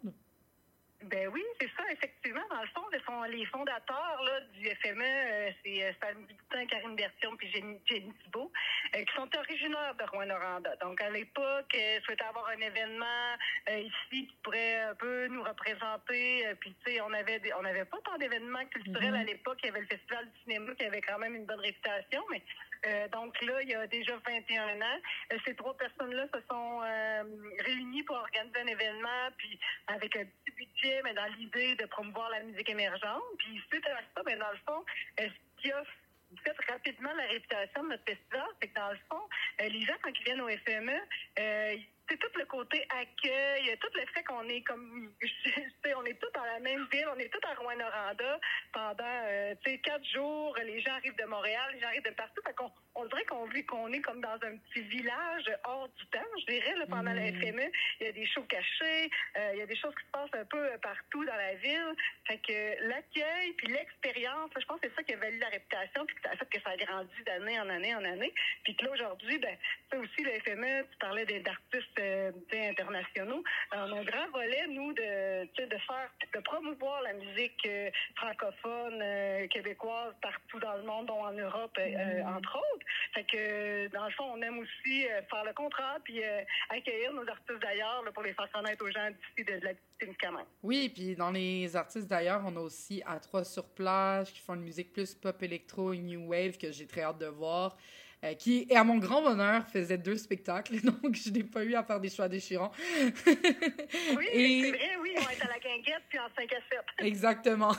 Ben 1.03 1.27
oui, 1.29 1.43
c'est 1.61 1.69
ça, 1.77 1.83
effectivement. 1.91 2.41
Dans 2.49 2.59
le 2.61 2.67
fond, 2.69 2.81
sont 3.05 3.23
les 3.23 3.45
fondateurs 3.45 4.21
là, 4.25 4.41
du 4.53 4.67
FME, 4.67 5.01
euh, 5.03 5.51
c'est 5.63 5.83
euh, 5.83 5.93
Stan 5.93 6.07
Boutin, 6.19 6.65
Karine 6.65 6.95
Bertium 6.95 7.37
puis 7.37 7.49
Jenny, 7.51 7.79
Jenny 7.85 8.11
Thibault, 8.23 8.51
euh, 8.95 9.03
qui 9.05 9.13
sont 9.15 9.29
originaires 9.37 9.95
de 9.95 10.03
Rouen-Noranda. 10.11 10.75
Donc, 10.77 10.99
à 11.01 11.09
l'époque, 11.11 11.73
euh, 11.75 11.99
souhaitaient 12.03 12.23
avoir 12.25 12.47
un 12.49 12.59
événement 12.59 13.35
ici 13.69 14.27
qui 14.27 14.35
pourrait 14.43 14.79
un 14.81 14.95
peu 14.95 15.27
nous 15.27 15.43
représenter. 15.43 16.43
Puis, 16.59 16.75
tu 16.83 16.91
sais, 16.93 17.01
on 17.01 17.13
avait 17.13 17.39
des- 17.39 17.53
on 17.53 17.61
n'avait 17.61 17.85
pas 17.85 17.99
tant 18.03 18.17
d'événements 18.17 18.65
culturels 18.65 19.11
Mhm. 19.13 19.21
à 19.21 19.23
l'époque. 19.23 19.59
Il 19.63 19.67
y 19.67 19.69
avait 19.69 19.81
le 19.81 19.87
Festival 19.87 20.25
du 20.25 20.39
cinéma 20.43 20.73
qui 20.75 20.83
avait 20.83 21.01
quand 21.01 21.19
même 21.19 21.35
une 21.35 21.45
bonne 21.45 21.61
réputation, 21.61 22.23
mais 22.31 22.41
euh, 22.85 23.07
donc 23.09 23.39
là, 23.41 23.61
il 23.61 23.69
y 23.69 23.75
a 23.75 23.87
déjà 23.87 24.13
21 24.25 24.81
ans, 24.81 24.99
euh, 25.33 25.37
ces 25.45 25.55
trois 25.55 25.75
personnes-là 25.77 26.27
se 26.33 26.39
sont 26.49 26.81
euh, 26.83 27.23
réunies 27.65 28.03
pour 28.03 28.15
organiser 28.17 28.59
un 28.59 28.67
événement, 28.67 29.29
puis 29.37 29.59
avec 29.87 30.15
un 30.15 30.25
petit 30.25 30.55
budget, 30.55 31.01
mais 31.03 31.13
dans 31.13 31.25
l'idée 31.37 31.75
de 31.75 31.85
promouvoir 31.85 32.29
la 32.29 32.41
musique 32.43 32.69
émergente. 32.69 33.23
Puis 33.39 33.61
suite 33.71 33.85
à 33.87 33.99
ça, 34.15 34.23
ben, 34.23 34.37
dans 34.39 34.51
le 34.51 34.57
fond, 34.65 34.85
ce 35.17 35.61
qui 35.61 35.71
a 35.71 35.83
fait 36.43 36.55
rapidement 36.69 37.13
la 37.13 37.25
réputation 37.25 37.83
de 37.83 37.89
notre 37.89 38.03
festival, 38.03 38.47
c'est 38.61 38.67
que 38.67 38.75
dans 38.75 38.91
le 38.91 38.99
fond, 39.09 39.21
les 39.59 39.81
gens, 39.81 39.95
quand 40.01 40.11
ils 40.19 40.23
viennent 40.23 40.41
au 40.41 40.49
FME, 40.49 40.99
euh, 41.39 41.75
c'est 42.09 42.17
tout 42.17 42.31
le 42.37 42.45
côté 42.45 42.85
accueil, 42.89 43.77
tout 43.79 43.89
le 43.93 44.05
fait 44.13 44.23
qu'on 44.23 44.47
est 44.47 44.61
comme, 44.61 45.13
sais, 45.21 45.93
on 45.95 46.05
est 46.05 46.19
tous 46.19 46.31
dans 46.33 46.43
la 46.43 46.59
même 46.59 46.87
ville, 46.91 47.07
on 47.13 47.19
est 47.19 47.29
tous 47.29 47.45
à 47.47 47.53
Rouen-Noranda 47.55 48.39
pendant, 48.71 49.23
euh, 49.27 49.55
tu 49.63 49.71
sais, 49.71 49.77
quatre 49.79 50.05
jours. 50.05 50.55
Les 50.63 50.79
gens 50.81 50.93
arrivent 50.93 51.17
de 51.17 51.25
Montréal, 51.25 51.71
les 51.73 51.79
gens 51.79 51.87
arrivent 51.87 52.03
de 52.03 52.11
partout. 52.11 52.41
Fait 52.45 52.53
qu'on, 52.53 52.71
on 52.97 53.05
dirait 53.05 53.25
qu'on 53.25 53.45
vit 53.45 53.63
qu'on 53.65 53.91
est 53.93 54.01
comme 54.01 54.21
dans 54.21 54.39
un 54.41 54.57
petit 54.57 54.81
village 54.81 55.45
hors 55.63 55.87
du 55.87 56.05
temps, 56.07 56.27
je 56.39 56.51
dirais, 56.51 56.75
là, 56.75 56.85
pendant 56.87 57.13
la 57.13 57.31
FME. 57.31 57.69
Il 57.99 58.07
y 58.07 58.09
a 58.09 58.11
des 58.11 58.25
shows 58.25 58.43
cachés, 58.43 59.09
euh, 59.37 59.51
il 59.53 59.59
y 59.59 59.61
a 59.61 59.65
des 59.65 59.75
choses 59.75 59.93
qui 59.95 60.05
se 60.05 60.11
passent 60.11 60.33
un 60.33 60.45
peu 60.45 60.57
euh, 60.57 60.77
partout 60.79 61.23
dans 61.23 61.35
la 61.35 61.53
ville. 61.55 61.93
Fait 62.25 62.37
que 62.39 62.87
l'accueil 62.89 63.53
puis 63.53 63.67
l'expérience, 63.67 64.49
je 64.59 64.65
pense 64.65 64.79
que 64.81 64.87
c'est 64.89 64.95
ça 64.95 65.03
qui 65.03 65.13
a 65.13 65.17
valu 65.17 65.37
la 65.37 65.49
réputation 65.49 66.05
puis 66.05 66.15
que 66.15 66.21
ça 66.23 66.31
a 66.31 66.37
fait 66.37 66.45
que 66.49 66.61
ça 66.61 66.71
a 66.71 66.77
grandi 66.77 67.23
d'année 67.25 67.59
en 67.59 67.69
année 67.69 67.95
en 67.95 68.03
année. 68.03 68.33
Puis 68.63 68.75
que 68.75 68.85
là, 68.85 68.91
aujourd'hui, 68.91 69.37
ben, 69.37 69.55
ça 69.91 69.99
aussi, 69.99 70.23
le 70.23 70.31
FME, 70.41 70.85
tu 70.91 70.97
parlais 70.99 71.25
d'artistes 71.25 71.99
euh, 71.99 72.31
internationaux. 72.53 73.43
On 73.73 73.77
a 73.77 73.99
un 73.99 74.03
grand 74.03 74.29
volet, 74.31 74.67
nous, 74.69 74.93
de, 74.93 75.43
de 75.43 75.77
faire, 75.77 76.09
de 76.33 76.39
promouvoir 76.39 77.01
la 77.03 77.13
musique 77.13 77.65
euh, 77.65 77.89
francophone, 78.15 79.47
québécoise 79.49 80.13
partout 80.21 80.59
dans 80.59 80.75
le 80.75 80.83
monde, 80.83 81.05
dont 81.07 81.23
en 81.23 81.31
Europe, 81.31 81.77
euh, 81.79 82.23
entre 82.23 82.57
autres. 82.57 82.85
Fait 83.13 83.23
que, 83.23 83.87
dans 83.89 84.05
le 84.05 84.11
fond, 84.11 84.25
on 84.33 84.41
aime 84.41 84.59
aussi 84.59 85.07
euh, 85.07 85.21
faire 85.29 85.43
le 85.45 85.53
contrat 85.53 85.97
puis 86.03 86.23
euh, 86.23 86.41
accueillir 86.69 87.13
nos 87.13 87.27
artistes 87.27 87.59
d'ailleurs 87.61 88.03
pour 88.13 88.23
les 88.23 88.33
faire 88.33 88.49
connaître 88.51 88.83
aux 88.83 88.91
gens 88.91 89.09
d'ici 89.09 89.45
de, 89.45 89.59
de 89.59 89.65
la. 89.65 89.71
Oui, 90.61 90.89
puis 90.89 91.15
dans 91.15 91.31
les 91.31 91.75
artistes 91.75 92.07
d'ailleurs, 92.07 92.43
on 92.45 92.55
a 92.55 92.59
aussi 92.59 93.01
à 93.05 93.19
trois 93.19 93.43
sur 93.43 93.67
plage 93.67 94.31
qui 94.31 94.39
font 94.41 94.53
une 94.53 94.61
musique 94.61 94.93
plus 94.93 95.15
pop 95.15 95.41
électro 95.41 95.91
et 95.91 95.97
new 95.97 96.27
wave 96.29 96.57
que 96.57 96.71
j'ai 96.71 96.85
très 96.85 97.01
hâte 97.01 97.17
de 97.17 97.25
voir. 97.25 97.75
euh, 98.23 98.33
qui, 98.35 98.67
et 98.69 98.75
à 98.75 98.83
mon 98.83 98.97
grand 98.97 99.21
bonheur, 99.23 99.65
faisait 99.67 99.97
deux 99.97 100.17
spectacles, 100.17 100.79
donc 100.83 101.15
je 101.15 101.31
n'ai 101.31 101.43
pas 101.43 101.63
eu 101.63 101.73
à 101.73 101.83
faire 101.83 101.99
des 101.99 102.09
choix 102.09 102.27
déchirants. 102.29 102.71
Oui, 103.25 104.27
Et- 104.33 104.61
c'est 104.63 104.71
vrai, 104.71 104.89
oui, 105.01 105.13
on 105.17 105.29
être 105.29 105.45
à 105.45 105.47
la 105.49 105.59
guinguette 105.59 106.03
puis 106.09 106.19
en 106.19 106.27
5 106.35 106.53
à 106.53 106.55
7. 106.69 106.79
Exactement. 106.99 107.71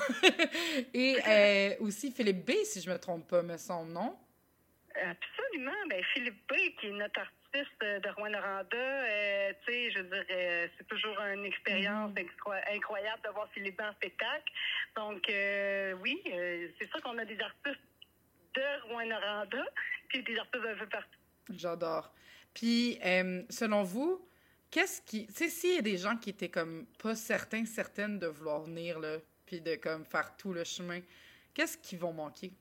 et 0.94 1.16
euh, 1.26 1.74
aussi 1.80 2.10
Philippe 2.10 2.44
B, 2.44 2.52
si 2.64 2.80
je 2.80 2.90
me 2.90 2.98
trompe 2.98 3.28
pas, 3.28 3.42
me 3.42 3.56
semble, 3.56 3.92
non? 3.92 4.16
Absolument. 5.02 5.86
Ben, 5.88 6.02
Philippe 6.12 6.46
B, 6.48 6.54
qui 6.78 6.88
est 6.88 6.90
notre 6.90 7.20
artiste 7.20 7.82
euh, 7.82 8.00
de 8.00 8.08
Rouen-Noranda, 8.10 8.76
euh, 8.76 9.52
tu 9.64 9.72
sais, 9.72 9.90
je 9.90 10.00
dire, 10.00 10.24
euh, 10.30 10.68
c'est 10.76 10.86
toujours 10.86 11.18
une 11.20 11.44
expérience 11.44 12.12
incro- 12.12 12.74
incroyable 12.74 13.22
de 13.22 13.30
voir 13.30 13.48
Philippe 13.52 13.78
B 13.78 13.80
en 13.82 13.92
spectacle. 13.92 14.52
Donc, 14.96 15.28
euh, 15.30 15.92
oui, 16.02 16.20
euh, 16.32 16.68
c'est 16.78 16.88
sûr 16.90 17.00
qu'on 17.02 17.16
a 17.18 17.24
des 17.24 17.40
artistes 17.40 17.80
de 18.54 18.88
Rouen-Noranda, 18.88 19.64
puis 20.08 20.22
des 20.22 20.38
artistes 20.38 20.64
un 20.66 20.76
peu 20.76 20.86
partout. 20.86 21.18
J'adore. 21.50 22.12
Puis, 22.52 22.98
selon 23.50 23.82
vous, 23.82 24.28
qu'est-ce 24.70 25.00
qui... 25.02 25.26
Tu 25.28 25.32
sais, 25.32 25.48
s'il 25.48 25.74
y 25.76 25.78
a 25.78 25.82
des 25.82 25.96
gens 25.96 26.16
qui 26.16 26.30
étaient 26.30 26.48
comme 26.50 26.86
pas 27.02 27.14
certains, 27.14 27.64
certaines 27.64 28.18
de 28.18 28.26
vouloir 28.26 28.62
venir, 28.62 28.98
là, 28.98 29.18
puis 29.46 29.60
de 29.60 29.76
comme 29.76 30.04
faire 30.04 30.36
tout 30.36 30.52
le 30.52 30.64
chemin, 30.64 31.00
qu'est-ce 31.54 31.78
qu'ils 31.78 31.98
vont 31.98 32.12
manquer? 32.12 32.52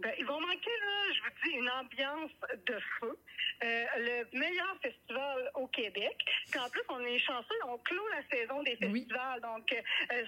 Ben, 0.00 0.12
ils 0.18 0.24
vont 0.24 0.40
manquer, 0.40 0.70
là, 0.70 1.12
je 1.12 1.20
vous 1.20 1.30
dis, 1.44 1.56
une 1.56 1.70
ambiance 1.70 2.30
de 2.66 2.78
feu. 2.98 3.18
Euh, 3.62 3.84
le 3.98 4.38
meilleur 4.38 4.74
festival 4.80 5.50
au 5.54 5.66
Québec. 5.66 6.16
Puis 6.50 6.58
en 6.58 6.70
plus, 6.70 6.82
on 6.88 7.00
est 7.00 7.18
chanceux, 7.18 7.54
on 7.66 7.76
clôt 7.78 8.08
la 8.08 8.22
saison 8.34 8.62
des 8.62 8.76
festivals. 8.76 9.40
Donc, 9.42 9.70
euh, 9.72 10.24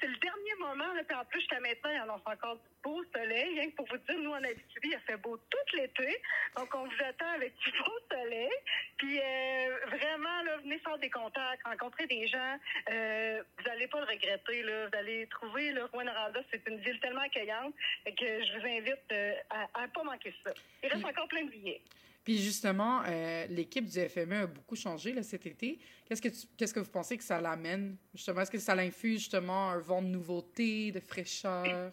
c'est 0.00 0.06
le 0.06 0.16
dernier 0.16 0.54
moment. 0.60 0.92
Là, 0.94 1.02
puis 1.02 1.16
en 1.16 1.24
plus, 1.24 1.40
jusqu'à 1.40 1.58
maintenant, 1.58 1.90
il 1.90 1.96
y 1.96 2.00
en 2.00 2.08
a 2.08 2.22
encore 2.24 2.56
du 2.56 2.68
beau 2.82 3.02
soleil. 3.14 3.58
Rien 3.58 3.70
que 3.70 3.76
pour 3.76 3.86
vous 3.88 3.96
dire, 3.98 4.18
nous, 4.20 4.30
en 4.30 4.42
Abitibi, 4.42 4.88
il 4.92 4.98
fait 5.06 5.16
beau 5.16 5.36
tout 5.36 5.76
l'été. 5.76 6.16
Donc, 6.56 6.74
on 6.74 6.84
vous 6.84 7.04
attend 7.04 7.28
avec 7.34 7.54
du 7.58 7.70
beau 7.72 7.92
soleil. 8.10 8.50
Puis 8.96 9.18
euh, 9.18 9.76
vraiment, 9.86 10.42
là, 10.44 10.56
venez 10.62 10.78
faire 10.78 10.98
des 10.98 11.10
contacts, 11.10 11.62
rencontrer 11.64 12.06
des 12.06 12.26
gens. 12.26 12.56
Euh, 12.90 13.42
vous 13.58 13.64
n'allez 13.64 13.86
pas 13.88 14.00
le 14.00 14.06
regretter. 14.06 14.62
Là. 14.62 14.88
Vous 14.88 14.98
allez 14.98 15.26
trouver, 15.28 15.72
là, 15.72 15.86
Rwanda, 15.92 16.40
c'est 16.50 16.62
une 16.68 16.78
ville 16.78 16.98
tellement 17.00 17.22
accueillante 17.22 17.74
que 18.06 18.44
je 18.44 18.58
vous 18.58 18.66
invite 18.66 19.12
euh, 19.12 19.32
à 19.74 19.82
ne 19.86 19.92
pas 19.92 20.02
manquer 20.04 20.34
ça. 20.44 20.52
Il 20.82 20.88
reste 20.88 21.04
encore 21.04 21.28
plein 21.28 21.44
de 21.44 21.50
billets. 21.50 21.80
Puis 22.24 22.36
justement, 22.42 23.02
l'équipe 23.48 23.86
du 23.86 23.98
FME 24.06 24.42
a 24.42 24.46
beaucoup 24.46 24.76
changé 24.76 25.12
là, 25.12 25.22
cet 25.22 25.46
été. 25.46 25.78
Qu'est-ce 26.06 26.20
que, 26.20 26.28
tu- 26.28 26.46
qu'est-ce 26.58 26.74
que 26.74 26.80
vous 26.80 26.90
pensez 26.90 27.16
que 27.16 27.24
ça 27.24 27.40
l'amène? 27.40 27.96
Justement, 28.14 28.42
est-ce 28.42 28.50
que 28.50 28.58
ça 28.58 28.74
l'infuse 28.74 29.20
justement 29.20 29.70
un 29.70 29.78
vent 29.78 30.02
de 30.02 30.08
nouveauté, 30.08 30.92
de 30.92 31.00
fraîcheur? 31.00 31.90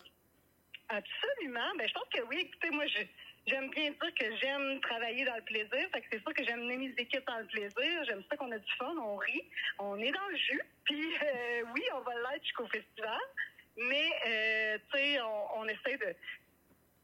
Absolument. 0.89 1.71
Ben, 1.77 1.87
je 1.87 1.93
pense 1.93 2.07
que 2.13 2.21
oui. 2.29 2.37
Écoutez, 2.41 2.69
moi, 2.71 2.85
je- 2.87 3.03
j'aime 3.47 3.69
bien 3.71 3.91
dire 3.91 4.13
que 4.19 4.35
j'aime 4.37 4.79
travailler 4.81 5.25
dans 5.25 5.35
le 5.35 5.41
plaisir. 5.43 5.89
Fait 5.91 6.01
que 6.01 6.07
c'est 6.11 6.21
sûr 6.21 6.33
que 6.33 6.43
j'aime 6.43 6.61
mener 6.61 6.77
mes 6.77 6.93
équipes 6.97 7.25
dans 7.27 7.39
le 7.39 7.45
plaisir. 7.45 8.03
J'aime 8.05 8.23
ça 8.29 8.37
qu'on 8.37 8.51
a 8.51 8.57
du 8.59 8.71
fun, 8.77 8.93
on 8.97 9.15
rit, 9.17 9.43
on 9.79 9.97
est 9.99 10.11
dans 10.11 10.27
le 10.27 10.37
jus. 10.37 10.61
Puis 10.85 11.13
euh, 11.23 11.63
oui, 11.73 11.81
on 11.93 11.99
va 12.01 12.13
l'être 12.31 12.43
jusqu'au 12.43 12.67
festival. 12.67 13.19
Mais, 13.77 14.09
euh, 14.27 14.77
tu 14.93 14.97
sais, 14.97 15.21
on, 15.21 15.59
on 15.59 15.65
essaie 15.67 15.97
de 15.97 16.15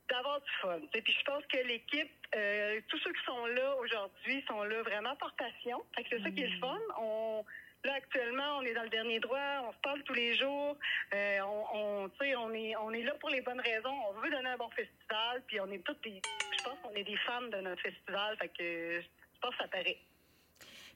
d'avoir 0.10 0.42
du 0.42 0.52
fun. 0.62 0.80
sais. 0.94 1.02
Puis 1.02 1.14
je 1.18 1.24
pense 1.24 1.46
que 1.46 1.58
l'équipe, 1.66 2.12
euh, 2.36 2.82
tous 2.90 2.98
ceux 3.00 3.14
qui 3.14 3.24
sont 3.26 3.46
là 3.46 3.76
aujourd'hui 3.78 4.44
sont 4.46 4.62
là 4.64 4.82
vraiment 4.84 5.16
par 5.16 5.34
passion. 5.36 5.82
Fait 5.96 6.04
que 6.04 6.10
c'est 6.12 6.22
ça 6.22 6.30
qui 6.32 6.42
est 6.44 6.48
le 6.48 6.60
fun. 6.60 6.78
On, 7.00 7.46
là, 7.84 7.94
actuellement, 7.96 8.58
on 8.60 8.62
est 8.62 8.74
dans 8.74 8.84
le 8.84 8.90
dernier 8.90 9.20
droit, 9.20 9.66
on 9.68 9.72
se 9.72 9.78
parle 9.84 10.04
tous 10.04 10.14
les 10.14 10.36
jours. 10.36 10.78
Euh, 11.14 11.40
on, 11.42 12.10
on, 12.20 12.54
est, 12.54 12.76
on 12.76 12.92
est 12.92 13.04
là 13.04 13.14
pour 13.20 13.30
les 13.30 13.42
bonnes 13.42 13.62
raisons. 13.62 13.96
On 14.10 14.22
veut 14.22 14.30
donner 14.30 14.50
un 14.50 14.58
bon 14.58 14.70
festival. 14.70 15.44
Puis 15.48 15.60
on 15.60 15.72
est 15.72 15.84
tous 15.84 15.96
des. 16.04 16.22
Je 16.58 16.64
pense 16.64 16.78
qu'on 16.84 16.94
est 16.96 17.04
des 17.04 17.18
fans 17.18 17.42
de 17.42 17.62
notre 17.62 17.82
festival. 17.82 18.38
Fait 18.38 18.50
que 18.50 19.02
je 19.02 19.40
pense 19.42 19.52
que 19.52 19.64
ça 19.64 19.68
paraît. 19.68 19.98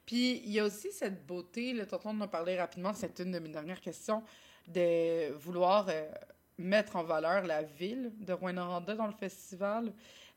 Puis 0.06 0.42
il 0.46 0.52
y 0.52 0.60
a 0.60 0.66
aussi 0.66 0.92
cette 0.92 1.26
beauté, 1.26 1.74
le 1.74 1.88
tonton 1.88 2.10
en 2.10 2.22
a 2.22 2.28
parlé 2.28 2.60
rapidement, 2.60 2.94
c'est 2.94 3.20
une 3.20 3.32
de 3.32 3.40
mes 3.40 3.50
dernières 3.50 3.82
questions, 3.82 4.24
de 4.68 5.32
vouloir 5.34 5.88
euh, 5.90 6.04
mettre 6.58 6.96
en 6.96 7.04
valeur 7.04 7.44
la 7.44 7.64
ville 7.64 8.12
de 8.20 8.34
Rwanda 8.34 8.96
dans 8.96 9.08
le 9.08 9.14
festival. 9.14 9.92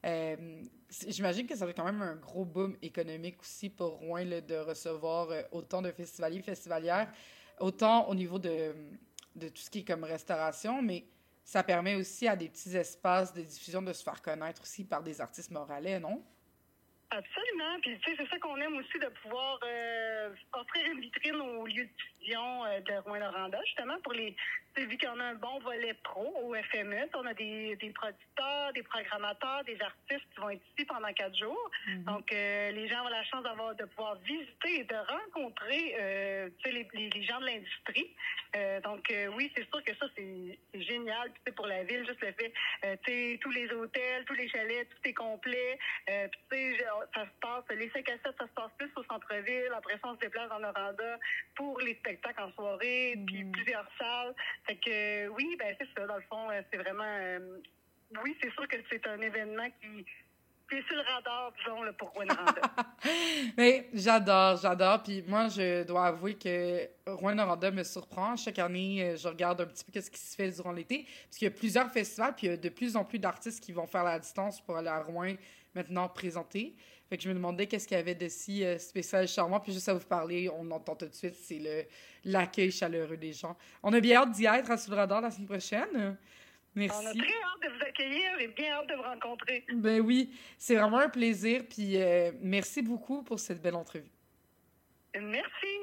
Euh, 0.09 0.63
J'imagine 1.07 1.47
que 1.47 1.55
ça 1.55 1.67
va 1.67 1.73
être 1.73 1.77
quand 1.77 1.85
même 1.85 2.01
un 2.01 2.17
gros 2.17 2.47
boom 2.47 2.75
économique 2.81 3.41
aussi 3.41 3.69
pour 3.69 3.99
Rouen 3.99 4.25
de 4.25 4.57
recevoir 4.57 5.31
euh, 5.31 5.43
autant 5.53 5.83
de 5.83 5.91
festivaliers, 5.93 6.41
festivalières, 6.41 7.13
autant 7.61 8.09
au 8.09 8.15
niveau 8.15 8.39
de, 8.39 8.75
de 9.37 9.49
tout 9.49 9.61
ce 9.61 9.69
qui 9.69 9.81
est 9.81 9.85
comme 9.85 10.05
restauration, 10.05 10.81
mais 10.81 11.05
ça 11.45 11.63
permet 11.63 11.95
aussi 11.95 12.27
à 12.27 12.37
des 12.37 12.49
petits 12.49 12.75
espaces 12.75 13.35
de 13.35 13.43
diffusion 13.43 13.83
de 13.83 13.93
se 13.93 14.03
faire 14.03 14.23
connaître 14.23 14.63
aussi 14.63 14.85
par 14.85 15.03
des 15.03 15.21
artistes 15.21 15.51
moralais, 15.51 16.01
non? 16.01 16.25
Absolument. 17.11 17.81
Puis, 17.81 17.99
tu 18.01 18.11
sais, 18.11 18.17
c'est 18.19 18.29
ça 18.29 18.39
qu'on 18.39 18.57
aime 18.57 18.77
aussi 18.77 18.99
de 18.99 19.09
pouvoir 19.23 19.59
euh, 19.65 20.29
offrir 20.53 20.93
une 20.93 21.01
vitrine 21.01 21.37
aux 21.37 21.67
lieux 21.67 21.85
de 21.85 21.91
diffusion 22.21 22.65
euh, 22.67 22.81
de 22.81 22.93
Rouen-Noranda, 23.05 23.59
justement, 23.65 23.99
pour 24.03 24.13
les. 24.13 24.37
Vu 24.77 24.97
qu'on 24.97 25.19
a 25.19 25.25
un 25.25 25.35
bon 25.35 25.59
volet 25.61 25.93
pro 26.05 26.33
au 26.45 26.55
FME, 26.55 27.09
on 27.15 27.27
a 27.27 27.35
des, 27.35 27.75
des 27.77 27.91
producteurs, 27.91 28.73
des 28.75 28.85
programmateurs, 28.85 29.65
des 29.65 29.77
artistes 29.81 30.25
qui 30.33 30.41
vont 30.41 30.51
être 30.51 30.63
ici 30.77 30.85
pendant 30.85 31.13
quatre 31.15 31.37
jours. 31.37 31.71
Donc, 32.07 32.33
euh, 32.33 32.71
les 32.71 32.87
gens 32.87 33.05
ont 33.05 33.09
la 33.09 33.25
chance 33.25 33.43
d'avoir 33.43 33.75
de 33.75 33.87
pouvoir 33.87 34.15
visiter 34.21 34.81
et 34.81 34.85
de 34.85 34.95
rencontrer 34.95 36.53
tu 36.63 36.63
sais, 36.63 36.71
les, 36.71 36.87
les, 36.95 37.11
les 37.11 37.23
gens 37.25 37.41
de 37.41 37.47
l'industrie. 37.47 38.15
Donc, 38.85 39.13
oui, 39.35 39.51
c'est 39.57 39.69
sûr 39.69 39.83
que 39.83 39.97
ça, 39.97 40.07
c'est 40.17 40.59
génial. 40.81 41.33
Puis, 41.33 41.41
tu 41.45 41.51
sais, 41.51 41.57
pour 41.57 41.67
la 41.67 41.83
ville, 41.83 42.07
juste 42.07 42.21
le 42.21 42.33
fait, 42.33 42.53
tu 43.05 43.13
sais, 43.13 43.39
tous 43.43 43.51
les 43.51 43.69
hôtels, 43.73 44.25
tous 44.27 44.35
les 44.35 44.49
chalets, 44.49 44.89
tout 44.91 45.09
est 45.09 45.15
complet. 45.15 45.77
Puis, 46.07 46.41
tu 46.53 46.57
sais, 46.57 46.85
ça 47.15 47.25
se 47.25 47.31
passe, 47.41 47.65
les 47.77 47.91
5 47.91 48.09
à 48.09 48.13
7, 48.13 48.21
ça 48.39 48.47
se 48.47 48.53
passe 48.53 48.71
plus 48.77 48.91
au 48.97 49.03
centre-ville. 49.05 49.73
Après 49.77 49.95
ça, 49.95 50.09
on 50.09 50.15
se 50.15 50.21
déplace 50.21 50.49
dans 50.49 50.61
Noranda 50.61 51.19
pour 51.55 51.79
les 51.81 51.95
spectacles 51.95 52.43
en 52.43 52.53
soirée, 52.53 53.15
puis 53.27 53.45
plusieurs 53.45 53.89
salles. 53.99 54.35
Fait 54.67 54.77
que, 54.77 54.91
euh, 54.91 55.29
oui, 55.29 55.57
ben 55.59 55.75
c'est 55.79 55.89
ça, 55.97 56.07
dans 56.07 56.17
le 56.17 56.23
fond, 56.23 56.51
euh, 56.51 56.63
c'est 56.71 56.79
vraiment... 56.79 57.05
euh, 57.05 57.59
oui, 58.25 58.37
c'est 58.43 58.51
sûr 58.53 58.67
que 58.69 58.77
c'est 58.91 59.07
un 59.07 59.21
événement 59.21 59.69
qui, 59.81 60.05
qui 60.71 60.77
est 60.77 60.87
sur 60.87 60.97
le 60.97 61.03
radar, 61.03 61.53
disons, 61.59 61.83
là, 61.83 61.93
pour 61.93 62.11
Rwanda. 62.11 62.35
Mais 63.59 63.89
j'adore, 63.93 64.57
j'adore. 64.57 65.03
Puis 65.03 65.23
moi, 65.27 65.49
je 65.49 65.85
dois 65.85 66.07
avouer 66.07 66.35
que 66.35 66.89
Rouen 67.07 67.35
Noranda 67.35 67.71
me 67.71 67.83
surprend. 67.85 68.37
Chaque 68.37 68.59
année, 68.59 69.15
je 69.17 69.29
regarde 69.29 69.61
un 69.61 69.67
petit 69.67 69.85
peu 69.85 70.01
ce 70.01 70.11
qui 70.11 70.19
se 70.19 70.35
fait 70.35 70.51
durant 70.51 70.73
l'été. 70.73 71.07
Parce 71.25 71.37
qu'il 71.37 71.49
y 71.49 71.51
a 71.51 71.55
plusieurs 71.55 71.91
festivals, 71.91 72.35
puis 72.35 72.47
il 72.47 72.51
y 72.51 72.53
a 72.55 72.57
de 72.57 72.69
plus 72.71 72.97
en 72.97 73.05
plus 73.05 73.19
d'artistes 73.19 73.63
qui 73.63 73.73
vont 73.73 73.87
faire 73.87 74.05
la 74.05 74.19
distance 74.19 74.61
pour 74.63 74.79
aller 74.79 74.89
à 74.89 75.03
Rouen 75.03 75.35
maintenant 75.79 76.09
présenter. 76.09 76.75
Fait 77.09 77.17
que 77.17 77.23
je 77.23 77.29
me 77.29 77.35
demandais 77.35 77.67
qu'est-ce 77.67 77.89
qu'il 77.89 77.97
y 77.97 78.01
avait 78.01 78.15
de 78.15 78.29
si 78.29 78.65
euh, 78.65 78.79
spécial 78.79 79.25
et 79.25 79.27
charmant. 79.27 79.61
Puis 79.61 79.73
juste 79.73 79.89
à 79.89 79.95
vous 79.95 80.05
parler, 80.07 80.51
on 80.53 80.71
entend 80.71 80.95
tout 80.95 81.07
de 81.07 81.15
suite, 81.15 81.35
c'est 81.35 81.59
le 81.59 81.85
l'accueil 82.25 82.71
chaleureux 82.71 83.17
des 83.17 83.33
gens. 83.33 83.57
On 83.83 83.93
a 83.93 84.01
bien 84.01 84.21
hâte 84.21 84.33
d'y 84.33 84.45
être 84.45 84.71
à 84.71 84.77
Sous 84.77 84.91
le 84.91 84.97
radar 84.97 85.21
la 85.21 85.31
semaine 85.31 85.49
prochaine. 85.49 86.17
Merci. 86.75 86.99
On 87.03 87.07
a 87.07 87.13
très 87.13 87.21
hâte 87.21 87.63
de 87.63 87.69
vous 87.79 87.85
accueillir 87.87 88.41
et 88.41 88.49
bien 88.49 88.73
hâte 88.73 88.89
de 88.89 88.95
vous 88.95 89.03
rencontrer. 89.03 89.65
Ben 89.73 90.01
oui, 90.01 90.31
c'est 90.59 90.75
vraiment 90.75 90.99
un 90.99 91.09
plaisir. 91.09 91.63
Puis 91.69 91.97
euh, 91.97 92.33
merci 92.41 92.83
beaucoup 92.83 93.23
pour 93.23 93.39
cette 93.39 93.63
belle 93.63 93.77
entrevue. 93.77 94.11
Merci. 95.15 95.77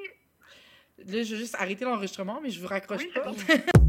Là, 0.98 1.22
je 1.22 1.34
vais 1.34 1.40
juste 1.40 1.56
arrêter 1.56 1.84
l'enregistrement, 1.84 2.40
mais 2.40 2.50
je 2.50 2.60
vous 2.60 2.68
raccroche 2.68 3.02
Oui, 3.02 3.10
pas. 3.12 3.32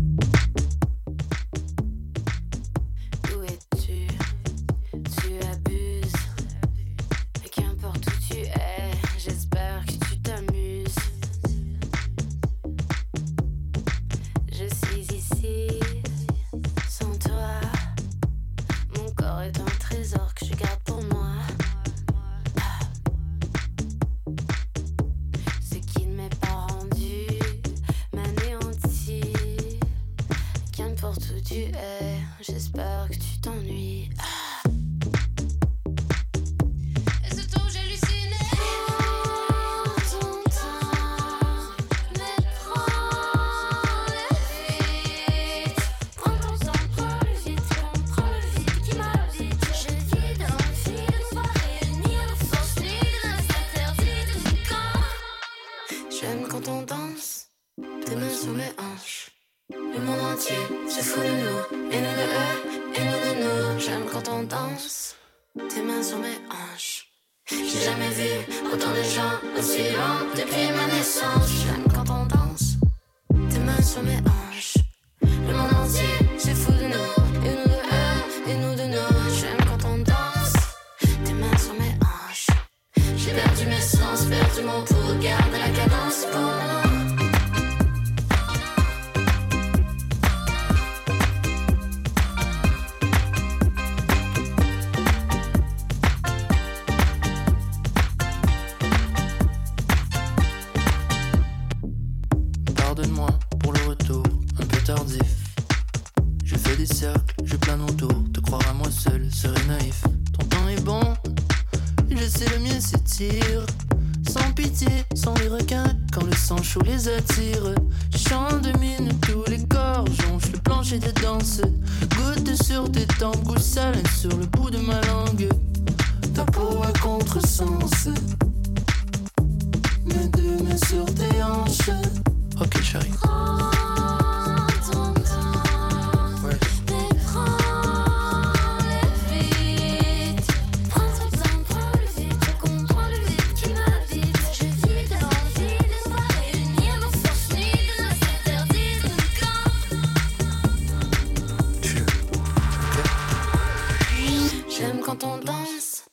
quand 155.08 155.24
on 155.24 155.38
danse, 155.38 156.04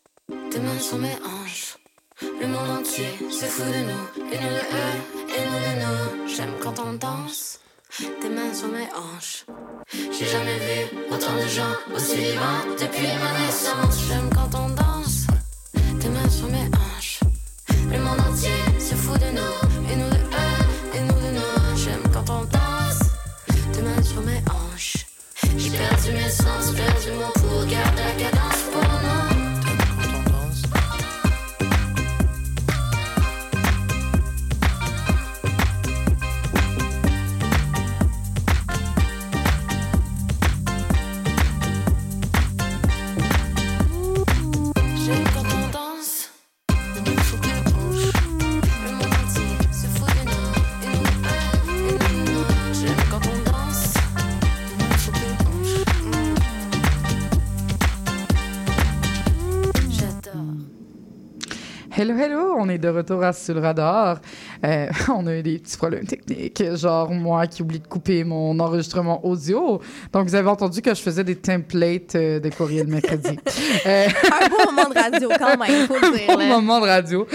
tes 0.53 0.61
mains 0.61 0.79
sur 0.79 0.99
mes 0.99 1.17
hanches. 1.27 1.79
Le 2.23 2.47
monde 2.47 2.79
entier 2.79 3.09
se 3.29 3.45
fout 3.47 3.67
de 3.67 3.83
nous, 3.91 4.07
et 4.33 4.39
nous 4.39 4.55
de 4.59 4.65
eux, 4.83 4.97
et 5.35 5.43
nous 5.51 5.61
de 5.67 5.73
nous. 5.83 6.29
J'aime 6.29 6.55
quand 6.63 6.79
on 6.79 6.93
danse, 6.93 7.59
tes 8.21 8.29
mains 8.29 8.55
sur 8.55 8.69
mes 8.69 8.89
hanches. 8.95 9.47
J'ai 9.93 10.27
jamais 10.27 10.59
vu 10.67 10.79
autant 11.11 11.35
de 11.35 11.49
gens 11.49 11.75
aussi 11.93 12.19
vivants 12.19 12.63
depuis 12.81 13.09
ma 13.25 13.33
naissance. 13.41 13.97
J'aime 14.07 14.31
quand 14.33 14.57
on 14.57 14.69
danse, 14.69 15.27
tes 16.01 16.09
mains 16.11 16.31
sur 16.31 16.49
mes 16.49 16.69
hanches. 16.79 17.19
Le 17.91 17.99
monde 17.99 18.21
entier 18.21 18.61
se 18.79 18.95
fout 18.95 19.19
de 19.19 19.31
nous, 19.39 19.91
et 19.91 19.97
nous 19.97 20.11
de 20.11 20.23
eux, 20.45 20.95
et 20.95 21.01
nous 21.01 21.21
de 21.25 21.31
nous. 21.39 21.77
J'aime 21.83 22.05
quand 22.13 22.31
on 22.31 22.45
danse, 22.45 23.01
tes 23.73 23.83
mains 23.83 24.03
sur 24.05 24.21
mes 24.21 24.39
hanches. 24.39 24.64
J'ai 25.57 25.71
perdu 25.71 26.13
mes 26.13 26.31
sens, 26.31 26.73
perdu 26.73 27.11
mon 27.19 27.31
pouls, 27.41 27.67
garde 27.71 27.97
la 27.97 28.25
cadence 28.25 28.63
pour 28.73 28.94
est 62.75 62.79
de 62.79 62.89
retour 62.89 63.23
à 63.23 63.33
Sur 63.33 63.55
le 63.55 63.61
radar. 63.61 64.21
Euh, 64.65 64.87
on 65.09 65.27
a 65.27 65.37
eu 65.37 65.43
des 65.43 65.59
petits 65.59 65.77
problèmes 65.77 66.07
techniques, 66.07 66.63
genre 66.75 67.11
moi 67.11 67.47
qui 67.47 67.63
oublie 67.63 67.81
de 67.81 67.87
couper 67.87 68.25
mon 68.25 68.59
enregistrement 68.59 69.25
audio. 69.25 69.81
Donc, 70.13 70.29
vous 70.29 70.35
avez 70.35 70.49
entendu 70.49 70.83
que 70.83 70.95
je 70.95 71.01
faisais 71.01 71.25
des 71.25 71.37
templates 71.37 72.15
euh, 72.15 72.41
de 72.41 72.51
courriel 72.51 72.87
mercredi. 72.87 73.39
Euh, 73.87 74.07
Un 74.07 74.49
beau 74.49 74.73
moment 74.73 74.89
de 74.89 74.99
radio, 74.99 75.29
quand 75.39 75.59
même, 75.59 75.87
faut 75.87 75.95
le 75.95 76.17
dire. 76.17 76.27
Bon 76.29 76.39
là. 76.39 76.47
moment 76.47 76.81
de 76.81 76.87
radio. 76.87 77.27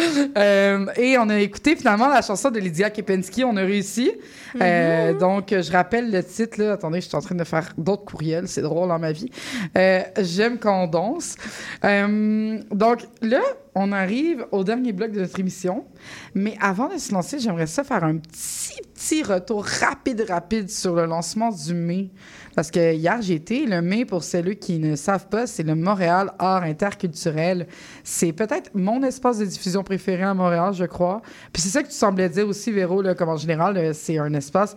Et 0.97 1.17
on 1.17 1.29
a 1.29 1.39
écouté 1.39 1.75
finalement 1.75 2.07
la 2.07 2.21
chanson 2.21 2.49
de 2.49 2.59
Lydia 2.59 2.89
Kepinski. 2.89 3.43
On 3.43 3.55
a 3.57 3.61
réussi. 3.61 4.11
Euh, 4.59 5.13
donc, 5.13 5.49
je 5.51 5.71
rappelle 5.71 6.11
le 6.11 6.23
titre. 6.23 6.59
Là. 6.61 6.73
Attendez, 6.73 7.01
je 7.01 7.07
suis 7.07 7.15
en 7.15 7.21
train 7.21 7.35
de 7.35 7.43
faire 7.43 7.71
d'autres 7.77 8.05
courriels. 8.05 8.47
C'est 8.47 8.61
drôle 8.61 8.87
dans 8.87 8.99
ma 8.99 9.11
vie. 9.11 9.29
J'aime 9.75 10.57
quand 10.57 10.83
on 10.83 10.87
danse. 10.87 11.35
Donc, 11.83 12.99
là, 13.21 13.41
on 13.75 13.91
arrive 13.91 14.45
au 14.51 14.63
dernier 14.63 14.91
bloc 14.91 15.11
de 15.11 15.25
notre 15.29 15.39
émission. 15.39 15.85
Mais 16.33 16.57
avant 16.59 16.91
de 16.93 16.97
se 16.97 17.13
lancer, 17.13 17.39
j'aimerais 17.39 17.67
ça 17.67 17.83
faire 17.83 18.03
un 18.03 18.17
petit, 18.17 18.73
petit 18.93 19.23
retour 19.23 19.63
rapide, 19.63 20.25
rapide 20.27 20.69
sur 20.69 20.95
le 20.95 21.05
lancement 21.05 21.51
du 21.51 21.73
mai. 21.73 22.09
Parce 22.55 22.71
que 22.71 22.93
hier, 22.93 23.21
j'ai 23.21 23.35
été. 23.35 23.65
Le 23.65 23.81
mai, 23.81 24.05
pour 24.05 24.23
celles 24.23 24.57
qui 24.57 24.79
ne 24.79 24.95
savent 24.95 25.27
pas, 25.27 25.45
c'est 25.47 25.63
le 25.63 25.75
Montréal 25.75 26.31
Art 26.39 26.63
Interculturel. 26.63 27.67
C'est 28.03 28.33
peut-être 28.33 28.71
mon 28.73 29.01
espace 29.03 29.37
de 29.37 29.45
diffusion 29.45 29.83
préféré 29.83 30.23
à 30.23 30.33
Montréal, 30.33 30.73
je 30.73 30.85
crois. 30.85 31.21
Puis 31.53 31.61
c'est 31.61 31.69
ça 31.69 31.83
que 31.83 31.87
tu 31.89 31.93
semblais 31.93 32.27
dire 32.29 32.47
aussi, 32.47 32.71
Véro, 32.71 33.01
là, 33.01 33.13
comme 33.15 33.29
en 33.29 33.37
général, 33.37 33.77
euh, 33.77 33.91
c'est 33.93 34.17
un 34.17 34.33
espace 34.33 34.75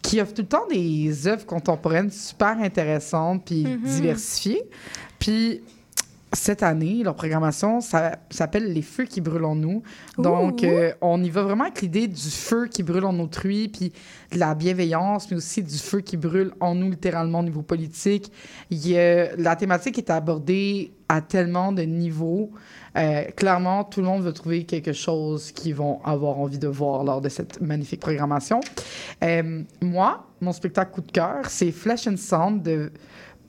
qui 0.00 0.20
offre 0.20 0.32
tout 0.34 0.42
le 0.42 0.48
temps 0.48 0.66
des 0.68 1.28
œuvres 1.28 1.46
contemporaines 1.46 2.10
super 2.10 2.56
intéressantes 2.60 3.44
puis 3.44 3.64
Mhm. 3.64 3.82
diversifiées. 3.84 4.62
Puis 5.20 5.62
cette 6.34 6.62
année, 6.62 7.02
leur 7.02 7.14
programmation 7.14 7.80
ça 7.80 8.16
s'appelle 8.30 8.72
Les 8.72 8.82
Feux 8.82 9.04
qui 9.04 9.20
brûlent 9.20 9.44
en 9.44 9.54
nous. 9.54 9.82
Donc, 10.18 10.62
euh, 10.64 10.92
on 11.00 11.22
y 11.22 11.28
va 11.30 11.42
vraiment 11.42 11.64
avec 11.64 11.82
l'idée 11.82 12.08
du 12.08 12.30
feu 12.30 12.66
qui 12.68 12.82
brûle 12.82 13.04
en 13.04 13.18
autrui, 13.18 13.68
puis 13.68 13.92
de 14.32 14.38
la 14.38 14.54
bienveillance, 14.54 15.30
mais 15.30 15.36
aussi 15.36 15.62
du 15.62 15.76
feu 15.76 16.00
qui 16.00 16.16
brûle 16.16 16.52
en 16.60 16.74
nous, 16.74 16.90
littéralement, 16.90 17.40
au 17.40 17.42
niveau 17.42 17.62
politique. 17.62 18.32
Il 18.70 18.86
y 18.88 18.98
a- 18.98 19.36
la 19.36 19.56
thématique 19.56 19.98
est 19.98 20.10
abordée 20.10 20.92
à 21.08 21.20
tellement 21.20 21.72
de 21.72 21.82
niveaux. 21.82 22.50
Euh, 22.96 23.24
clairement, 23.36 23.84
tout 23.84 24.00
le 24.00 24.06
monde 24.06 24.22
veut 24.22 24.32
trouver 24.32 24.64
quelque 24.64 24.92
chose 24.94 25.52
qu'ils 25.52 25.74
vont 25.74 26.00
avoir 26.04 26.38
envie 26.38 26.58
de 26.58 26.68
voir 26.68 27.04
lors 27.04 27.20
de 27.20 27.28
cette 27.28 27.60
magnifique 27.60 28.00
programmation. 28.00 28.60
Euh, 29.22 29.62
moi, 29.82 30.26
mon 30.40 30.52
spectacle 30.52 30.92
coup 30.92 31.02
de 31.02 31.12
cœur, 31.12 31.42
c'est 31.48 31.70
Flesh 31.70 32.06
and 32.06 32.16
Sound 32.16 32.62
de 32.62 32.90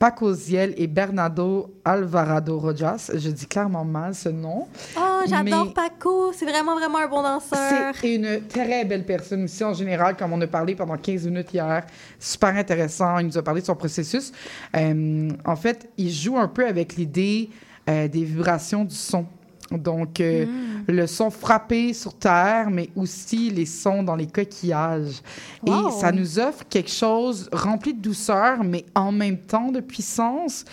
Paco 0.04 0.34
Ziel 0.34 0.74
et 0.76 0.88
Bernardo 0.88 1.76
Alvarado 1.86 2.60
Rojas. 2.60 3.10
Je 3.14 3.30
dis 3.30 3.46
clairement 3.46 3.86
mal 3.86 4.14
ce 4.14 4.28
nom. 4.28 4.68
Oh, 4.98 5.22
j'adore 5.26 5.68
Mais- 5.68 5.72
Paco. 5.74 6.34
C'est 6.34 6.44
vraiment, 6.44 6.76
vraiment 6.76 6.98
un 6.98 7.08
bon 7.08 7.24
danseur. 7.24 7.94
C'est 7.96 8.16
une 8.16 8.46
très 8.50 8.84
belle 8.84 9.06
personne 9.06 9.46
aussi 9.46 9.64
en 9.64 9.74
général, 9.74 10.18
comme 10.18 10.34
on 10.34 10.42
a 10.42 10.48
parlé 10.48 10.76
pendant 10.76 10.98
15 10.98 11.26
minutes 11.28 11.54
hier. 11.54 11.86
Super 12.20 12.54
intéressant. 12.54 13.18
Il 13.20 13.28
nous 13.28 13.38
a 13.38 13.44
parlé 13.44 13.62
de 13.62 13.66
son 13.66 13.78
processus. 13.78 14.34
Euh, 14.76 15.30
en 15.46 15.56
fait, 15.56 15.90
il 15.98 16.12
joue 16.12 16.38
un 16.38 16.50
peu 16.50 16.68
avec 16.68 16.98
l'idée 16.98 17.50
euh, 17.90 18.10
des 18.10 18.26
vibrations 18.26 18.84
du 18.84 18.96
son. 18.96 19.26
Donc, 19.72 20.20
euh, 20.20 20.46
le 20.88 21.08
son 21.08 21.30
frappé 21.30 21.94
sur 21.94 22.14
terre, 22.14 22.70
mais 22.70 22.90
aussi 22.96 23.50
les 23.50 23.66
sons 23.66 24.04
dans 24.04 24.16
les 24.16 24.28
coquillages. 24.28 25.22
Wow. 25.66 25.88
Et 25.88 25.92
ça 25.92 26.12
nous 26.12 26.40
offre 26.40 26.64
quelque 26.70 26.92
chose 26.92 27.50
rempli 27.52 27.94
de 27.94 28.02
douceur, 28.02 28.64
mais 28.64 28.86
en 28.94 29.12
même 29.12 29.38
temps 29.38 29.72
de 29.72 29.80
puissance. 29.80 30.66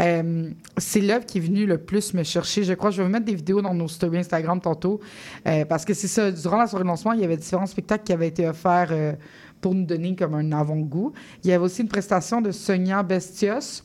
Euh, 0.00 0.50
c'est 0.76 1.00
l'œuvre 1.00 1.26
qui 1.26 1.38
est 1.38 1.42
venue 1.42 1.66
le 1.66 1.78
plus 1.78 2.14
me 2.14 2.22
chercher. 2.22 2.64
Je 2.64 2.72
crois 2.72 2.90
que 2.90 2.96
je 2.96 3.02
vais 3.02 3.06
vous 3.06 3.12
mettre 3.12 3.26
des 3.26 3.34
vidéos 3.34 3.62
dans 3.62 3.74
nos 3.74 3.88
stories 3.88 4.18
Instagram 4.18 4.60
tantôt, 4.60 5.00
euh, 5.46 5.64
parce 5.64 5.84
que 5.84 5.94
c'est 5.94 6.08
ça. 6.08 6.30
Durant 6.30 6.56
la 6.56 6.66
soirée 6.66 6.84
de 6.84 6.88
lancement, 6.88 7.12
il 7.12 7.20
y 7.20 7.24
avait 7.24 7.36
différents 7.36 7.66
spectacles 7.66 8.04
qui 8.04 8.12
avaient 8.12 8.28
été 8.28 8.48
offerts 8.48 8.88
euh, 8.90 9.12
pour 9.60 9.74
nous 9.74 9.84
donner 9.84 10.14
comme 10.16 10.34
un 10.34 10.52
avant-goût. 10.52 11.12
Il 11.44 11.50
y 11.50 11.52
avait 11.52 11.64
aussi 11.64 11.82
une 11.82 11.88
prestation 11.88 12.40
de 12.40 12.50
Sonia 12.50 13.02
Bestios. 13.02 13.82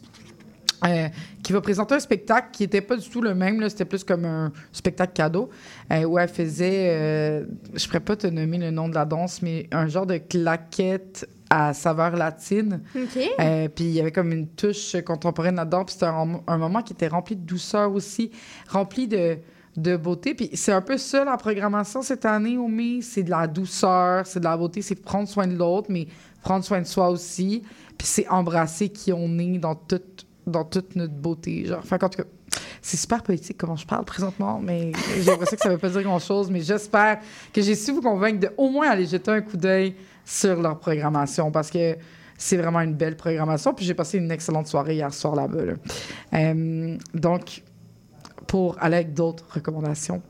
euh, 0.86 1.08
qui 1.44 1.52
va 1.54 1.62
présenter 1.62 1.94
un 1.96 2.00
spectacle 2.00 2.48
qui 2.54 2.64
n'était 2.64 2.82
pas 2.82 2.96
du 2.96 3.08
tout 3.10 3.22
le 3.22 3.36
même. 3.36 3.60
là. 3.60 3.70
C'était 3.70 3.86
plus 3.86 4.04
comme 4.04 4.26
un 4.26 4.52
spectacle 4.72 5.14
cadeau 5.14 5.50
euh, 5.92 6.04
où 6.06 6.18
elle 6.18 6.30
faisait, 6.30 6.90
euh, 6.90 7.46
je 7.74 7.84
ne 7.84 7.88
pourrais 7.88 8.00
pas 8.00 8.16
te 8.16 8.28
nommer 8.28 8.58
le 8.58 8.72
nom 8.72 8.88
de 8.88 8.96
la 8.96 9.06
danse, 9.06 9.42
mais 9.42 9.68
un 9.72 9.88
genre 9.88 10.06
de 10.06 10.18
claquette 10.18 11.28
à 11.50 11.74
saveur 11.74 12.16
latine. 12.16 12.82
OK. 12.96 13.20
Euh, 13.40 13.68
puis 13.68 13.84
il 13.84 13.92
y 13.92 14.00
avait 14.00 14.12
comme 14.12 14.32
une 14.32 14.48
touche 14.48 14.96
contemporaine 15.06 15.58
là-dedans. 15.58 15.86
Puis 15.86 15.94
c'était 15.94 16.06
un, 16.08 16.42
un 16.48 16.58
moment 16.58 16.82
qui 16.82 16.94
était 16.94 17.10
rempli 17.10 17.36
de 17.36 17.46
douceur 17.46 17.94
aussi, 17.94 18.32
rempli 18.70 19.08
de, 19.08 19.38
de 19.76 19.98
beauté. 19.98 20.34
Puis 20.34 20.50
c'est 20.54 20.72
un 20.72 20.82
peu 20.82 20.98
ça 20.98 21.26
la 21.26 21.38
programmation 21.38 22.02
cette 22.02 22.26
année 22.26 22.58
au 22.58 22.68
mai. 22.68 23.02
C'est 23.02 23.24
de 23.24 23.30
la 23.30 23.48
douceur, 23.48 24.26
c'est 24.26 24.40
de 24.40 24.46
la 24.46 24.56
beauté, 24.58 24.82
c'est 24.82 24.96
prendre 24.96 25.28
soin 25.28 25.46
de 25.46 25.56
l'autre, 25.56 25.88
mais 25.92 26.08
prendre 26.42 26.64
soin 26.64 26.82
de 26.82 26.88
soi 26.88 27.10
aussi. 27.10 27.64
Puis 27.98 28.08
c'est 28.08 28.28
embrasser 28.30 28.90
qui 28.90 29.14
on 29.14 29.38
est 29.38 29.60
dans 29.60 29.76
toute, 29.76 30.26
dans 30.46 30.66
toute 30.66 30.96
notre 30.96 31.14
beauté. 31.14 31.66
Genre, 31.66 31.80
enfin, 31.80 31.98
en 32.02 32.10
tout 32.10 32.22
cas, 32.22 32.28
c'est 32.82 32.98
super 32.98 33.24
politique 33.24 33.58
comment 33.58 33.76
je 33.76 33.86
parle 33.86 34.06
présentement, 34.06 34.60
mais 34.62 34.92
j'ai 35.18 35.24
l'impression 35.24 35.56
que 35.56 35.64
ça 35.64 35.70
ne 35.70 35.74
veut 35.76 35.80
pas 35.80 35.90
dire 35.90 36.04
grand-chose. 36.04 36.52
Mais 36.52 36.62
j'espère 36.62 37.20
que 37.54 37.62
j'ai 37.62 37.76
su 37.76 37.92
vous 37.92 38.02
convaincre 38.02 38.40
de 38.40 38.50
au 38.58 38.70
moins 38.70 38.90
aller 38.90 39.06
jeter 39.06 39.32
un 39.32 39.42
coup 39.42 39.58
d'œil 39.58 39.96
sur 40.26 40.62
leur 40.62 40.80
programmation 40.80 41.52
parce 41.52 41.70
que 41.70 41.98
c'est 42.38 42.58
vraiment 42.58 42.82
une 42.82 42.94
belle 42.94 43.16
programmation. 43.16 43.74
Puis 43.74 43.86
j'ai 43.86 43.94
passé 43.94 44.18
une 44.18 44.32
excellente 44.32 44.68
soirée 44.68 44.96
hier 44.96 45.14
soir 45.14 45.36
là-bas. 45.36 45.66
là. 45.66 45.74
Euh, 46.34 46.98
donc, 47.14 47.64
pour 48.48 48.78
aller 48.82 48.98
avec 48.98 49.14
d'autres 49.14 49.46
recommandations, 49.52 50.22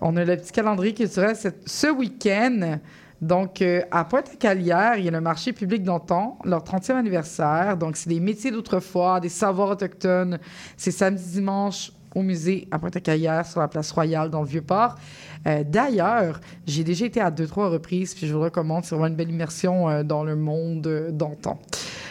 on 0.00 0.16
a 0.16 0.24
le 0.24 0.36
petit 0.36 0.52
calendrier 0.52 0.94
culturel 0.94 1.36
ce 1.36 1.86
week-end. 1.90 2.78
Donc, 3.20 3.62
euh, 3.62 3.82
à 3.90 4.04
Pointe-à-Calière, 4.04 4.96
il 4.96 5.04
y 5.04 5.08
a 5.08 5.10
le 5.10 5.20
marché 5.20 5.52
public 5.52 5.82
d'antan, 5.82 6.38
leur 6.44 6.62
30e 6.62 6.94
anniversaire. 6.94 7.76
Donc, 7.76 7.96
c'est 7.96 8.08
des 8.08 8.20
métiers 8.20 8.50
d'autrefois, 8.50 9.18
des 9.20 9.28
savoirs 9.28 9.70
autochtones. 9.70 10.38
C'est 10.76 10.92
samedi, 10.92 11.24
dimanche 11.32 11.92
au 12.14 12.22
musée 12.22 12.68
à 12.70 12.78
Pointe-à-Caillère, 12.78 13.44
sur 13.44 13.60
la 13.60 13.68
place 13.68 13.90
Royale, 13.90 14.30
dans 14.30 14.42
le 14.42 14.46
Vieux-Port. 14.46 14.94
Euh, 15.46 15.64
D'ailleurs, 15.64 16.40
j'ai 16.66 16.84
déjà 16.84 17.06
été 17.06 17.20
à 17.20 17.30
deux, 17.30 17.46
trois 17.46 17.68
reprises, 17.68 18.14
puis 18.14 18.26
je 18.26 18.34
vous 18.34 18.40
recommande. 18.40 18.84
C'est 18.84 18.94
vraiment 18.94 19.08
une 19.08 19.16
belle 19.16 19.30
immersion 19.30 19.88
euh, 19.88 20.02
dans 20.04 20.22
le 20.22 20.36
monde 20.36 21.10
d'antan. 21.10 21.58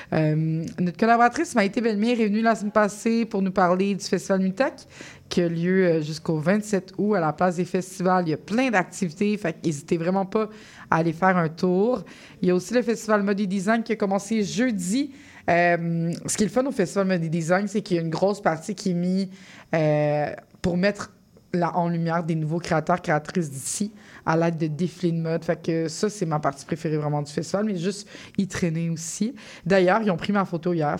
Notre 0.09 0.97
collaboratrice 0.97 1.53
Maïté 1.53 1.81
Bellemire 1.81 2.21
est 2.21 2.27
venue 2.27 2.41
la 2.41 2.55
semaine 2.55 2.71
passée 2.71 3.25
pour 3.25 3.41
nous 3.41 3.51
parler 3.51 3.93
du 3.93 4.05
Festival 4.05 4.39
Mutac 4.39 4.87
qui 5.29 5.41
a 5.41 5.47
lieu 5.49 5.85
euh, 5.85 6.01
jusqu'au 6.01 6.37
27 6.37 6.93
août 6.97 7.15
à 7.15 7.19
la 7.19 7.33
place 7.33 7.57
des 7.57 7.65
festivals. 7.65 8.23
Il 8.27 8.31
y 8.31 8.33
a 8.33 8.37
plein 8.37 8.69
d'activités, 8.69 9.37
fait 9.37 9.57
n'hésitez 9.65 9.97
vraiment 9.97 10.25
pas 10.25 10.49
à 10.89 10.97
aller 10.97 11.13
faire 11.13 11.35
un 11.37 11.49
tour. 11.49 12.03
Il 12.41 12.47
y 12.47 12.51
a 12.51 12.55
aussi 12.55 12.73
le 12.73 12.81
Festival 12.81 13.23
Mode 13.23 13.41
Design 13.41 13.83
qui 13.83 13.91
a 13.93 13.95
commencé 13.95 14.43
jeudi. 14.43 15.11
Euh, 15.49 16.11
ce 16.25 16.35
qui 16.37 16.43
est 16.43 16.47
le 16.47 16.51
fun 16.51 16.65
au 16.65 16.71
Festival 16.71 17.07
Mode 17.07 17.21
Design, 17.21 17.67
c'est 17.67 17.81
qu'il 17.81 17.95
y 17.97 17.99
a 17.99 18.03
une 18.03 18.09
grosse 18.09 18.41
partie 18.41 18.75
qui 18.75 18.91
est 18.91 18.93
mise 18.93 19.27
euh, 19.75 20.27
pour 20.61 20.77
mettre 20.77 21.11
la- 21.53 21.75
en 21.77 21.87
lumière 21.89 22.23
des 22.23 22.35
nouveaux 22.35 22.59
créateurs, 22.59 23.01
créatrices 23.01 23.49
d'ici 23.49 23.91
à 24.25 24.35
l'aide 24.35 24.57
de 24.57 24.67
défilés 24.67 25.13
de 25.13 25.21
mode. 25.21 25.43
Fait 25.45 25.61
que 25.61 25.87
ça, 25.87 26.09
c'est 26.09 26.25
ma 26.25 26.39
partie 26.39 26.65
préférée 26.65 26.97
vraiment 26.97 27.21
du 27.21 27.31
festival, 27.31 27.65
mais 27.65 27.77
juste 27.77 28.07
y 28.37 28.45
traîner 28.47 28.89
aussi. 28.89 29.33
D'ailleurs, 29.65 30.01
ils 30.01 30.11
ont 30.11 30.17
pris 30.17 30.33
ma 30.33 30.43
photo 30.43 30.73
hier, 30.73 30.97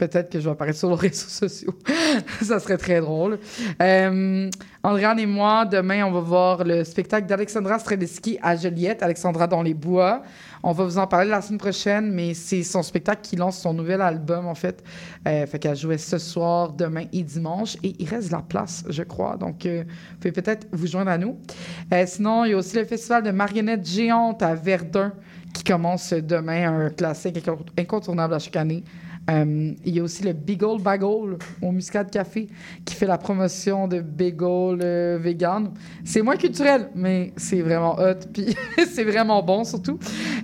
peut-être 0.00 0.30
que 0.30 0.40
je 0.40 0.44
vais 0.46 0.50
apparaître 0.50 0.78
sur 0.78 0.88
les 0.90 0.96
réseaux 1.08 1.28
sociaux. 1.28 1.74
ça 2.42 2.58
serait 2.58 2.78
très 2.78 3.00
drôle. 3.00 3.38
Euh, 3.82 4.50
Andréane 4.82 5.18
et 5.20 5.26
moi, 5.26 5.66
demain, 5.66 6.04
on 6.06 6.10
va 6.10 6.20
voir 6.20 6.64
le 6.64 6.84
spectacle 6.84 7.26
d'Alexandra 7.26 7.78
Streliski 7.78 8.38
à 8.42 8.56
Joliette, 8.56 9.02
Alexandra 9.02 9.46
dans 9.46 9.62
les 9.62 9.74
bois. 9.74 10.22
On 10.62 10.72
va 10.72 10.84
vous 10.84 10.98
en 10.98 11.06
parler 11.06 11.28
la 11.30 11.40
semaine 11.42 11.58
prochaine, 11.58 12.10
mais 12.12 12.34
c'est 12.34 12.62
son 12.62 12.82
spectacle 12.82 13.20
qui 13.22 13.36
lance 13.36 13.58
son 13.58 13.72
nouvel 13.74 14.00
album, 14.00 14.46
en 14.46 14.54
fait. 14.54 14.82
Euh, 15.28 15.46
fait 15.46 15.58
qu'elle 15.58 15.76
jouait 15.76 15.98
ce 15.98 16.18
soir, 16.18 16.72
demain 16.72 17.04
et 17.12 17.22
dimanche. 17.22 17.76
Et 17.82 17.94
il 17.98 18.08
reste 18.08 18.30
la 18.30 18.40
place, 18.40 18.84
je 18.88 19.02
crois. 19.02 19.36
Donc, 19.36 19.64
euh, 19.66 19.84
vous 19.86 20.16
pouvez 20.18 20.32
peut-être 20.32 20.66
vous 20.72 20.86
joindre 20.86 21.10
à 21.10 21.18
nous. 21.18 21.38
Euh, 21.92 22.04
sinon, 22.06 22.44
il 22.44 22.50
y 22.50 22.54
a 22.54 22.56
aussi 22.56 22.76
le 22.76 22.84
festival 22.84 23.22
de 23.22 23.30
marionnettes 23.30 23.86
géantes 23.86 24.42
à 24.42 24.54
Verdun 24.54 25.12
qui 25.52 25.64
commence 25.64 26.12
demain, 26.12 26.84
un 26.86 26.90
classique 26.90 27.36
inco- 27.36 27.58
incontournable 27.78 28.34
à 28.34 28.38
chaque 28.38 28.56
année. 28.56 28.84
Euh, 29.30 29.72
il 29.84 29.94
y 29.94 30.00
a 30.00 30.02
aussi 30.02 30.22
le 30.24 30.32
Bagel 30.32 30.82
Bagel 30.82 31.38
au 31.62 31.72
Muscat 31.72 32.04
Café 32.04 32.48
qui 32.84 32.94
fait 32.94 33.06
la 33.06 33.18
promotion 33.18 33.86
de 33.86 34.00
bagel 34.00 34.80
euh, 34.82 35.18
vegan. 35.20 35.72
C'est 36.04 36.22
moins 36.22 36.36
culturel, 36.36 36.90
mais 36.94 37.32
c'est 37.36 37.60
vraiment 37.60 37.96
hot, 37.98 38.26
puis 38.32 38.56
c'est 38.90 39.04
vraiment 39.04 39.42
bon 39.42 39.64
surtout. 39.64 39.98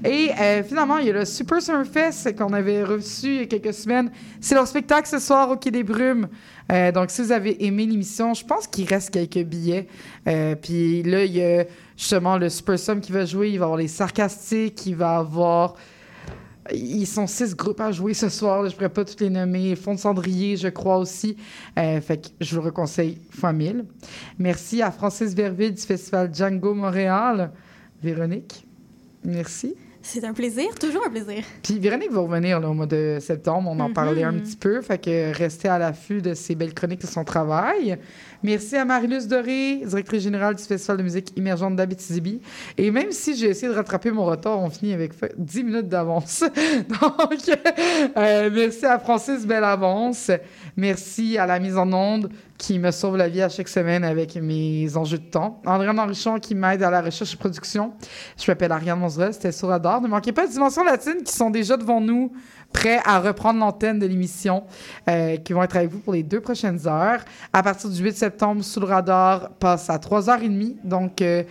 Et 0.05 0.30
euh, 0.41 0.62
finalement, 0.62 0.99
il 0.99 1.07
y 1.07 1.11
a 1.11 1.14
le 1.14 1.24
Super 1.24 1.61
Summer 1.61 1.87
Fest 1.87 2.37
qu'on 2.37 2.53
avait 2.53 2.84
reçu 2.84 3.26
il 3.26 3.37
y 3.37 3.41
a 3.41 3.47
quelques 3.47 3.74
semaines. 3.74 4.11
C'est 4.41 4.55
leur 4.55 4.66
spectacle 4.66 5.09
ce 5.09 5.18
soir 5.18 5.51
au 5.51 5.57
Quai 5.57 5.70
des 5.70 5.82
Brumes. 5.82 6.28
Euh, 6.70 6.93
donc, 6.93 7.11
si 7.11 7.22
vous 7.22 7.32
avez 7.32 7.64
aimé 7.64 7.87
l'émission, 7.87 8.34
je 8.34 8.45
pense 8.45 8.66
qu'il 8.66 8.87
reste 8.87 9.11
quelques 9.11 9.47
billets. 9.47 9.87
Puis 10.62 11.03
là, 11.03 11.24
il 11.24 11.37
y 11.37 11.43
a 11.43 11.64
justement 11.97 12.37
le 12.37 12.49
Super 12.49 12.78
Sum 12.78 13.01
qui 13.01 13.12
va 13.12 13.24
jouer. 13.24 13.51
Il 13.51 13.59
va 13.59 13.66
avoir 13.66 13.78
les 13.78 13.89
Sarcastiques, 13.89 14.87
il 14.87 14.97
va 14.97 15.16
avoir... 15.16 15.74
Ils 16.73 17.07
sont 17.07 17.27
six 17.27 17.55
groupes 17.55 17.81
à 17.81 17.93
jouer 17.93 18.14
ce 18.14 18.29
soir. 18.29 18.62
là, 18.62 18.69
je 18.69 18.75
ne 18.75 18.77
pourrais 18.79 18.89
pas 18.89 19.05
tous 19.05 19.21
les 19.21 19.31
nommer. 19.31 19.75
Fond 19.77 19.95
de 19.95 19.99
cendrier, 20.01 20.57
je 20.57 20.69
crois 20.69 20.99
aussi. 20.99 21.37
Euh, 21.79 22.01
fait 22.01 22.19
que 22.19 22.29
je 22.41 22.59
vous 22.59 22.64
le 22.64 22.71
conseille 22.73 23.19
fois 23.31 23.53
mille. 23.53 23.85
Merci 24.39 24.83
à 24.83 24.91
Francis 24.91 25.35
Verville 25.35 25.75
du 25.75 25.83
Festival 25.83 26.35
Django 26.35 26.75
Montréal. 26.75 27.51
Véronique, 28.03 28.67
merci. 29.25 29.75
C'est 30.03 30.23
un 30.25 30.33
plaisir, 30.35 30.67
toujours 30.79 31.03
un 31.05 31.11
plaisir. 31.11 31.43
Puis 31.64 31.81
Véronique 31.81 32.12
va 32.12 32.21
revenir 32.21 32.61
là, 32.61 32.69
au 32.71 32.75
mois 32.75 32.87
de 32.87 33.19
septembre. 33.21 33.69
On 33.73 33.81
en 33.81 33.89
Mhm. 33.89 33.95
parlait 33.95 34.23
un 34.23 34.35
petit 34.35 34.55
peu. 34.55 34.81
Fait 34.81 34.99
que 34.99 35.37
restez 35.37 35.67
à 35.67 35.79
l'affût 35.81 36.23
de 36.23 36.33
ces 36.35 36.55
belles 36.55 36.75
chroniques 36.75 37.01
de 37.01 37.09
son 37.09 37.25
travail. 37.25 37.99
Merci 38.47 38.77
à 38.77 38.85
Marie-Luce 38.85 39.27
Doré, 39.27 39.81
directrice 39.85 40.23
générale 40.23 40.55
du 40.55 40.63
Festival 40.63 40.99
de 40.99 41.03
musique 41.03 41.37
émergente 41.37 41.75
d'Abitibi. 41.75 42.41
Et 42.79 42.93
même 42.93 43.11
si 43.11 43.35
j'ai 43.35 43.49
essayé 43.49 43.67
de 43.67 43.77
rattraper 43.77 44.13
mon 44.13 44.25
retard, 44.25 44.61
on 44.61 44.71
finit 44.71 44.93
avec 44.93 45.15
fait 45.15 45.35
10 45.37 45.65
minutes 45.65 45.89
d'avance. 45.89 46.45
Donc, 46.89 47.59
euh, 48.17 48.51
merci 48.55 48.87
à 48.87 49.01
Francis 49.01 49.45
Bellavance. 49.45 50.31
Merci 50.77 51.37
à 51.39 51.47
la 51.47 51.59
mise 51.59 51.77
en 51.77 51.93
onde 51.93 52.31
qui 52.57 52.79
me 52.79 52.91
sauve 52.91 53.17
la 53.17 53.29
vie 53.29 53.43
à 53.43 53.49
chaque 53.49 53.69
semaine 53.69 54.05
avec 54.05 54.37
mes 54.37 54.97
enjeux 54.97 55.19
de 55.19 55.25
temps. 55.25 55.61
André 55.67 55.89
Henrichon 55.89 56.39
qui 56.39 56.55
m'aide 56.55 56.83
à 56.83 56.91
la 56.91 57.03
recherche 57.03 57.35
et 57.35 57.37
production. 57.37 57.93
Je 58.39 58.51
m'appelle 58.51 58.73
Ariane 58.73 58.99
Monzera, 58.99 59.33
c'était 59.33 59.53
sur. 59.53 59.69
Ne 59.69 60.09
manquez 60.09 60.33
pas 60.33 60.47
de 60.47 60.53
Dimension 60.53 60.85
Latine 60.85 61.23
qui 61.25 61.33
sont 61.33 61.51
déjà 61.51 61.77
devant 61.77 62.01
nous, 62.01 62.33
prêts 62.73 63.01
à 63.05 63.21
reprendre 63.21 63.61
l'antenne 63.61 63.99
de 63.99 64.07
l'émission, 64.07 64.64
euh, 65.09 65.37
qui 65.37 65.53
vont 65.53 65.62
être 65.62 65.77
avec 65.77 65.91
vous 65.91 65.99
pour 65.99 66.12
les 66.12 66.23
deux 66.23 66.41
prochaines 66.41 66.87
heures. 66.87 67.25
À 67.53 67.62
partir 67.62 67.91
du 67.91 68.03
8 68.03 68.17
septembre, 68.17 68.62
Sous 68.62 68.81
le 68.81 68.87
Radar 68.87 69.51
passe 69.51 69.91
à 69.91 69.99
3h30. 69.99 70.77
Donc, 70.85 71.23
euh, 71.23 71.43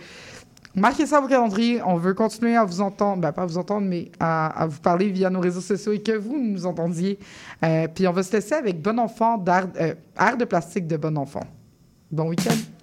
Marquez 0.78 1.06
ça 1.06 1.16
à 1.16 1.20
vos 1.22 1.26
calendriers. 1.26 1.80
On 1.86 1.96
veut 1.96 2.12
continuer 2.12 2.54
à 2.54 2.62
vous 2.62 2.82
entendre, 2.82 3.22
ben, 3.22 3.32
pas 3.32 3.46
vous 3.46 3.56
entendre, 3.56 3.86
mais 3.86 4.10
à, 4.20 4.66
vous 4.68 4.78
parler 4.80 5.08
via 5.08 5.30
nos 5.30 5.40
réseaux 5.40 5.62
sociaux 5.62 5.92
et 5.92 6.02
que 6.02 6.12
vous 6.12 6.38
nous 6.38 6.66
entendiez. 6.66 7.18
Euh, 7.64 7.88
puis 7.88 8.06
on 8.06 8.12
va 8.12 8.22
se 8.22 8.30
laisser 8.32 8.56
avec 8.56 8.82
Bon 8.82 8.98
Enfant 8.98 9.38
d'art 9.38 9.68
Art 10.18 10.36
de 10.36 10.44
plastique 10.44 10.86
de 10.86 10.98
Bon 10.98 11.16
Enfant. 11.16 11.44
Bon 12.12 12.28
week-end. 12.28 12.75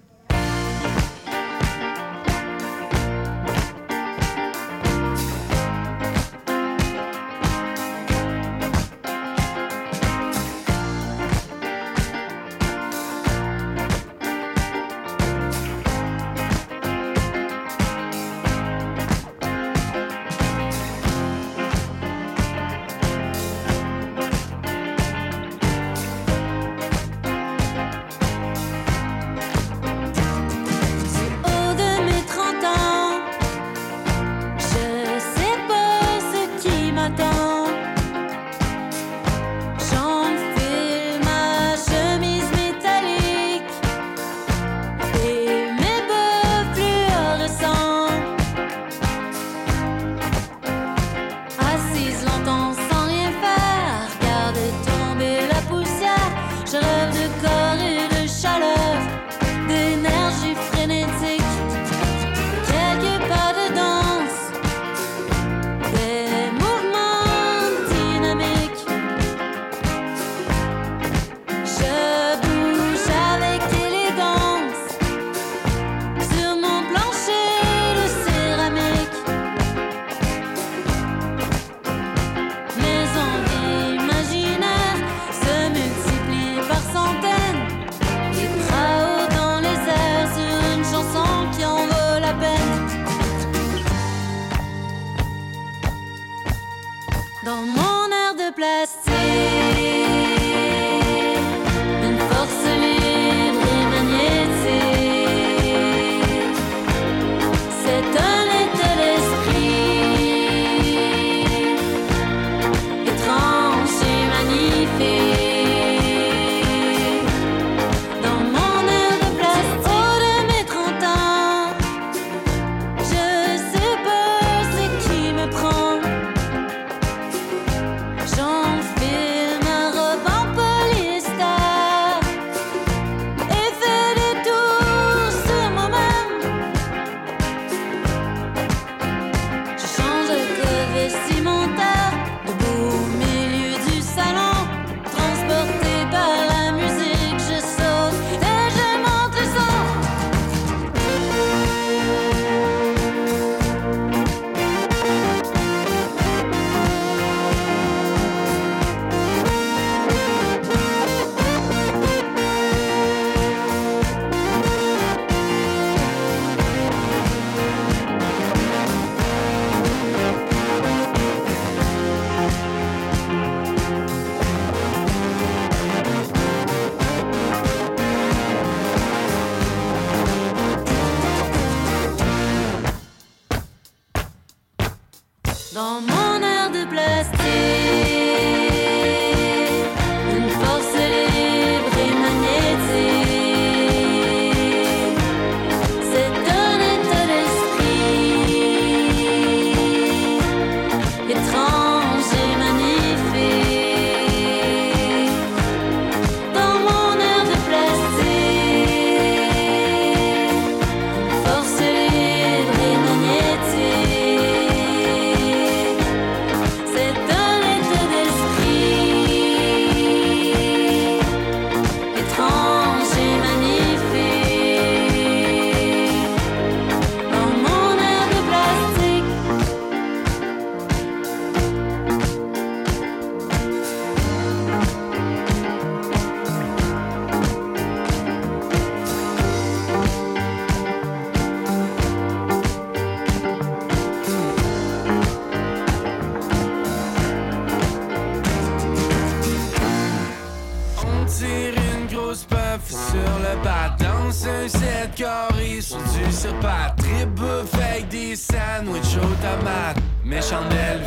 Trip 257.03 257.39
avec 257.73 258.07
des 258.07 258.35
sandwichs 258.35 259.17
aux 259.17 259.35
tomates 259.41 259.97
Mes 260.23 260.41
chandelles 260.41 261.01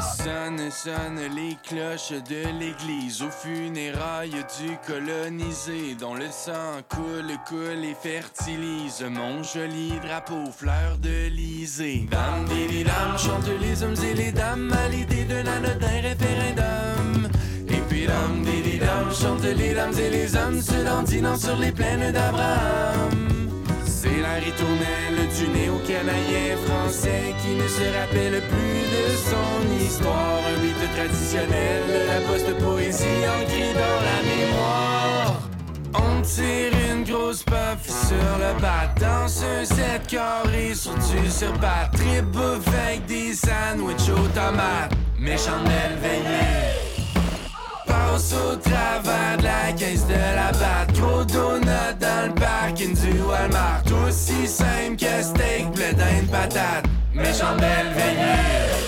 Sonne, 0.00 0.70
sonne 0.70 1.20
les 1.34 1.56
cloches 1.66 2.20
de 2.28 2.42
l'église 2.58 3.22
Aux 3.22 3.30
funérailles 3.30 4.44
du 4.60 4.76
colonisé 4.86 5.96
Dont 5.98 6.14
le 6.14 6.26
sang 6.30 6.82
coule, 6.90 7.32
coule 7.48 7.84
et 7.84 7.94
fertilise 7.94 9.02
Mon 9.08 9.42
joli 9.42 9.92
drapeau, 10.02 10.50
fleur 10.54 10.98
de 10.98 11.28
lysée 11.28 12.06
Dame, 12.10 12.44
dili, 12.48 12.84
dame, 12.84 13.16
chantent 13.16 13.48
les 13.60 13.82
hommes 13.82 14.04
et 14.04 14.14
les 14.14 14.32
dames 14.32 14.70
À 14.72 14.88
l'idée 14.88 15.24
d'un 15.24 15.42
référendum. 16.02 17.30
Et 17.68 17.80
puis 17.88 18.06
dame, 18.06 18.42
dili, 18.44 18.78
dame, 18.78 19.10
chantent 19.10 19.44
les 19.44 19.72
dames 19.72 19.98
et 19.98 20.10
les 20.10 20.36
hommes 20.36 20.60
Se 20.60 20.84
dandinant 20.84 21.36
sur 21.36 21.56
les 21.56 21.72
plaines 21.72 22.12
d'Abraham 22.12 23.37
C'est 24.00 24.20
la 24.22 24.34
ritournelle 24.34 25.26
du 25.36 25.48
néo-canadien 25.48 26.56
français 26.66 27.34
Qui 27.42 27.56
ne 27.56 27.66
se 27.66 27.82
rappelle 27.98 28.40
plus 28.42 28.82
de 28.94 29.04
son 29.28 29.84
histoire. 29.84 30.40
Un 30.46 30.62
mythe 30.62 30.94
traditionnel 30.94 31.82
de 31.88 32.06
la 32.06 32.20
post-poésie 32.20 33.24
ancrée 33.26 33.74
dans 33.74 34.00
la 34.08 34.18
mémoire. 34.30 35.40
On 35.94 36.22
tire 36.22 36.72
une 36.92 37.02
grosse 37.02 37.42
puff 37.42 37.82
sur 38.06 38.38
le 38.38 38.60
bas 38.60 38.86
Danse 39.00 39.42
un 39.42 39.64
set 39.64 40.06
carré 40.06 40.74
sur 40.76 40.94
du 40.94 42.22
bouffe 42.22 42.68
avec 42.86 43.04
des 43.06 43.32
sandwichs 43.32 44.10
aux 44.10 44.28
tomates 44.28 44.92
Mes 45.18 45.36
chandelles 45.36 45.98
veillées 46.00 46.87
Passe 48.10 48.32
au 48.32 48.56
travers 48.56 49.36
de 49.38 49.42
la 49.44 49.72
caisse 49.72 50.06
de 50.06 50.14
la 50.14 50.50
batte 50.52 50.98
Gros 50.98 51.24
donut 51.24 51.94
dans 52.00 52.28
le 52.28 52.34
parking 52.34 52.94
du 52.94 53.20
Walmart. 53.20 53.82
Aussi 54.06 54.46
simple 54.46 54.96
que 54.96 55.22
steak, 55.22 55.70
blé 55.74 55.92
d'Inde, 55.92 56.30
patate. 56.30 56.86
Mes 57.14 57.32
chandelles 57.34 57.92
veillées 57.94 58.87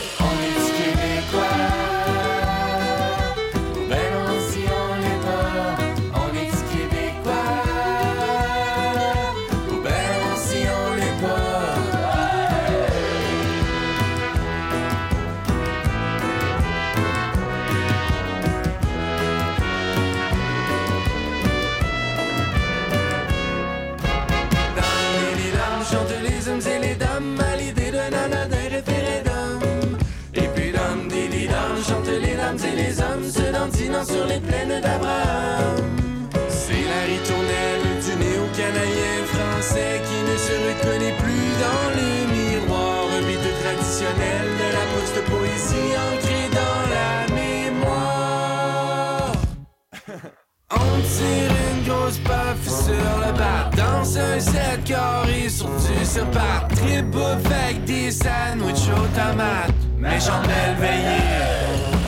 sur 34.05 34.27
les 34.27 34.41
plaines 34.41 34.81
d'Abraham. 34.81 35.77
C'est 36.49 36.85
la 36.93 37.03
ritournelle 37.13 37.83
du 38.05 38.13
néo-canadien 38.17 39.25
français 39.27 40.01
qui 40.07 40.19
ne 40.31 40.37
se 40.37 40.55
reconnaît 40.69 41.17
plus 41.19 41.51
dans 41.65 41.87
le 41.97 42.09
miroir. 42.33 43.05
Un 43.19 43.23
mythe 43.27 43.53
traditionnel 43.63 44.47
de 44.61 44.69
la 44.77 44.85
post-poésie 44.95 45.93
ancrée 46.09 46.49
dans 46.61 46.83
la 46.97 47.11
mémoire. 47.35 49.33
On 50.71 51.01
tire 51.03 51.53
une 51.73 51.83
grosse 51.87 52.19
puff 52.19 52.63
sur 52.67 53.13
le 53.19 53.33
bas 53.37 53.71
Danse 53.77 54.17
un 54.17 54.39
set 54.41 54.85
carré 54.85 55.49
sur 55.49 55.69
du 55.69 56.05
surpat 56.05 56.69
Trip 56.77 57.15
avec 57.17 57.85
des 57.85 58.11
sandwichs 58.13 58.89
aux 58.97 59.09
tomates 59.19 59.75
Mes 59.99 60.21
chandelles 60.21 60.77
veillées 60.79 62.00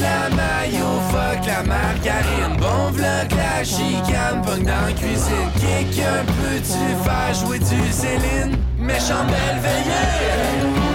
la 0.00 0.28
maillot, 0.34 1.00
fuck 1.10 1.46
la 1.46 1.62
margarine. 1.62 2.56
Bon 2.58 2.90
vlog 2.92 3.30
la 3.36 3.64
chicane, 3.64 4.42
punk 4.44 4.64
dans 4.64 4.86
la 4.86 4.92
cuisine. 4.92 5.50
Quelqu'un 5.60 6.24
peut-tu 6.26 6.84
faire 7.04 7.34
jouer 7.34 7.58
du 7.58 7.92
Céline. 7.92 8.56
Mes 8.78 9.00
chandelles 9.00 9.60
veillées 9.62 10.91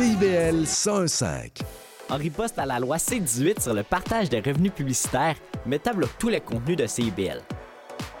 CIBL 0.00 0.66
105. 0.66 1.58
En 2.08 2.16
riposte 2.16 2.58
à 2.58 2.64
la 2.64 2.80
loi 2.80 2.98
C-18 2.98 3.60
sur 3.60 3.74
le 3.74 3.82
partage 3.82 4.30
des 4.30 4.40
revenus 4.40 4.72
publicitaires, 4.72 5.36
Meta 5.66 5.92
bloque 5.92 6.16
tous 6.18 6.30
les 6.30 6.40
contenus 6.40 6.78
de 6.78 6.86
CIBL. 6.86 7.42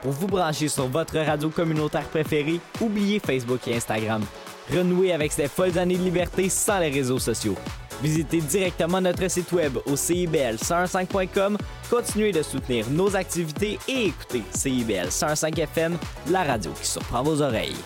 Pour 0.02 0.12
vous 0.12 0.26
brancher 0.26 0.68
sur 0.68 0.88
votre 0.88 1.16
radio 1.16 1.48
communautaire 1.48 2.04
préférée, 2.04 2.60
oubliez 2.82 3.18
Facebook 3.18 3.66
et 3.66 3.76
Instagram. 3.76 4.22
Renouez 4.70 5.14
avec 5.14 5.32
ces 5.32 5.48
folles 5.48 5.78
années 5.78 5.96
de 5.96 6.02
liberté 6.02 6.50
sans 6.50 6.80
les 6.80 6.90
réseaux 6.90 7.18
sociaux. 7.18 7.56
Visitez 8.02 8.42
directement 8.42 9.00
notre 9.00 9.30
site 9.30 9.50
web 9.52 9.78
au 9.86 9.94
CIBL105.com, 9.94 11.56
continuez 11.88 12.32
de 12.32 12.42
soutenir 12.42 12.90
nos 12.90 13.16
activités 13.16 13.78
et 13.88 14.08
écoutez 14.08 14.42
CIBL 14.54 15.10
105 15.10 15.58
FM, 15.58 15.96
la 16.28 16.42
radio 16.42 16.72
qui 16.72 16.86
surprend 16.86 17.22
vos 17.22 17.40
oreilles. 17.40 17.76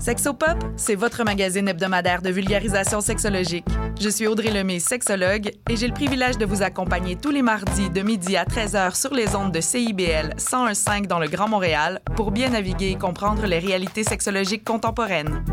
Sexopop, 0.00 0.58
c'est 0.76 0.94
votre 0.94 1.24
magazine 1.24 1.68
hebdomadaire 1.68 2.22
de 2.22 2.30
vulgarisation 2.30 3.00
sexologique. 3.00 3.66
Je 4.00 4.08
suis 4.08 4.26
Audrey 4.26 4.50
Lemay, 4.50 4.78
sexologue, 4.78 5.50
et 5.68 5.76
j'ai 5.76 5.88
le 5.88 5.92
privilège 5.92 6.38
de 6.38 6.46
vous 6.46 6.62
accompagner 6.62 7.16
tous 7.16 7.30
les 7.30 7.42
mardis 7.42 7.90
de 7.90 8.02
midi 8.02 8.36
à 8.36 8.44
13h 8.44 8.94
sur 8.94 9.12
les 9.12 9.34
ondes 9.34 9.52
de 9.52 9.60
CIBL 9.60 10.34
101.5 10.38 11.06
dans 11.06 11.18
le 11.18 11.28
Grand 11.28 11.48
Montréal 11.48 12.00
pour 12.14 12.30
bien 12.30 12.50
naviguer 12.50 12.90
et 12.90 12.96
comprendre 12.96 13.44
les 13.46 13.58
réalités 13.58 14.04
sexologiques 14.04 14.64
contemporaines. 14.64 15.44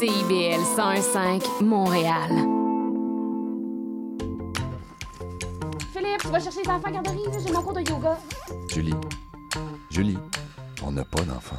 CIBL 0.00 0.62
101.5 0.76 1.62
Montréal. 1.62 2.71
Tu 6.20 6.28
vas 6.28 6.40
chercher 6.40 6.62
les 6.62 6.70
enfants 6.70 6.88
à 6.88 6.92
garderie, 6.92 7.18
j'ai 7.44 7.52
mon 7.52 7.62
cours 7.62 7.72
de 7.72 7.80
yoga. 7.80 8.18
Julie, 8.68 8.94
Julie, 9.90 10.18
on 10.82 10.92
n'a 10.92 11.04
pas 11.04 11.22
d'enfant. 11.22 11.56